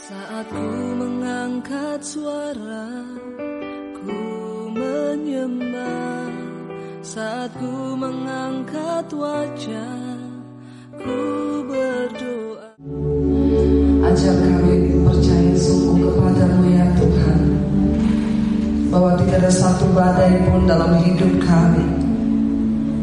Saat 0.00 0.48
ku 0.48 0.64
mengangkat 0.96 2.00
suara 2.00 2.88
Ku 4.00 4.20
menyembah. 4.72 6.32
Saat 7.04 7.52
ku 7.60 8.00
mengangkat 8.00 9.12
wajah 9.12 10.16
Ku 10.96 11.20
berdoa. 11.68 12.72
Ajar 14.08 14.36
kami 14.40 15.04
percaya 15.04 15.52
sungguh 15.60 16.08
kepadamu 16.16 16.64
ya 16.72 16.86
Tuhan 16.96 17.40
Bahwa 18.88 19.20
tidak 19.20 19.36
ada 19.44 19.52
satu 19.52 19.84
badai 19.92 20.32
pun 20.48 20.64
dalam 20.64 20.96
hidup 21.04 21.44
kami 21.44 21.84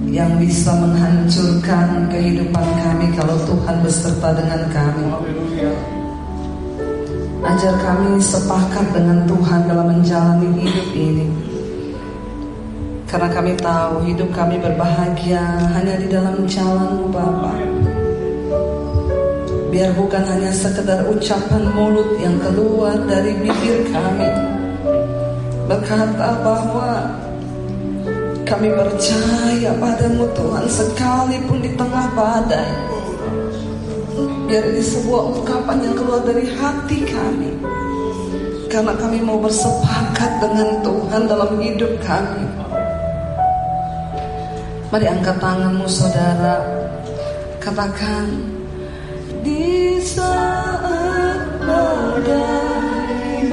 Yang 0.10 0.50
bisa 0.50 0.74
menghancurkan 0.74 2.10
kehidupan 2.10 2.68
kami 2.82 3.06
Kalau 3.14 3.38
Tuhan 3.46 3.86
beserta 3.86 4.34
dengan 4.34 4.62
kami 4.74 5.06
Ajar 7.48 7.80
kami 7.80 8.20
sepakat 8.20 8.92
dengan 8.92 9.24
Tuhan 9.24 9.72
dalam 9.72 9.88
menjalani 9.88 10.52
hidup 10.60 10.90
ini. 10.92 11.28
Karena 13.08 13.32
kami 13.32 13.56
tahu 13.56 14.04
hidup 14.04 14.36
kami 14.36 14.60
berbahagia 14.60 15.40
hanya 15.72 15.96
di 15.96 16.12
dalam 16.12 16.44
jalanmu 16.44 17.08
Bapa. 17.08 17.56
Biar 19.72 19.96
bukan 19.96 20.28
hanya 20.28 20.52
sekedar 20.52 21.08
ucapan 21.08 21.72
mulut 21.72 22.20
yang 22.20 22.36
keluar 22.44 23.00
dari 23.08 23.32
bibir 23.40 23.80
kami. 23.96 24.28
Berkata 25.72 26.44
bahwa 26.44 27.16
kami 28.44 28.76
percaya 28.76 29.72
padamu 29.80 30.28
Tuhan 30.36 30.66
sekalipun 30.68 31.64
di 31.64 31.72
tengah 31.80 32.12
badai 32.12 32.97
Biar 34.48 34.64
ini 34.72 34.80
sebuah 34.80 35.22
ungkapan 35.36 35.84
yang 35.84 35.96
keluar 36.00 36.24
dari 36.24 36.48
hati 36.56 37.04
kami. 37.04 37.52
Karena 38.72 38.96
kami 38.96 39.20
mau 39.20 39.36
bersepakat 39.44 40.40
dengan 40.40 40.80
Tuhan 40.80 41.28
dalam 41.28 41.60
hidup 41.60 41.92
kami. 42.00 42.48
Mari 44.88 45.04
angkat 45.12 45.36
tanganmu 45.44 45.84
saudara. 45.92 46.64
Katakan 47.60 48.56
Di 49.44 50.00
saat 50.00 51.44
badai 51.68 53.52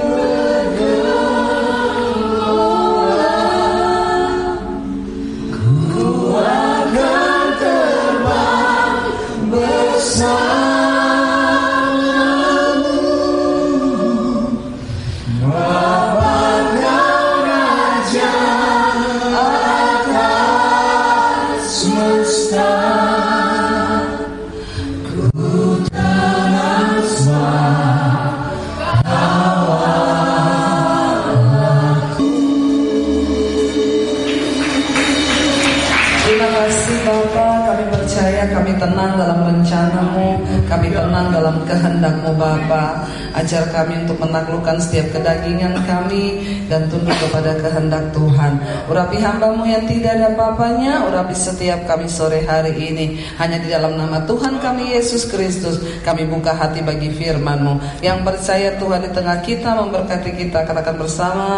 Bapak. 42.36 43.08
Ajar 43.34 43.66
kami 43.74 44.06
untuk 44.06 44.18
menaklukkan 44.22 44.78
setiap 44.78 45.18
kedagingan 45.18 45.74
kami 45.86 46.44
dan 46.70 46.86
tunduk 46.86 47.14
kepada 47.18 47.58
kehendak 47.58 48.14
Tuhan. 48.14 48.62
Urapi 48.86 49.18
hambamu 49.18 49.66
yang 49.66 49.84
tidak 49.90 50.18
ada 50.18 50.28
papanya, 50.39 51.02
urapi 51.06 51.34
setiap 51.34 51.83
kami 51.86 52.06
sore 52.06 52.46
hari 52.46 52.74
ini. 52.74 53.18
Hanya 53.39 53.58
di 53.58 53.68
dalam 53.70 53.98
nama 53.98 54.22
Tuhan 54.24 54.62
kami 54.62 54.95
Yesus 54.95 55.27
Kristus, 55.28 55.83
kami 56.06 56.27
buka 56.28 56.55
hati 56.55 56.80
bagi 56.83 57.11
firmanmu. 57.11 58.05
Yang 58.05 58.18
percaya 58.22 58.68
Tuhan 58.78 59.01
di 59.06 59.11
tengah 59.11 59.39
kita 59.42 59.70
memberkati 59.78 60.30
kita, 60.34 60.62
katakan 60.66 60.95
bersama. 60.98 61.48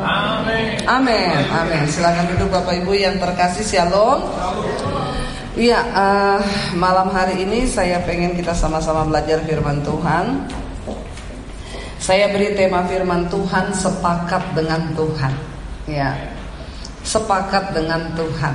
Amin. 0.00 0.80
Amin. 0.84 1.36
Amin. 1.52 1.82
Silakan 1.88 2.28
duduk 2.36 2.48
Bapak 2.52 2.76
Ibu 2.84 2.92
yang 2.96 3.16
terkasih, 3.20 3.64
Shalom. 3.64 4.95
Iya, 5.56 5.80
eh, 5.80 6.40
malam 6.76 7.08
hari 7.08 7.48
ini 7.48 7.64
saya 7.64 8.04
pengen 8.04 8.36
kita 8.36 8.52
sama-sama 8.52 9.08
belajar 9.08 9.40
firman 9.40 9.80
Tuhan. 9.80 10.44
Saya 11.96 12.28
beri 12.28 12.52
tema 12.52 12.84
firman 12.84 13.24
Tuhan 13.32 13.72
sepakat 13.72 14.52
dengan 14.52 14.92
Tuhan. 14.92 15.32
Ya. 15.88 16.12
Sepakat 17.08 17.72
dengan 17.72 18.12
Tuhan. 18.12 18.52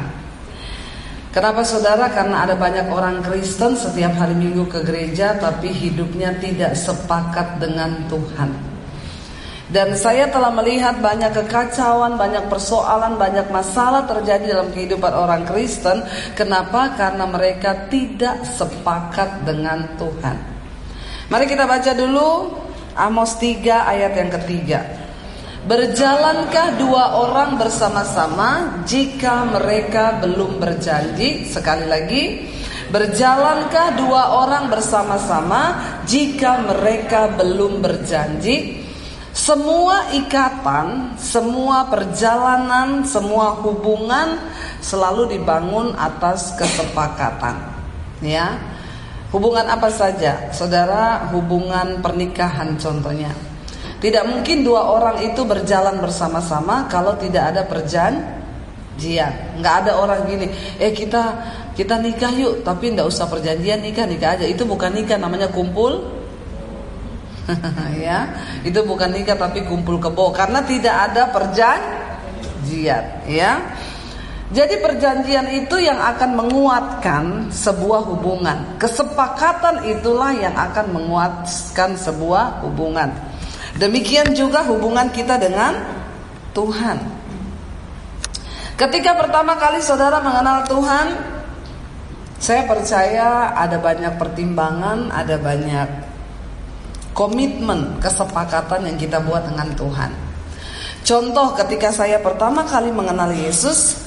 Kenapa 1.34 1.66
saudara? 1.66 2.06
Karena 2.14 2.46
ada 2.46 2.54
banyak 2.54 2.94
orang 2.94 3.26
Kristen 3.26 3.74
setiap 3.74 4.14
hari 4.22 4.38
Minggu 4.38 4.70
ke 4.70 4.86
gereja 4.86 5.42
tapi 5.42 5.74
hidupnya 5.74 6.38
tidak 6.38 6.78
sepakat 6.78 7.58
dengan 7.58 7.98
Tuhan. 8.14 8.71
Dan 9.72 9.96
saya 9.96 10.28
telah 10.28 10.52
melihat 10.52 11.00
banyak 11.00 11.32
kekacauan, 11.32 12.20
banyak 12.20 12.52
persoalan, 12.52 13.16
banyak 13.16 13.48
masalah 13.56 14.04
terjadi 14.04 14.60
dalam 14.60 14.68
kehidupan 14.76 15.16
orang 15.16 15.48
Kristen. 15.48 16.04
Kenapa? 16.36 16.92
Karena 17.00 17.24
mereka 17.24 17.88
tidak 17.88 18.44
sepakat 18.44 19.48
dengan 19.48 19.96
Tuhan. 19.96 20.36
Mari 21.32 21.48
kita 21.48 21.64
baca 21.64 21.92
dulu 21.96 22.52
Amos 23.00 23.40
3 23.40 23.88
ayat 23.88 24.12
yang 24.12 24.32
ketiga. 24.44 24.84
Berjalankah 25.62 26.82
dua 26.82 27.22
orang 27.22 27.56
bersama-sama 27.56 28.82
jika 28.84 29.46
mereka 29.46 30.20
belum 30.20 30.58
berjanji? 30.58 31.46
Sekali 31.46 31.86
lagi, 31.86 32.50
berjalankah 32.90 33.94
dua 33.94 34.42
orang 34.42 34.74
bersama-sama 34.74 35.80
jika 36.10 36.66
mereka 36.66 37.30
belum 37.38 37.78
berjanji? 37.78 38.81
Semua 39.32 40.12
ikatan, 40.12 41.16
semua 41.16 41.88
perjalanan, 41.88 43.08
semua 43.08 43.56
hubungan 43.64 44.36
selalu 44.84 45.40
dibangun 45.40 45.96
atas 45.96 46.52
kesepakatan. 46.60 47.56
Ya. 48.20 48.60
Hubungan 49.32 49.64
apa 49.72 49.88
saja? 49.88 50.52
Saudara, 50.52 51.32
hubungan 51.32 52.04
pernikahan 52.04 52.76
contohnya. 52.76 53.32
Tidak 54.04 54.28
mungkin 54.28 54.68
dua 54.68 54.92
orang 54.92 55.24
itu 55.24 55.48
berjalan 55.48 56.04
bersama-sama 56.04 56.92
kalau 56.92 57.16
tidak 57.16 57.56
ada 57.56 57.64
perjanjian. 57.64 59.32
Nggak 59.64 59.76
ada 59.88 59.92
orang 59.96 60.28
gini, 60.28 60.52
eh 60.76 60.92
kita 60.92 61.24
kita 61.72 62.04
nikah 62.04 62.36
yuk, 62.36 62.68
tapi 62.68 62.92
nggak 62.92 63.08
usah 63.08 63.32
perjanjian 63.32 63.80
nikah 63.80 64.04
nikah 64.04 64.36
aja. 64.36 64.44
Itu 64.44 64.68
bukan 64.68 64.92
nikah, 64.92 65.16
namanya 65.16 65.48
kumpul. 65.48 66.21
ya, 68.06 68.20
itu 68.62 68.80
bukan 68.84 69.12
nikah 69.12 69.38
tapi 69.38 69.64
kumpul 69.66 69.98
kebo 69.98 70.32
karena 70.32 70.64
tidak 70.64 71.12
ada 71.12 71.30
perjanjian. 71.30 73.04
Ya, 73.28 73.52
jadi 74.52 74.84
perjanjian 74.84 75.48
itu 75.64 75.80
yang 75.80 75.96
akan 75.96 76.36
menguatkan 76.36 77.24
sebuah 77.56 78.04
hubungan. 78.04 78.76
Kesepakatan 78.76 79.88
itulah 79.88 80.36
yang 80.36 80.52
akan 80.52 80.92
menguatkan 80.92 81.96
sebuah 81.96 82.60
hubungan. 82.68 83.16
Demikian 83.80 84.36
juga 84.36 84.68
hubungan 84.68 85.08
kita 85.16 85.40
dengan 85.40 85.80
Tuhan. 86.52 87.00
Ketika 88.76 89.16
pertama 89.16 89.56
kali 89.56 89.80
saudara 89.80 90.20
mengenal 90.20 90.68
Tuhan, 90.68 91.08
saya 92.36 92.68
percaya 92.68 93.56
ada 93.56 93.80
banyak 93.80 94.20
pertimbangan, 94.20 95.16
ada 95.16 95.40
banyak 95.40 96.11
komitmen, 97.12 98.00
kesepakatan 98.00 98.88
yang 98.88 98.98
kita 98.98 99.20
buat 99.24 99.44
dengan 99.48 99.70
Tuhan. 99.76 100.12
Contoh 101.02 101.58
ketika 101.58 101.90
saya 101.90 102.22
pertama 102.22 102.64
kali 102.64 102.94
mengenal 102.94 103.34
Yesus, 103.34 104.00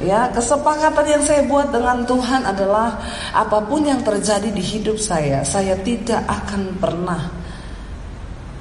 ya 0.00 0.32
kesepakatan 0.32 1.06
yang 1.06 1.22
saya 1.22 1.44
buat 1.44 1.68
dengan 1.68 2.02
Tuhan 2.08 2.48
adalah 2.48 2.96
apa 3.36 3.60
pun 3.68 3.84
yang 3.84 4.00
terjadi 4.00 4.48
di 4.48 4.62
hidup 4.64 4.96
saya, 4.96 5.44
saya 5.44 5.76
tidak 5.84 6.24
akan 6.24 6.80
pernah 6.80 7.22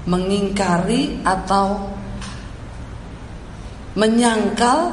mengingkari 0.05 1.23
atau 1.23 1.87
menyangkal 3.95 4.91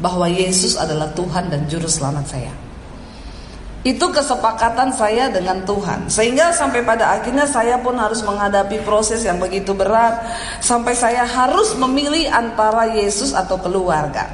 bahwa 0.00 0.26
Yesus 0.28 0.76
adalah 0.80 1.12
Tuhan 1.12 1.52
dan 1.52 1.68
juru 1.68 1.88
selamat 1.88 2.24
saya. 2.24 2.52
Itu 3.80 4.12
kesepakatan 4.12 4.92
saya 4.92 5.32
dengan 5.32 5.64
Tuhan. 5.64 6.12
Sehingga 6.12 6.52
sampai 6.52 6.84
pada 6.84 7.16
akhirnya 7.16 7.48
saya 7.48 7.80
pun 7.80 7.96
harus 7.96 8.20
menghadapi 8.20 8.84
proses 8.84 9.24
yang 9.24 9.40
begitu 9.40 9.72
berat 9.72 10.20
sampai 10.60 10.92
saya 10.92 11.24
harus 11.24 11.72
memilih 11.80 12.28
antara 12.28 12.92
Yesus 12.92 13.32
atau 13.32 13.56
keluarga. 13.56 14.28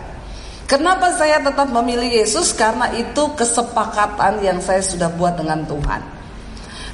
Kenapa 0.66 1.14
saya 1.14 1.38
tetap 1.38 1.70
memilih 1.70 2.10
Yesus? 2.10 2.50
Karena 2.50 2.90
itu 2.90 3.22
kesepakatan 3.38 4.42
yang 4.42 4.58
saya 4.58 4.82
sudah 4.82 5.06
buat 5.14 5.38
dengan 5.38 5.62
Tuhan. 5.62 6.02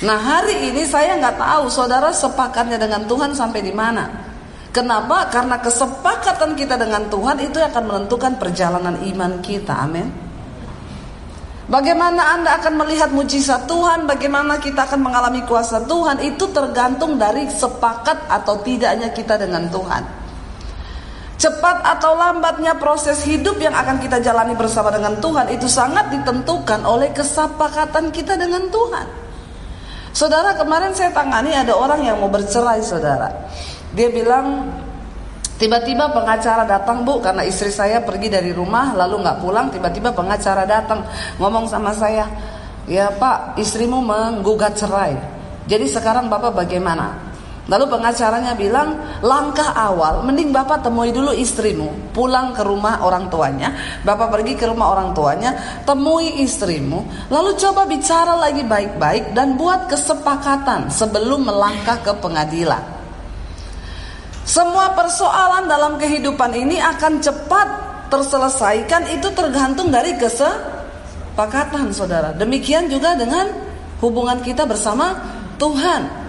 Nah 0.05 0.19
hari 0.21 0.69
ini 0.69 0.85
saya 0.85 1.17
nggak 1.17 1.41
tahu 1.41 1.73
saudara 1.73 2.13
sepakatnya 2.13 2.77
dengan 2.77 3.09
Tuhan 3.09 3.33
sampai 3.33 3.65
di 3.65 3.73
mana. 3.73 4.13
Kenapa? 4.77 5.25
Karena 5.33 5.57
kesepakatan 5.57 6.53
kita 6.53 6.77
dengan 6.77 7.09
Tuhan 7.09 7.41
itu 7.41 7.57
akan 7.57 7.85
menentukan 7.89 8.37
perjalanan 8.37 9.01
iman 9.09 9.41
kita. 9.41 9.73
Amin. 9.89 10.32
Bagaimana 11.71 12.35
Anda 12.35 12.59
akan 12.59 12.75
melihat 12.83 13.15
mujizat 13.15 13.71
Tuhan, 13.71 14.11
bagaimana 14.11 14.59
kita 14.59 14.83
akan 14.83 14.99
mengalami 14.99 15.47
kuasa 15.47 15.87
Tuhan, 15.87 16.19
itu 16.19 16.51
tergantung 16.51 17.15
dari 17.15 17.47
sepakat 17.47 18.27
atau 18.27 18.59
tidaknya 18.67 19.15
kita 19.15 19.39
dengan 19.39 19.71
Tuhan. 19.71 20.03
Cepat 21.39 21.83
atau 21.87 22.19
lambatnya 22.19 22.79
proses 22.79 23.23
hidup 23.27 23.59
yang 23.63 23.75
akan 23.75 23.99
kita 24.03 24.19
jalani 24.23 24.55
bersama 24.55 24.95
dengan 24.95 25.19
Tuhan 25.19 25.51
itu 25.51 25.67
sangat 25.67 26.11
ditentukan 26.11 26.87
oleh 26.87 27.11
kesepakatan 27.15 28.11
kita 28.15 28.39
dengan 28.39 28.67
Tuhan. 28.71 29.07
Saudara, 30.15 30.55
kemarin 30.55 30.95
saya 30.95 31.15
tangani 31.15 31.55
ada 31.55 31.75
orang 31.75 32.03
yang 32.03 32.19
mau 32.19 32.31
bercerai, 32.31 32.83
saudara. 32.83 33.27
Dia 33.95 34.11
bilang, 34.11 34.71
Tiba-tiba 35.63 36.11
pengacara 36.11 36.67
datang 36.67 37.07
bu 37.07 37.23
karena 37.23 37.47
istri 37.47 37.71
saya 37.71 38.03
pergi 38.03 38.27
dari 38.27 38.51
rumah 38.51 38.99
lalu 38.99 39.23
nggak 39.23 39.39
pulang 39.39 39.71
tiba-tiba 39.71 40.11
pengacara 40.11 40.67
datang 40.67 41.07
ngomong 41.39 41.71
sama 41.71 41.95
saya 41.95 42.27
ya 42.91 43.15
pak 43.15 43.55
istrimu 43.63 44.03
menggugat 44.03 44.75
cerai. 44.75 45.15
Jadi 45.71 45.87
sekarang 45.87 46.27
bapak 46.27 46.59
bagaimana? 46.67 47.15
Lalu 47.71 47.95
pengacaranya 47.95 48.59
bilang 48.59 49.23
langkah 49.23 49.71
awal 49.71 50.27
mending 50.27 50.51
bapak 50.51 50.83
temui 50.83 51.15
dulu 51.15 51.31
istrimu 51.31 52.11
pulang 52.11 52.51
ke 52.51 52.67
rumah 52.67 52.99
orang 53.07 53.31
tuanya 53.31 53.71
bapak 54.03 54.35
pergi 54.35 54.59
ke 54.59 54.67
rumah 54.67 54.91
orang 54.99 55.15
tuanya 55.15 55.55
temui 55.87 56.43
istrimu 56.43 57.31
lalu 57.31 57.55
coba 57.55 57.87
bicara 57.87 58.35
lagi 58.35 58.67
baik-baik 58.67 59.31
dan 59.31 59.55
buat 59.55 59.87
kesepakatan 59.87 60.91
sebelum 60.91 61.47
melangkah 61.47 62.03
ke 62.03 62.11
pengadilan 62.19 63.02
semua 64.43 64.91
persoalan 64.99 65.71
dalam 65.71 66.03
kehidupan 66.03 66.51
ini 66.59 66.83
akan 66.83 67.23
cepat 67.23 67.69
terselesaikan 68.11 69.15
itu 69.15 69.31
tergantung 69.31 69.89
dari 69.89 70.19
kesepakatan 70.19 71.95
saudara. 71.95 72.35
Demikian 72.35 72.91
juga 72.91 73.15
dengan 73.15 73.49
hubungan 74.03 74.43
kita 74.43 74.67
bersama 74.67 75.15
Tuhan. 75.57 76.21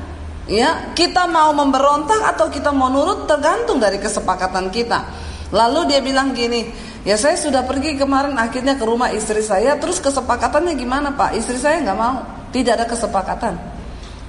Ya, 0.46 0.94
kita 0.94 1.26
mau 1.26 1.56
memberontak 1.56 2.36
atau 2.36 2.52
kita 2.52 2.70
mau 2.76 2.92
nurut 2.92 3.26
tergantung 3.26 3.80
dari 3.80 3.98
kesepakatan 3.98 4.70
kita. 4.70 5.08
Lalu 5.56 5.88
dia 5.90 6.00
bilang 6.04 6.36
gini, 6.36 6.70
ya 7.08 7.16
saya 7.16 7.40
sudah 7.40 7.64
pergi 7.64 7.96
kemarin 7.96 8.36
akhirnya 8.36 8.76
ke 8.76 8.84
rumah 8.84 9.10
istri 9.16 9.40
saya, 9.40 9.80
terus 9.80 10.04
kesepakatannya 10.04 10.76
gimana 10.76 11.16
pak? 11.16 11.34
Istri 11.40 11.58
saya 11.58 11.78
nggak 11.82 11.98
mau, 11.98 12.26
tidak 12.52 12.82
ada 12.82 12.86
kesepakatan. 12.92 13.73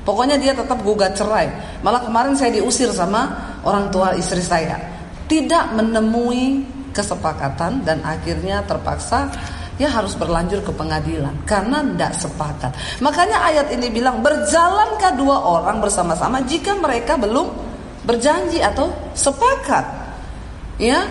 Pokoknya 0.05 0.37
dia 0.37 0.53
tetap 0.53 0.85
gugat 0.85 1.17
cerai. 1.17 1.49
Malah 1.81 2.05
kemarin 2.05 2.37
saya 2.37 2.53
diusir 2.53 2.93
sama 2.93 3.57
orang 3.65 3.89
tua 3.89 4.13
istri 4.15 4.45
saya. 4.45 4.77
Tidak 5.25 5.73
menemui 5.73 6.61
kesepakatan 6.93 7.83
dan 7.83 8.05
akhirnya 8.05 8.63
terpaksa 8.69 9.33
ya 9.75 9.91
harus 9.91 10.15
berlanjut 10.15 10.63
ke 10.63 10.71
pengadilan 10.71 11.35
karena 11.49 11.83
tidak 11.83 12.13
sepakat. 12.15 12.73
Makanya 13.03 13.43
ayat 13.43 13.67
ini 13.75 13.91
bilang 13.91 14.23
berjalankah 14.23 15.19
dua 15.19 15.37
orang 15.43 15.83
bersama-sama 15.83 16.45
jika 16.47 16.79
mereka 16.79 17.19
belum 17.19 17.51
berjanji 18.07 18.63
atau 18.63 18.93
sepakat. 19.17 20.05
Ya, 20.79 21.07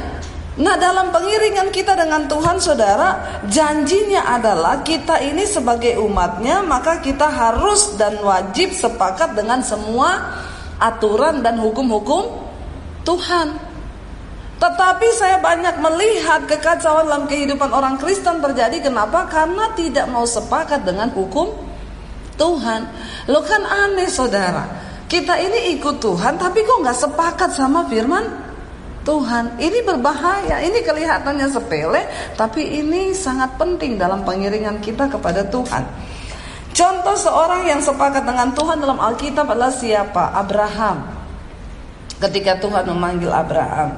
Nah 0.53 0.77
dalam 0.77 1.09
pengiringan 1.09 1.73
kita 1.73 1.97
dengan 1.97 2.29
Tuhan 2.29 2.61
saudara 2.61 3.41
Janjinya 3.50 4.21
adalah 4.38 4.85
kita 4.85 5.17
ini 5.17 5.50
sebagai 5.50 5.97
umatnya 5.97 6.61
Maka 6.61 7.01
kita 7.01 7.25
harus 7.25 7.97
dan 7.97 8.21
wajib 8.21 8.69
sepakat 8.69 9.33
dengan 9.33 9.65
semua 9.65 10.29
aturan 10.83 11.39
dan 11.39 11.55
hukum-hukum 11.63 12.44
Tuhan. 13.07 13.55
Tetapi 14.59 15.07
saya 15.11 15.44
banyak 15.44 15.75
melihat 15.79 16.47
kekacauan 16.47 17.07
dalam 17.07 17.27
kehidupan 17.27 17.67
orang 17.71 17.99
Kristen 17.99 18.39
terjadi. 18.39 18.79
Kenapa? 18.79 19.27
Karena 19.27 19.75
tidak 19.75 20.07
mau 20.07 20.23
sepakat 20.23 20.88
dengan 20.88 21.11
hukum 21.11 21.51
Tuhan. 22.39 22.81
Lo 23.27 23.44
kan 23.44 23.63
aneh 23.63 24.07
saudara. 24.07 24.67
Kita 25.07 25.35
ini 25.38 25.77
ikut 25.77 25.99
Tuhan 26.01 26.41
tapi 26.41 26.65
kok 26.65 26.79
nggak 26.81 26.99
sepakat 26.99 27.53
sama 27.53 27.85
firman 27.85 28.52
Tuhan. 29.03 29.59
Ini 29.59 29.83
berbahaya, 29.83 30.63
ini 30.63 30.79
kelihatannya 30.79 31.47
sepele, 31.51 32.07
tapi 32.39 32.63
ini 32.63 33.11
sangat 33.11 33.59
penting 33.59 34.00
dalam 34.00 34.23
pengiringan 34.23 34.79
kita 34.79 35.11
kepada 35.11 35.44
Tuhan. 35.47 35.83
Contoh 36.73 37.13
seorang 37.13 37.69
yang 37.69 37.77
sepakat 37.77 38.25
dengan 38.25 38.50
Tuhan 38.55 38.81
dalam 38.81 38.97
Alkitab 38.97 39.45
adalah 39.45 39.69
siapa? 39.69 40.33
Abraham. 40.33 41.05
Ketika 42.17 42.57
Tuhan 42.57 42.88
memanggil 42.89 43.29
Abraham, 43.29 43.94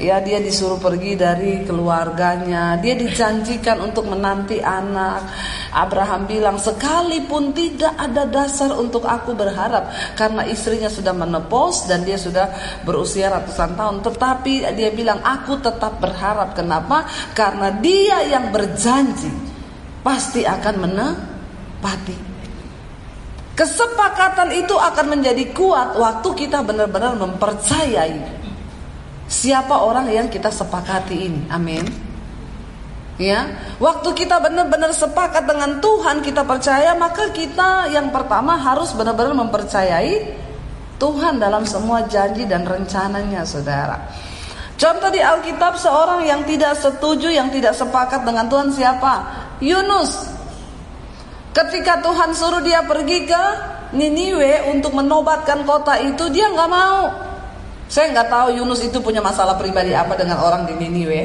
Ya 0.00 0.16
dia 0.24 0.40
disuruh 0.40 0.80
pergi 0.80 1.12
dari 1.12 1.60
keluarganya. 1.68 2.80
Dia 2.80 2.96
dijanjikan 2.96 3.84
untuk 3.84 4.08
menanti 4.08 4.56
anak. 4.56 5.28
Abraham 5.76 6.24
bilang 6.24 6.56
sekalipun 6.56 7.52
tidak 7.52 7.92
ada 7.94 8.26
dasar 8.26 8.74
untuk 8.74 9.06
aku 9.06 9.38
berharap 9.38 9.86
Karena 10.18 10.42
istrinya 10.42 10.90
sudah 10.90 11.14
menepos 11.14 11.86
dan 11.86 12.02
dia 12.02 12.16
sudah 12.16 12.48
berusia 12.88 13.28
ratusan 13.28 13.76
tahun. 13.76 14.00
Tetapi 14.00 14.72
dia 14.72 14.88
bilang 14.88 15.20
aku 15.20 15.60
tetap 15.60 16.00
berharap. 16.00 16.56
Kenapa? 16.56 17.04
Karena 17.36 17.68
dia 17.68 18.24
yang 18.24 18.48
berjanji 18.48 19.28
Pasti 20.00 20.48
akan 20.48 20.74
menepati. 20.80 22.16
Kesepakatan 23.52 24.56
itu 24.56 24.72
akan 24.72 25.20
menjadi 25.20 25.52
kuat 25.52 25.92
waktu 26.00 26.28
kita 26.32 26.64
benar-benar 26.64 27.12
mempercayai 27.20 28.39
siapa 29.30 29.78
orang 29.86 30.10
yang 30.10 30.26
kita 30.26 30.50
sepakati 30.50 31.16
ini. 31.30 31.42
Amin. 31.54 31.86
Ya, 33.20 33.52
waktu 33.76 34.16
kita 34.16 34.40
benar-benar 34.40 34.96
sepakat 34.96 35.44
dengan 35.44 35.76
Tuhan, 35.76 36.24
kita 36.24 36.40
percaya, 36.40 36.96
maka 36.96 37.28
kita 37.30 37.92
yang 37.92 38.08
pertama 38.08 38.56
harus 38.56 38.96
benar-benar 38.96 39.36
mempercayai 39.36 40.24
Tuhan 40.96 41.36
dalam 41.36 41.68
semua 41.68 42.08
janji 42.08 42.48
dan 42.48 42.64
rencananya, 42.64 43.44
saudara. 43.44 44.08
Contoh 44.80 45.12
di 45.12 45.20
Alkitab 45.20 45.76
seorang 45.76 46.24
yang 46.24 46.48
tidak 46.48 46.80
setuju, 46.80 47.28
yang 47.28 47.52
tidak 47.52 47.76
sepakat 47.76 48.24
dengan 48.24 48.48
Tuhan 48.48 48.72
siapa? 48.72 49.12
Yunus. 49.60 50.32
Ketika 51.52 52.00
Tuhan 52.00 52.32
suruh 52.32 52.64
dia 52.64 52.80
pergi 52.88 53.28
ke 53.28 53.44
Niniwe 54.00 54.72
untuk 54.72 54.96
menobatkan 54.96 55.68
kota 55.68 56.00
itu, 56.00 56.24
dia 56.32 56.48
nggak 56.48 56.70
mau. 56.72 57.29
Saya 57.90 58.14
nggak 58.14 58.30
tahu 58.30 58.48
Yunus 58.54 58.86
itu 58.86 59.02
punya 59.02 59.18
masalah 59.18 59.58
pribadi 59.58 59.90
apa 59.90 60.14
dengan 60.14 60.38
orang 60.46 60.62
di 60.62 60.78
Niniwe. 60.78 61.22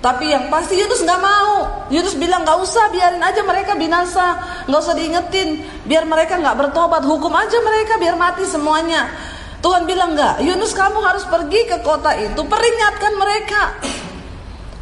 Tapi 0.00 0.32
yang 0.32 0.48
pasti 0.48 0.80
Yunus 0.80 1.04
nggak 1.04 1.20
mau. 1.20 1.84
Yunus 1.92 2.16
bilang 2.16 2.40
nggak 2.44 2.56
usah, 2.56 2.88
biarin 2.88 3.20
aja 3.20 3.44
mereka 3.44 3.76
binasa, 3.76 4.36
nggak 4.64 4.80
usah 4.80 4.96
diingetin, 4.96 5.60
biar 5.84 6.08
mereka 6.08 6.40
nggak 6.40 6.56
bertobat, 6.56 7.04
hukum 7.04 7.32
aja 7.36 7.60
mereka 7.60 8.00
biar 8.00 8.16
mati 8.16 8.48
semuanya. 8.48 9.12
Tuhan 9.60 9.84
bilang 9.84 10.16
nggak, 10.16 10.44
Yunus 10.44 10.72
kamu 10.76 11.00
harus 11.04 11.24
pergi 11.28 11.68
ke 11.68 11.80
kota 11.80 12.16
itu, 12.16 12.40
peringatkan 12.44 13.12
mereka. 13.16 13.62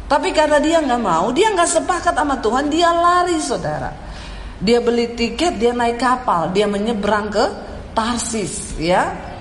Tapi 0.07 0.35
karena 0.35 0.59
dia 0.59 0.83
nggak 0.83 1.01
mau, 1.03 1.31
dia 1.31 1.51
nggak 1.51 1.71
sepakat 1.71 2.15
sama 2.15 2.39
Tuhan, 2.43 2.67
dia 2.67 2.91
lari 2.91 3.39
saudara. 3.39 3.91
Dia 4.59 4.79
beli 4.79 5.15
tiket, 5.15 5.59
dia 5.59 5.71
naik 5.71 5.99
kapal, 5.99 6.51
dia 6.51 6.67
menyeberang 6.67 7.27
ke 7.27 7.45
Tarsis, 7.95 8.75
ya. 8.79 9.32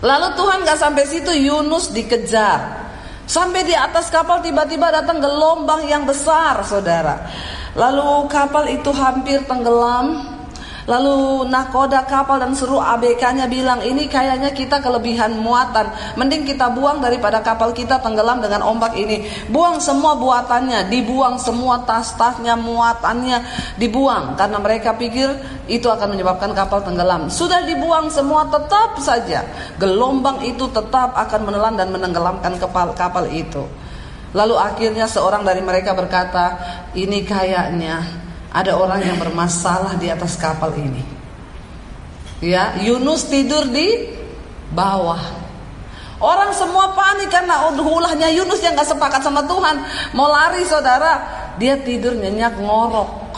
Lalu 0.00 0.28
Tuhan 0.32 0.64
gak 0.64 0.80
sampai 0.80 1.04
situ 1.04 1.32
Yunus 1.32 1.92
dikejar. 1.92 2.88
Sampai 3.28 3.62
di 3.62 3.76
atas 3.76 4.10
kapal 4.10 4.42
tiba-tiba 4.42 4.90
datang 4.90 5.22
gelombang 5.22 5.86
yang 5.86 6.02
besar 6.02 6.64
saudara. 6.66 7.30
Lalu 7.78 8.26
kapal 8.26 8.66
itu 8.66 8.90
hampir 8.90 9.44
tenggelam 9.46 10.39
Lalu 10.88 11.44
nakoda 11.52 12.08
kapal 12.08 12.40
dan 12.40 12.56
seluruh 12.56 12.80
ABK-nya 12.80 13.44
bilang 13.52 13.84
ini 13.84 14.08
kayaknya 14.08 14.56
kita 14.56 14.80
kelebihan 14.80 15.36
muatan. 15.36 15.92
Mending 16.16 16.48
kita 16.48 16.72
buang 16.72 17.04
daripada 17.04 17.44
kapal 17.44 17.76
kita 17.76 18.00
tenggelam 18.00 18.40
dengan 18.40 18.64
ombak 18.64 18.96
ini. 18.96 19.28
Buang 19.52 19.76
semua 19.76 20.16
buatannya, 20.16 20.88
dibuang 20.88 21.36
semua 21.36 21.84
tas-tasnya, 21.84 22.56
muatannya 22.56 23.44
dibuang 23.76 24.40
karena 24.40 24.56
mereka 24.56 24.96
pikir 24.96 25.28
itu 25.68 25.84
akan 25.84 26.16
menyebabkan 26.16 26.56
kapal 26.56 26.80
tenggelam. 26.80 27.28
Sudah 27.28 27.60
dibuang 27.68 28.08
semua 28.08 28.48
tetap 28.48 28.96
saja 29.04 29.44
gelombang 29.76 30.40
itu 30.48 30.64
tetap 30.72 31.12
akan 31.12 31.40
menelan 31.44 31.76
dan 31.76 31.92
menenggelamkan 31.92 32.56
kapal 32.56 32.96
kapal 32.96 33.28
itu. 33.28 33.68
Lalu 34.30 34.54
akhirnya 34.54 35.10
seorang 35.10 35.42
dari 35.42 35.58
mereka 35.58 35.90
berkata, 35.90 36.54
"Ini 36.94 37.26
kayaknya 37.26 38.29
ada 38.50 38.74
orang 38.74 39.00
yang 39.06 39.18
bermasalah 39.18 39.94
di 39.94 40.10
atas 40.10 40.34
kapal 40.34 40.74
ini. 40.74 41.02
Ya, 42.42 42.74
Yunus 42.82 43.30
tidur 43.30 43.68
di 43.70 44.10
bawah. 44.74 45.20
Orang 46.20 46.52
semua 46.52 46.92
panik 46.92 47.32
karena 47.32 47.72
ulahnya 47.72 48.28
Yunus 48.28 48.60
yang 48.60 48.76
gak 48.76 48.92
sepakat 48.92 49.24
sama 49.24 49.40
Tuhan. 49.48 49.80
Mau 50.12 50.28
lari 50.28 50.66
saudara, 50.68 51.24
dia 51.56 51.80
tidur 51.80 52.12
nyenyak 52.12 52.60
ngorok. 52.60 53.32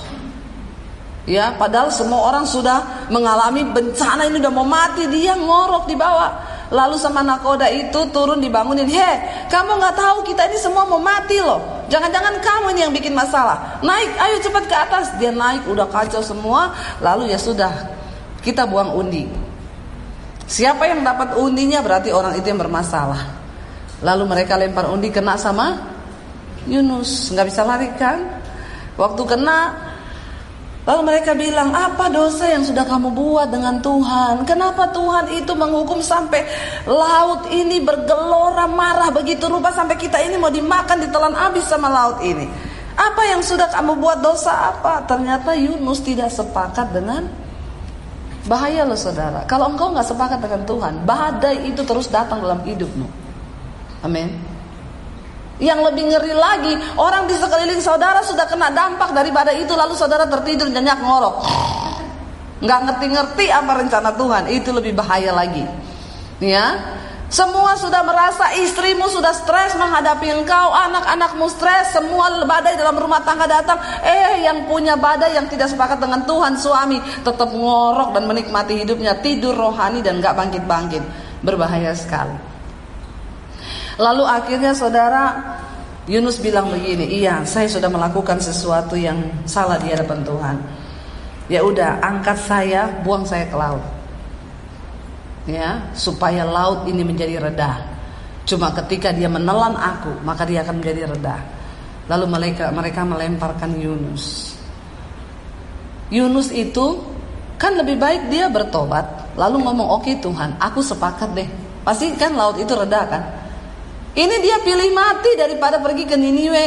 Ya, 1.22 1.54
padahal 1.54 1.94
semua 1.94 2.26
orang 2.34 2.42
sudah 2.42 3.06
mengalami 3.06 3.62
bencana 3.70 4.26
ini 4.26 4.42
udah 4.42 4.50
mau 4.50 4.66
mati, 4.66 5.06
dia 5.06 5.38
ngorok 5.38 5.86
di 5.86 5.94
bawah. 5.94 6.51
Lalu 6.72 6.96
sama 6.96 7.20
nakoda 7.20 7.68
itu 7.68 8.00
turun 8.16 8.40
dibangunin, 8.40 8.88
"He, 8.88 9.10
kamu 9.52 9.76
nggak 9.76 9.92
tahu 9.92 10.24
kita 10.24 10.48
ini 10.48 10.56
semua 10.56 10.88
mau 10.88 10.96
mati 10.96 11.36
loh. 11.36 11.60
Jangan-jangan 11.92 12.40
kamu 12.40 12.66
ini 12.72 12.80
yang 12.88 12.92
bikin 12.96 13.12
masalah. 13.12 13.76
Naik, 13.84 14.08
ayo 14.16 14.36
cepat 14.40 14.64
ke 14.64 14.76
atas." 14.76 15.12
Dia 15.20 15.28
naik, 15.28 15.68
udah 15.68 15.84
kacau 15.92 16.24
semua. 16.24 16.72
Lalu 17.04 17.28
ya 17.28 17.36
sudah, 17.36 17.68
kita 18.40 18.64
buang 18.64 18.96
undi. 18.96 19.28
Siapa 20.48 20.88
yang 20.88 21.04
dapat 21.04 21.36
undinya 21.36 21.84
berarti 21.84 22.08
orang 22.08 22.40
itu 22.40 22.48
yang 22.48 22.60
bermasalah. 22.60 23.20
Lalu 24.00 24.24
mereka 24.24 24.56
lempar 24.56 24.88
undi 24.88 25.12
kena 25.12 25.36
sama 25.36 25.76
Yunus, 26.64 27.30
nggak 27.36 27.46
bisa 27.52 27.62
lari 27.68 27.92
kan? 28.00 28.18
Waktu 28.96 29.22
kena 29.28 29.91
Lalu 30.82 31.00
mereka 31.06 31.30
bilang, 31.38 31.70
apa 31.70 32.10
dosa 32.10 32.50
yang 32.50 32.66
sudah 32.66 32.82
kamu 32.82 33.14
buat 33.14 33.54
dengan 33.54 33.78
Tuhan? 33.78 34.42
Kenapa 34.42 34.90
Tuhan 34.90 35.30
itu 35.30 35.54
menghukum 35.54 36.02
sampai 36.02 36.42
laut 36.90 37.46
ini 37.54 37.78
bergelora 37.78 38.66
marah 38.66 39.14
begitu 39.14 39.46
rupa 39.46 39.70
sampai 39.70 39.94
kita 39.94 40.18
ini 40.18 40.34
mau 40.42 40.50
dimakan 40.50 41.06
ditelan 41.06 41.38
habis 41.38 41.70
sama 41.70 41.86
laut 41.86 42.18
ini? 42.26 42.50
Apa 42.98 43.22
yang 43.30 43.46
sudah 43.46 43.70
kamu 43.70 43.94
buat 44.02 44.26
dosa 44.26 44.74
apa? 44.74 45.06
Ternyata 45.06 45.54
Yunus 45.54 46.02
tidak 46.02 46.34
sepakat 46.34 46.90
dengan 46.90 47.30
bahaya 48.50 48.82
loh 48.82 48.98
saudara. 48.98 49.46
Kalau 49.46 49.70
engkau 49.70 49.94
nggak 49.94 50.06
sepakat 50.10 50.42
dengan 50.42 50.66
Tuhan, 50.66 50.94
badai 51.06 51.62
itu 51.70 51.86
terus 51.86 52.10
datang 52.10 52.42
dalam 52.42 52.58
hidupmu. 52.66 53.06
Amin. 54.02 54.51
Yang 55.62 55.94
lebih 55.94 56.10
ngeri 56.10 56.34
lagi, 56.34 56.74
orang 56.98 57.30
di 57.30 57.38
sekeliling 57.38 57.78
saudara 57.78 58.18
sudah 58.26 58.50
kena 58.50 58.74
dampak 58.74 59.14
dari 59.14 59.30
badai 59.30 59.62
itu 59.62 59.70
lalu 59.78 59.94
saudara 59.94 60.26
tertidur 60.26 60.66
nyenyak 60.66 60.98
ngorok. 60.98 61.46
Nggak 62.58 62.80
ngerti-ngerti 62.90 63.46
apa 63.46 63.72
rencana 63.78 64.10
Tuhan, 64.18 64.50
itu 64.50 64.74
lebih 64.74 64.98
bahaya 64.98 65.30
lagi. 65.30 65.62
Ya, 66.42 66.98
semua 67.32 67.80
sudah 67.80 68.04
merasa 68.04 68.52
istrimu 68.60 69.08
sudah 69.08 69.32
stres 69.32 69.72
menghadapi 69.78 70.36
engkau, 70.36 70.68
anak-anakmu 70.68 71.48
stres, 71.48 71.96
semua 71.96 72.28
badai 72.44 72.76
dalam 72.76 72.98
rumah 72.98 73.24
tangga 73.24 73.48
datang. 73.48 73.80
Eh, 74.04 74.44
yang 74.44 74.68
punya 74.68 75.00
badai 75.00 75.38
yang 75.38 75.48
tidak 75.48 75.72
sepakat 75.72 75.96
dengan 75.96 76.28
Tuhan 76.28 76.60
suami 76.60 77.00
tetap 77.24 77.48
ngorok 77.54 78.12
dan 78.12 78.28
menikmati 78.28 78.84
hidupnya, 78.84 79.16
tidur 79.24 79.56
rohani 79.56 80.04
dan 80.04 80.20
nggak 80.20 80.34
bangkit-bangkit. 80.34 81.02
Berbahaya 81.40 81.96
sekali. 81.96 82.51
Lalu 84.00 84.24
akhirnya 84.24 84.72
saudara 84.72 85.36
Yunus 86.10 86.42
bilang 86.42 86.66
begini, 86.66 87.22
iya 87.22 87.46
saya 87.46 87.70
sudah 87.70 87.86
melakukan 87.86 88.42
sesuatu 88.42 88.98
yang 88.98 89.22
salah 89.46 89.78
di 89.78 89.92
hadapan 89.92 90.20
Tuhan. 90.26 90.56
Ya 91.46 91.60
udah, 91.62 92.02
angkat 92.02 92.38
saya, 92.42 92.90
buang 93.06 93.22
saya 93.22 93.46
ke 93.46 93.54
laut. 93.54 93.82
Ya, 95.46 95.90
supaya 95.94 96.46
laut 96.46 96.86
ini 96.86 97.02
menjadi 97.02 97.38
reda. 97.38 97.82
Cuma 98.46 98.74
ketika 98.74 99.14
dia 99.14 99.30
menelan 99.30 99.74
aku, 99.78 100.22
maka 100.26 100.42
dia 100.42 100.66
akan 100.66 100.82
menjadi 100.82 101.06
reda. 101.06 101.38
Lalu 102.10 102.26
mereka 102.30 102.74
mereka 102.74 103.06
melemparkan 103.06 103.74
Yunus. 103.78 104.54
Yunus 106.10 106.50
itu 106.50 106.98
kan 107.58 107.78
lebih 107.78 107.98
baik 107.98 108.26
dia 108.26 108.50
bertobat, 108.50 109.34
lalu 109.38 109.62
ngomong, 109.62 110.02
"Oke 110.02 110.14
okay, 110.14 110.14
Tuhan, 110.18 110.58
aku 110.58 110.82
sepakat 110.82 111.30
deh." 111.34 111.46
Pasti 111.82 112.10
kan 112.18 112.34
laut 112.34 112.58
itu 112.58 112.74
reda 112.74 113.02
kan? 113.06 113.22
Ini 114.12 114.36
dia 114.44 114.60
pilih 114.60 114.92
mati 114.92 115.32
daripada 115.40 115.80
pergi 115.80 116.04
ke 116.04 116.20
Niniwe. 116.20 116.64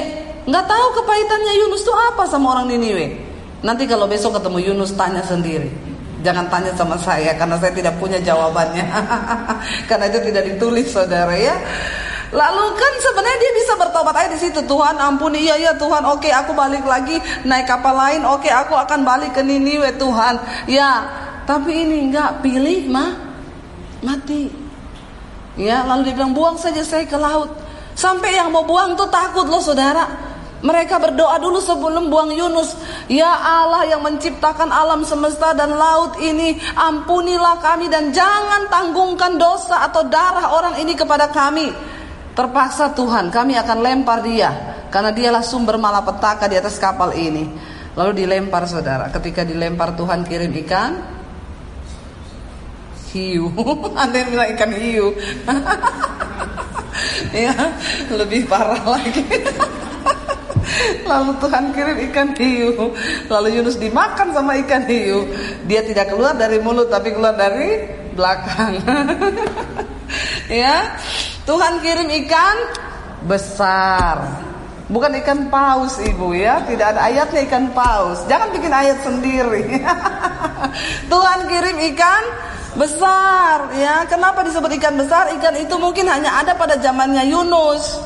Nggak 0.50 0.66
tahu 0.66 0.86
kepahitannya 1.02 1.54
Yunus 1.66 1.86
itu 1.86 1.94
apa 1.94 2.26
sama 2.26 2.58
orang 2.58 2.74
Niniwe. 2.74 3.22
Nanti 3.62 3.86
kalau 3.86 4.10
besok 4.10 4.42
ketemu 4.42 4.74
Yunus 4.74 4.98
tanya 4.98 5.22
sendiri. 5.22 5.70
Jangan 6.26 6.50
tanya 6.50 6.74
sama 6.74 6.98
saya 6.98 7.38
karena 7.38 7.54
saya 7.62 7.70
tidak 7.70 8.02
punya 8.02 8.18
jawabannya. 8.18 8.86
karena 9.90 10.06
itu 10.10 10.20
tidak 10.26 10.44
ditulis 10.50 10.90
saudara 10.90 11.38
ya. 11.38 11.54
Lalu 12.34 12.66
kan 12.74 12.94
sebenarnya 12.98 13.38
dia 13.38 13.54
bisa 13.62 13.74
bertobat 13.78 14.16
aja 14.18 14.30
di 14.34 14.40
situ. 14.42 14.60
Tuhan 14.66 14.98
ampuni, 14.98 15.46
iya 15.46 15.56
iya 15.62 15.74
Tuhan, 15.78 16.02
oke 16.02 16.26
aku 16.34 16.58
balik 16.58 16.82
lagi 16.82 17.22
naik 17.46 17.70
kapal 17.70 17.94
lain, 17.94 18.26
oke 18.26 18.50
aku 18.50 18.74
akan 18.74 19.06
balik 19.06 19.38
ke 19.38 19.46
Niniwe 19.46 19.94
Tuhan. 20.02 20.42
Ya, 20.66 21.06
tapi 21.46 21.86
ini 21.86 22.10
enggak 22.10 22.42
pilih 22.42 22.90
mah 22.90 23.14
mati. 24.02 24.65
Ya, 25.56 25.88
lalu 25.88 26.12
dia 26.12 26.16
bilang 26.20 26.36
buang 26.36 26.60
saja 26.60 26.84
saya 26.84 27.08
ke 27.08 27.16
laut. 27.16 27.48
Sampai 27.96 28.36
yang 28.36 28.52
mau 28.52 28.68
buang 28.68 29.00
tuh 29.00 29.08
takut 29.08 29.48
loh 29.48 29.64
saudara. 29.64 30.36
Mereka 30.66 30.98
berdoa 30.98 31.38
dulu 31.40 31.62
sebelum 31.64 32.12
buang 32.12 32.32
Yunus. 32.34 32.76
Ya 33.08 33.30
Allah 33.30 33.88
yang 33.88 34.04
menciptakan 34.04 34.68
alam 34.68 35.06
semesta 35.08 35.56
dan 35.56 35.72
laut 35.72 36.20
ini, 36.20 36.60
ampunilah 36.76 37.62
kami 37.64 37.88
dan 37.88 38.12
jangan 38.12 38.68
tanggungkan 38.68 39.38
dosa 39.40 39.86
atau 39.88 40.04
darah 40.10 40.58
orang 40.58 40.76
ini 40.82 40.98
kepada 40.98 41.32
kami. 41.32 41.72
Terpaksa 42.36 42.92
Tuhan, 42.92 43.32
kami 43.32 43.56
akan 43.56 43.78
lempar 43.80 44.20
dia 44.26 44.52
karena 44.92 45.16
dialah 45.16 45.44
sumber 45.44 45.80
malapetaka 45.80 46.52
di 46.52 46.60
atas 46.60 46.76
kapal 46.82 47.16
ini. 47.16 47.48
Lalu 47.96 48.28
dilempar 48.28 48.68
saudara. 48.68 49.08
Ketika 49.08 49.48
dilempar 49.48 49.96
Tuhan 49.96 50.28
kirim 50.28 50.52
ikan, 50.68 51.15
hiu. 53.16 53.48
Ada 54.04 54.16
yang 54.20 54.30
bilang 54.36 54.50
ikan 54.60 54.72
hiu. 54.76 55.08
ya, 57.48 57.56
lebih 58.12 58.44
parah 58.52 58.84
lagi. 58.84 59.24
Lalu 61.10 61.32
Tuhan 61.40 61.66
kirim 61.72 61.98
ikan 62.12 62.30
hiu. 62.36 62.92
Lalu 63.32 63.48
Yunus 63.56 63.80
dimakan 63.80 64.36
sama 64.36 64.60
ikan 64.68 64.84
hiu. 64.84 65.24
Dia 65.64 65.88
tidak 65.88 66.12
keluar 66.12 66.36
dari 66.36 66.60
mulut 66.60 66.92
tapi 66.92 67.16
keluar 67.16 67.40
dari 67.40 67.80
belakang. 68.12 68.84
ya. 70.52 71.00
Tuhan 71.48 71.80
kirim 71.80 72.10
ikan 72.26 72.58
besar. 73.24 74.44
Bukan 74.86 75.18
ikan 75.18 75.50
paus 75.50 75.98
ibu 75.98 76.38
ya 76.38 76.62
Tidak 76.62 76.86
ada 76.86 77.10
ayatnya 77.10 77.42
ikan 77.50 77.74
paus 77.74 78.22
Jangan 78.30 78.54
bikin 78.54 78.70
ayat 78.70 79.02
sendiri 79.02 79.82
Tuhan 81.10 81.40
kirim 81.50 81.78
ikan 81.90 82.24
besar 82.76 83.72
ya. 83.76 84.04
Kenapa 84.06 84.44
disebut 84.44 84.70
ikan 84.80 84.96
besar? 85.00 85.32
Ikan 85.40 85.56
itu 85.58 85.76
mungkin 85.80 86.06
hanya 86.12 86.44
ada 86.44 86.54
pada 86.54 86.78
zamannya 86.78 87.26
Yunus. 87.28 88.00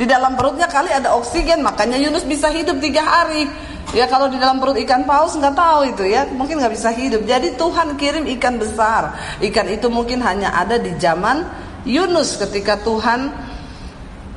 Di 0.00 0.08
dalam 0.08 0.32
perutnya 0.38 0.64
kali 0.64 0.88
ada 0.88 1.12
oksigen 1.12 1.60
makanya 1.60 2.00
Yunus 2.00 2.24
bisa 2.24 2.48
hidup 2.48 2.80
tiga 2.80 3.04
hari. 3.04 3.44
Ya 3.90 4.06
kalau 4.06 4.30
di 4.30 4.38
dalam 4.38 4.62
perut 4.62 4.78
ikan 4.86 5.02
paus 5.02 5.34
nggak 5.36 5.54
tahu 5.58 5.80
itu 5.90 6.06
ya. 6.06 6.24
Mungkin 6.30 6.62
nggak 6.62 6.72
bisa 6.72 6.94
hidup. 6.94 7.26
Jadi 7.26 7.58
Tuhan 7.58 7.98
kirim 7.98 8.24
ikan 8.38 8.56
besar. 8.56 9.18
Ikan 9.42 9.66
itu 9.68 9.90
mungkin 9.92 10.22
hanya 10.22 10.54
ada 10.54 10.78
di 10.78 10.94
zaman 10.96 11.44
Yunus 11.84 12.38
ketika 12.38 12.78
Tuhan 12.80 13.28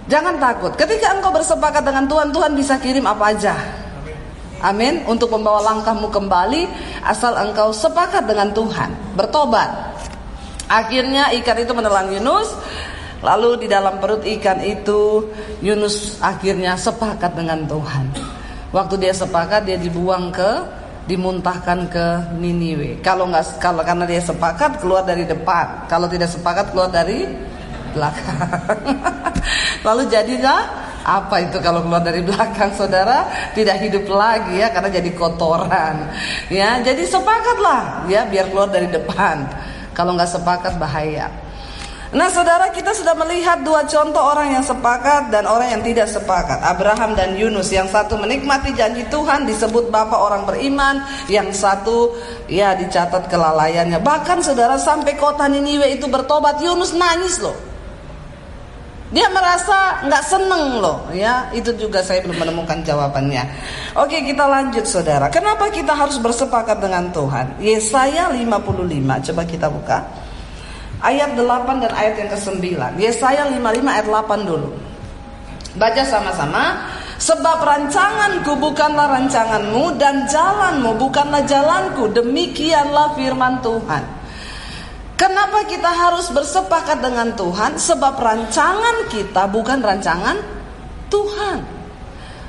jangan 0.10 0.36
takut. 0.42 0.74
Ketika 0.76 1.16
engkau 1.16 1.32
bersepakat 1.32 1.86
dengan 1.86 2.10
Tuhan 2.10 2.34
Tuhan 2.34 2.52
bisa 2.58 2.76
kirim 2.82 3.06
apa 3.06 3.32
aja 3.32 3.83
Amin. 4.64 5.04
Untuk 5.06 5.28
membawa 5.28 5.60
langkahmu 5.60 6.08
kembali 6.08 6.72
asal 7.04 7.36
engkau 7.36 7.76
sepakat 7.76 8.24
dengan 8.24 8.56
Tuhan, 8.56 8.96
bertobat. 9.20 9.70
Akhirnya 10.72 11.36
ikan 11.44 11.60
itu 11.60 11.76
menelan 11.76 12.08
Yunus. 12.16 12.56
Lalu 13.24 13.64
di 13.64 13.68
dalam 13.72 14.04
perut 14.04 14.24
ikan 14.24 14.60
itu 14.64 15.32
Yunus 15.64 16.20
akhirnya 16.20 16.76
sepakat 16.76 17.36
dengan 17.36 17.64
Tuhan. 17.68 18.12
Waktu 18.72 18.96
dia 19.00 19.14
sepakat 19.16 19.64
dia 19.68 19.80
dibuang 19.80 20.32
ke 20.32 20.52
dimuntahkan 21.08 21.88
ke 21.92 22.06
Niniwe. 22.40 23.04
Kalau 23.04 23.28
nggak 23.28 23.60
kalau 23.60 23.84
karena 23.84 24.08
dia 24.08 24.24
sepakat 24.24 24.80
keluar 24.80 25.04
dari 25.04 25.28
depan, 25.28 25.88
kalau 25.92 26.08
tidak 26.08 26.32
sepakat 26.32 26.72
keluar 26.72 26.88
dari 26.92 27.28
belakang. 27.92 28.40
Lalu 29.88 30.04
jadilah 30.10 30.83
apa 31.04 31.36
itu 31.44 31.60
kalau 31.60 31.84
keluar 31.84 32.00
dari 32.00 32.24
belakang 32.24 32.72
saudara 32.72 33.28
tidak 33.52 33.84
hidup 33.84 34.08
lagi 34.08 34.64
ya 34.64 34.72
karena 34.72 34.90
jadi 34.90 35.12
kotoran. 35.12 35.96
Ya, 36.48 36.80
jadi 36.80 37.04
sepakatlah 37.04 38.08
ya 38.08 38.24
biar 38.28 38.48
keluar 38.48 38.72
dari 38.72 38.88
depan. 38.88 39.44
Kalau 39.92 40.16
nggak 40.16 40.32
sepakat 40.32 40.80
bahaya. 40.80 41.30
Nah 42.14 42.30
saudara 42.30 42.70
kita 42.70 42.94
sudah 42.94 43.18
melihat 43.18 43.66
dua 43.66 43.90
contoh 43.90 44.22
orang 44.22 44.54
yang 44.54 44.62
sepakat 44.62 45.34
dan 45.34 45.50
orang 45.50 45.74
yang 45.74 45.82
tidak 45.82 46.06
sepakat 46.06 46.62
Abraham 46.62 47.18
dan 47.18 47.34
Yunus 47.34 47.74
Yang 47.74 47.90
satu 47.90 48.22
menikmati 48.22 48.70
janji 48.78 49.02
Tuhan 49.10 49.50
disebut 49.50 49.90
bapak 49.90 50.22
orang 50.22 50.46
beriman 50.46 51.02
Yang 51.26 51.58
satu 51.58 52.14
ya 52.46 52.78
dicatat 52.78 53.34
kelalaiannya 53.34 53.98
Bahkan 53.98 54.46
saudara 54.46 54.78
sampai 54.78 55.18
kota 55.18 55.50
Niniwe 55.50 55.98
itu 55.98 56.06
bertobat 56.06 56.62
Yunus 56.62 56.94
nangis 56.94 57.42
loh 57.42 57.73
dia 59.14 59.30
merasa 59.30 60.02
nggak 60.10 60.24
seneng 60.26 60.82
loh, 60.82 61.06
ya. 61.14 61.46
Itu 61.54 61.78
juga 61.78 62.02
saya 62.02 62.26
belum 62.26 62.34
menemukan 62.34 62.82
jawabannya. 62.82 63.46
Oke, 63.94 64.26
kita 64.26 64.50
lanjut 64.50 64.90
saudara. 64.90 65.30
Kenapa 65.30 65.70
kita 65.70 65.94
harus 65.94 66.18
bersepakat 66.18 66.82
dengan 66.82 67.14
Tuhan? 67.14 67.62
Yesaya 67.62 68.34
55, 68.34 69.30
coba 69.30 69.42
kita 69.46 69.70
buka. 69.70 69.98
Ayat 70.98 71.38
8 71.38 71.46
dan 71.86 71.94
ayat 71.94 72.26
yang 72.26 72.30
ke-9. 72.34 72.66
Yesaya 72.98 73.46
55 73.54 73.86
ayat 73.86 74.08
8 74.10 74.50
dulu. 74.50 74.74
Baca 75.78 76.04
sama-sama. 76.10 76.90
Sebab 77.22 77.62
rancanganku 77.62 78.58
bukanlah 78.58 79.14
rancanganmu 79.14 79.96
dan 80.02 80.26
jalanmu 80.26 80.98
bukanlah 80.98 81.46
jalanku. 81.46 82.10
Demikianlah 82.10 83.14
firman 83.14 83.62
Tuhan. 83.62 84.23
Kenapa 85.14 85.70
kita 85.70 85.94
harus 85.94 86.34
bersepakat 86.34 87.00
dengan 87.00 87.38
Tuhan? 87.38 87.78
Sebab 87.78 88.18
rancangan 88.18 89.08
kita 89.14 89.46
bukan 89.46 89.80
rancangan 89.80 90.38
Tuhan. 91.14 91.58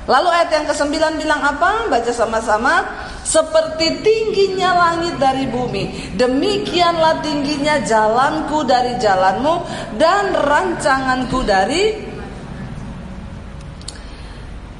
Lalu 0.05 0.29
ayat 0.29 0.49
yang 0.53 0.65
ke-9 0.69 1.17
bilang 1.17 1.41
apa? 1.41 1.89
Baca 1.89 2.11
sama-sama. 2.13 2.85
Seperti 3.25 4.05
tingginya 4.05 4.77
langit 4.77 5.17
dari 5.17 5.49
bumi, 5.49 6.13
demikianlah 6.13 7.25
tingginya 7.25 7.81
jalanku 7.81 8.61
dari 8.61 9.01
jalanmu 9.01 9.65
dan 9.97 10.29
rancanganku 10.45 11.41
dari 11.41 12.13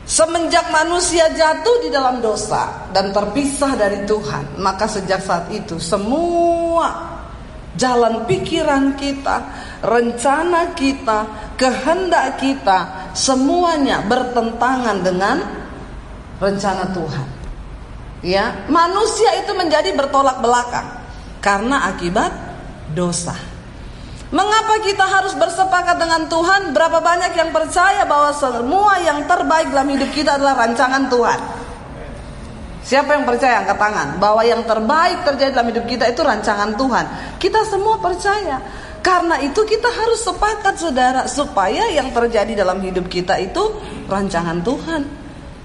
Semenjak 0.06 0.70
manusia 0.70 1.34
jatuh 1.34 1.82
di 1.82 1.90
dalam 1.90 2.22
dosa 2.22 2.94
dan 2.94 3.10
terpisah 3.10 3.74
dari 3.74 4.06
Tuhan, 4.06 4.62
maka 4.62 4.86
sejak 4.86 5.18
saat 5.18 5.50
itu 5.50 5.82
semua 5.82 7.15
jalan 7.76 8.24
pikiran 8.28 8.96
kita, 8.96 9.46
rencana 9.84 10.76
kita, 10.76 11.28
kehendak 11.60 12.40
kita, 12.40 13.12
semuanya 13.16 14.04
bertentangan 14.08 14.98
dengan 15.04 15.38
rencana 16.40 16.92
Tuhan. 16.92 17.28
Ya, 18.26 18.66
manusia 18.72 19.38
itu 19.38 19.54
menjadi 19.54 19.94
bertolak 19.94 20.42
belakang 20.42 20.88
karena 21.44 21.94
akibat 21.94 22.34
dosa. 22.98 23.38
Mengapa 24.34 24.82
kita 24.82 25.06
harus 25.06 25.38
bersepakat 25.38 26.02
dengan 26.02 26.26
Tuhan? 26.26 26.74
Berapa 26.74 26.98
banyak 26.98 27.38
yang 27.38 27.54
percaya 27.54 28.04
bahwa 28.10 28.34
semua 28.34 28.98
yang 29.00 29.24
terbaik 29.30 29.70
dalam 29.70 29.86
hidup 29.94 30.10
kita 30.12 30.42
adalah 30.42 30.66
rancangan 30.66 31.08
Tuhan? 31.08 31.40
Siapa 32.86 33.18
yang 33.18 33.26
percaya 33.26 33.66
angkat 33.66 33.82
tangan 33.82 34.22
bahwa 34.22 34.46
yang 34.46 34.62
terbaik 34.62 35.26
terjadi 35.26 35.58
dalam 35.58 35.74
hidup 35.74 35.90
kita 35.90 36.06
itu 36.06 36.22
rancangan 36.22 36.78
Tuhan? 36.78 37.06
Kita 37.42 37.66
semua 37.66 37.98
percaya. 37.98 38.62
Karena 39.02 39.42
itu 39.42 39.66
kita 39.66 39.90
harus 39.90 40.22
sepakat 40.22 40.78
saudara 40.78 41.26
supaya 41.26 41.90
yang 41.90 42.14
terjadi 42.14 42.54
dalam 42.54 42.78
hidup 42.86 43.10
kita 43.10 43.42
itu 43.42 43.74
rancangan 44.06 44.62
Tuhan. 44.62 45.02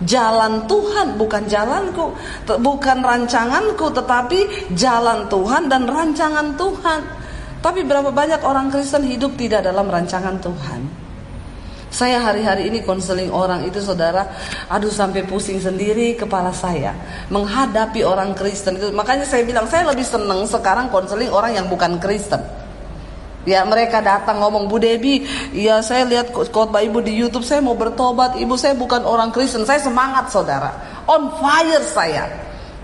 Jalan 0.00 0.64
Tuhan 0.64 1.20
bukan 1.20 1.44
jalanku, 1.44 2.16
bukan 2.48 2.98
rancanganku 3.04 3.92
tetapi 3.92 4.72
jalan 4.72 5.28
Tuhan 5.28 5.68
dan 5.68 5.84
rancangan 5.84 6.56
Tuhan. 6.56 7.00
Tapi 7.60 7.84
berapa 7.84 8.08
banyak 8.08 8.40
orang 8.48 8.72
Kristen 8.72 9.04
hidup 9.04 9.36
tidak 9.36 9.68
dalam 9.68 9.92
rancangan 9.92 10.40
Tuhan. 10.40 10.99
Saya 11.90 12.22
hari-hari 12.22 12.70
ini 12.70 12.86
konseling 12.86 13.34
orang 13.34 13.66
itu 13.66 13.82
saudara, 13.82 14.30
aduh 14.70 14.94
sampai 14.94 15.26
pusing 15.26 15.58
sendiri 15.58 16.14
kepala 16.14 16.54
saya 16.54 16.94
menghadapi 17.34 18.06
orang 18.06 18.30
Kristen 18.38 18.78
itu. 18.78 18.94
Makanya 18.94 19.26
saya 19.26 19.42
bilang 19.42 19.66
saya 19.66 19.90
lebih 19.90 20.06
senang 20.06 20.46
sekarang 20.46 20.86
konseling 20.94 21.34
orang 21.34 21.58
yang 21.58 21.66
bukan 21.66 21.98
Kristen. 21.98 22.38
Ya 23.42 23.66
mereka 23.66 23.98
datang 23.98 24.38
ngomong 24.38 24.70
Bu 24.70 24.78
Debi, 24.78 25.26
ya 25.50 25.82
saya 25.82 26.06
lihat 26.06 26.30
khotbah 26.30 26.78
ibu 26.84 27.02
di 27.02 27.16
YouTube, 27.16 27.42
saya 27.42 27.58
mau 27.58 27.74
bertobat, 27.74 28.38
ibu 28.38 28.54
saya 28.54 28.76
bukan 28.78 29.02
orang 29.02 29.34
Kristen, 29.34 29.66
saya 29.66 29.80
semangat 29.82 30.30
saudara, 30.30 30.70
on 31.10 31.26
fire 31.42 31.82
saya 31.88 32.28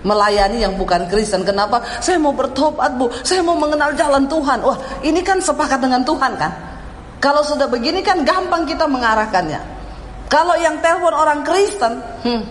melayani 0.03 0.67
yang 0.67 0.75
bukan 0.75 1.07
Kristen. 1.07 1.47
Kenapa? 1.47 1.81
Saya 2.03 2.19
mau 2.21 2.35
bertobat, 2.35 2.95
Bu. 2.95 3.09
Saya 3.23 3.41
mau 3.41 3.57
mengenal 3.57 3.91
jalan 3.97 4.23
Tuhan. 4.29 4.61
Wah, 4.61 4.77
ini 5.01 5.19
kan 5.25 5.41
sepakat 5.41 5.79
dengan 5.81 6.03
Tuhan 6.05 6.37
kan? 6.37 6.51
Kalau 7.17 7.41
sudah 7.41 7.65
begini 7.65 8.05
kan 8.05 8.21
gampang 8.21 8.69
kita 8.69 8.85
mengarahkannya. 8.85 9.61
Kalau 10.27 10.53
yang 10.59 10.77
telepon 10.83 11.15
orang 11.15 11.41
Kristen, 11.41 11.97
hmm, 12.21 12.43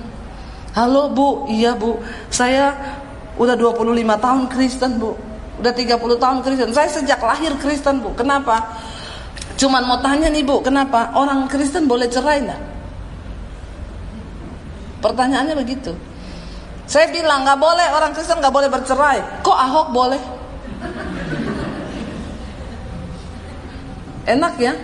halo 0.74 1.12
Bu, 1.12 1.46
iya 1.46 1.76
Bu, 1.76 2.00
saya 2.32 2.72
udah 3.36 3.54
25 3.54 3.94
tahun 4.16 4.42
Kristen 4.48 4.90
Bu, 4.96 5.12
udah 5.60 5.72
30 5.72 6.16
tahun 6.18 6.38
Kristen. 6.42 6.70
Saya 6.72 6.88
sejak 6.90 7.20
lahir 7.20 7.52
Kristen 7.60 8.00
Bu. 8.00 8.10
Kenapa? 8.16 8.80
Cuman 9.60 9.86
mau 9.86 10.00
tanya 10.00 10.26
nih 10.32 10.42
Bu, 10.42 10.64
kenapa 10.64 11.14
orang 11.14 11.46
Kristen 11.46 11.86
boleh 11.86 12.08
cerai 12.10 12.42
nggak? 12.42 12.62
Pertanyaannya 15.04 15.54
begitu. 15.54 15.92
Saya 16.88 17.12
bilang 17.12 17.46
nggak 17.46 17.60
boleh 17.60 17.86
orang 17.92 18.10
Kristen 18.16 18.42
nggak 18.42 18.54
boleh 18.54 18.70
bercerai. 18.72 19.42
Kok 19.46 19.58
Ahok 19.58 19.88
boleh? 19.94 20.35
Enak 24.26 24.54
ya? 24.58 24.74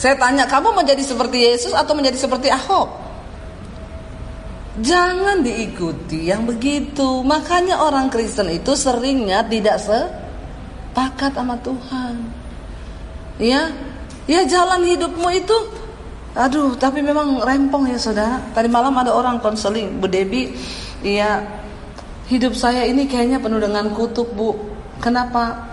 Saya 0.00 0.18
tanya, 0.18 0.48
kamu 0.48 0.74
menjadi 0.74 1.04
seperti 1.04 1.46
Yesus 1.46 1.76
atau 1.76 1.92
menjadi 1.94 2.18
seperti 2.18 2.48
Ahok? 2.50 2.88
Jangan 4.80 5.44
diikuti 5.44 6.32
yang 6.32 6.48
begitu. 6.48 7.20
Makanya 7.22 7.84
orang 7.84 8.08
Kristen 8.08 8.48
itu 8.48 8.72
seringnya 8.72 9.44
tidak 9.44 9.76
sepakat 9.78 11.36
sama 11.36 11.60
Tuhan. 11.60 12.14
Ya, 13.36 13.68
ya 14.24 14.40
jalan 14.48 14.80
hidupmu 14.88 15.28
itu 15.36 15.56
Aduh, 16.32 16.72
tapi 16.80 17.04
memang 17.04 17.44
rempong 17.44 17.92
ya 17.92 18.00
saudara. 18.00 18.40
Tadi 18.56 18.64
malam 18.64 18.96
ada 18.96 19.12
orang 19.12 19.36
konseling, 19.36 20.00
Bu 20.00 20.08
Debi, 20.08 20.56
iya 21.04 21.44
hidup 22.32 22.56
saya 22.56 22.88
ini 22.88 23.04
kayaknya 23.04 23.36
penuh 23.36 23.60
dengan 23.60 23.92
kutuk 23.92 24.32
Bu. 24.32 24.56
Kenapa? 24.96 25.71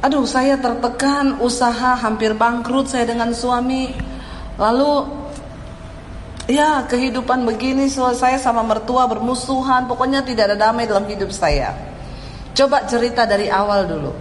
Aduh, 0.00 0.24
saya 0.24 0.56
tertekan, 0.56 1.40
usaha 1.44 1.92
hampir 1.96 2.32
bangkrut 2.32 2.88
saya 2.88 3.04
dengan 3.04 3.36
suami. 3.36 3.92
Lalu 4.56 4.92
ya 6.48 6.84
kehidupan 6.88 7.44
begini 7.44 7.86
saya 7.92 8.40
sama 8.40 8.64
mertua 8.64 9.04
bermusuhan, 9.04 9.84
pokoknya 9.84 10.24
tidak 10.24 10.52
ada 10.52 10.56
damai 10.68 10.88
dalam 10.88 11.04
hidup 11.04 11.28
saya. 11.28 11.76
Coba 12.56 12.88
cerita 12.88 13.28
dari 13.28 13.52
awal 13.52 13.84
dulu. 13.84 14.12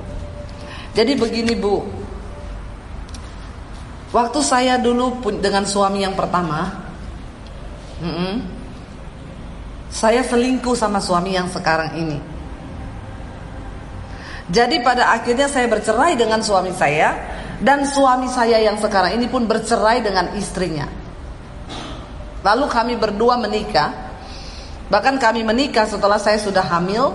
Jadi 0.94 1.16
begini 1.16 1.56
Bu, 1.56 2.00
Waktu 4.10 4.40
saya 4.42 4.82
dulu 4.82 5.22
dengan 5.38 5.70
suami 5.70 6.02
yang 6.02 6.18
pertama, 6.18 6.66
mm 8.02 8.10
-mm, 8.10 8.34
saya 9.94 10.26
selingkuh 10.26 10.74
sama 10.74 10.98
suami 10.98 11.38
yang 11.38 11.46
sekarang 11.46 11.94
ini. 11.94 12.18
Jadi 14.50 14.82
pada 14.82 15.14
akhirnya 15.14 15.46
saya 15.46 15.70
bercerai 15.70 16.18
dengan 16.18 16.42
suami 16.42 16.74
saya 16.74 17.14
dan 17.62 17.86
suami 17.86 18.26
saya 18.26 18.58
yang 18.58 18.82
sekarang 18.82 19.14
ini 19.14 19.30
pun 19.30 19.46
bercerai 19.46 20.02
dengan 20.02 20.34
istrinya. 20.34 20.90
Lalu 22.42 22.66
kami 22.66 22.94
berdua 22.98 23.38
menikah. 23.38 24.10
Bahkan 24.90 25.22
kami 25.22 25.46
menikah 25.46 25.86
setelah 25.86 26.18
saya 26.18 26.42
sudah 26.42 26.66
hamil 26.66 27.14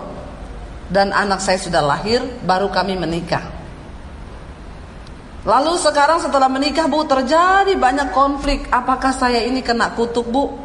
dan 0.86 1.10
anak 1.10 1.42
saya 1.42 1.58
sudah 1.58 1.82
lahir, 1.82 2.22
baru 2.46 2.70
kami 2.70 2.94
menikah. 2.94 3.42
Lalu 5.44 5.76
sekarang 5.76 6.22
setelah 6.24 6.48
menikah 6.48 6.88
bu 6.88 7.04
terjadi 7.04 7.76
banyak 7.76 8.16
konflik 8.16 8.64
Apakah 8.72 9.12
saya 9.12 9.44
ini 9.44 9.60
kena 9.60 9.92
kutuk 9.92 10.24
bu? 10.32 10.63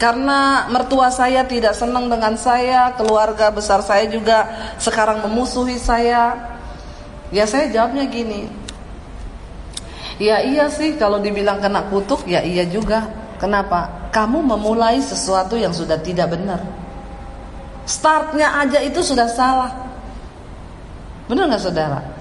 Karena 0.00 0.64
mertua 0.72 1.12
saya 1.12 1.44
tidak 1.44 1.76
senang 1.76 2.08
dengan 2.08 2.32
saya 2.32 2.96
Keluarga 2.96 3.52
besar 3.52 3.84
saya 3.84 4.08
juga 4.08 4.48
sekarang 4.80 5.20
memusuhi 5.28 5.76
saya. 5.76 6.40
Ya 7.28 7.44
saya 7.44 7.68
jawabnya 7.68 8.08
gini. 8.08 8.48
Ya 10.16 10.40
iya 10.40 10.72
sih 10.72 10.96
kalau 10.96 11.20
dibilang 11.20 11.60
kena 11.60 11.84
kutuk 11.92 12.24
ya 12.24 12.40
iya 12.40 12.64
juga. 12.64 13.12
Kenapa? 13.36 14.08
Kamu 14.12 14.40
memulai 14.40 15.00
sesuatu 15.00 15.56
yang 15.56 15.72
sudah 15.72 15.96
tidak 16.00 16.32
benar. 16.32 16.60
Startnya 17.84 18.52
aja 18.56 18.80
itu 18.84 19.00
sudah 19.00 19.28
salah. 19.28 19.72
Benar 21.28 21.48
nggak 21.48 21.62
saudara? 21.62 22.19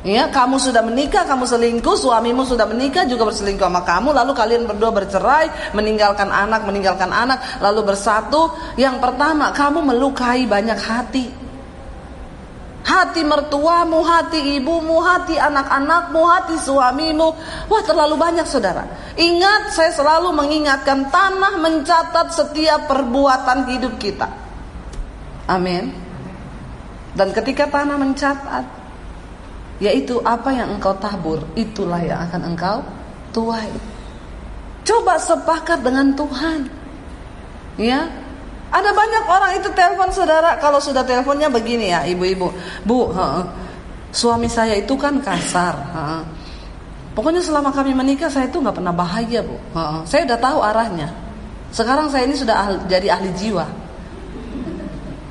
Ya, 0.00 0.32
kamu 0.32 0.56
sudah 0.56 0.80
menikah, 0.80 1.28
kamu 1.28 1.44
selingkuh, 1.44 1.92
suamimu 1.92 2.48
sudah 2.48 2.64
menikah 2.64 3.04
juga 3.04 3.28
berselingkuh 3.28 3.68
sama 3.68 3.84
kamu, 3.84 4.16
lalu 4.16 4.32
kalian 4.32 4.64
berdua 4.64 4.88
bercerai, 4.96 5.76
meninggalkan 5.76 6.32
anak, 6.32 6.64
meninggalkan 6.64 7.12
anak, 7.12 7.60
lalu 7.60 7.84
bersatu. 7.84 8.48
Yang 8.80 8.96
pertama, 8.96 9.52
kamu 9.52 9.84
melukai 9.92 10.48
banyak 10.48 10.80
hati. 10.80 11.26
Hati 12.80 13.28
mertuamu, 13.28 14.00
hati 14.00 14.56
ibumu, 14.56 15.04
hati 15.04 15.36
anak-anakmu, 15.36 16.20
hati 16.24 16.56
suamimu. 16.56 17.28
Wah, 17.68 17.82
terlalu 17.84 18.16
banyak 18.16 18.48
saudara. 18.48 18.88
Ingat, 19.20 19.76
saya 19.76 19.92
selalu 19.92 20.32
mengingatkan 20.32 21.12
tanah 21.12 21.60
mencatat 21.60 22.32
setiap 22.32 22.88
perbuatan 22.88 23.68
hidup 23.68 24.00
kita. 24.00 24.32
Amin. 25.44 25.92
Dan 27.12 27.36
ketika 27.36 27.68
tanah 27.68 28.00
mencatat, 28.00 28.79
yaitu 29.80 30.20
apa 30.22 30.52
yang 30.52 30.76
engkau 30.76 30.92
tabur 31.00 31.40
itulah 31.56 31.98
yang 32.04 32.20
akan 32.28 32.52
engkau 32.52 32.84
tuai. 33.32 33.72
Coba 34.84 35.16
sepakat 35.16 35.80
dengan 35.80 36.12
Tuhan. 36.12 36.68
Ya. 37.80 38.06
Ada 38.70 38.94
banyak 38.94 39.24
orang 39.26 39.52
itu 39.58 39.68
telepon 39.74 40.14
saudara 40.14 40.54
kalau 40.62 40.78
sudah 40.78 41.02
teleponnya 41.02 41.50
begini 41.50 41.90
ya 41.90 42.06
ibu-ibu. 42.06 42.54
Bu, 42.86 43.10
he, 43.10 43.28
suami 44.14 44.46
saya 44.46 44.78
itu 44.78 44.94
kan 44.94 45.18
kasar. 45.18 45.74
He. 45.74 46.06
Pokoknya 47.10 47.42
selama 47.42 47.74
kami 47.74 47.90
menikah 47.90 48.30
saya 48.30 48.46
itu 48.46 48.62
nggak 48.62 48.78
pernah 48.78 48.94
bahagia 48.94 49.42
bu. 49.42 49.58
Saya 50.06 50.22
udah 50.30 50.38
tahu 50.38 50.58
arahnya. 50.62 51.10
Sekarang 51.74 52.06
saya 52.10 52.26
ini 52.30 52.38
sudah 52.38 52.54
ahli, 52.54 52.76
jadi 52.86 53.10
ahli 53.10 53.30
jiwa. 53.34 53.66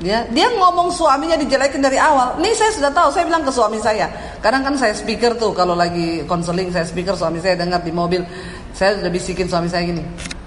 Ya, 0.00 0.24
dia 0.32 0.48
ngomong 0.56 0.88
suaminya 0.88 1.36
dijelekin 1.36 1.84
dari 1.84 2.00
awal. 2.00 2.40
Nih 2.40 2.56
saya 2.56 2.72
sudah 2.72 2.88
tahu, 2.88 3.12
saya 3.12 3.28
bilang 3.28 3.44
ke 3.44 3.52
suami 3.52 3.76
saya. 3.76 4.08
Kadang 4.40 4.64
kan 4.64 4.72
saya 4.80 4.96
speaker 4.96 5.36
tuh 5.36 5.52
kalau 5.52 5.76
lagi 5.76 6.24
konseling 6.24 6.72
saya 6.72 6.88
speaker 6.88 7.12
suami 7.12 7.36
saya 7.36 7.60
dengar 7.60 7.84
di 7.84 7.92
mobil. 7.92 8.24
Saya 8.72 8.96
sudah 8.96 9.12
bisikin 9.12 9.44
suami 9.44 9.68
saya 9.68 9.84
gini, 9.84 10.00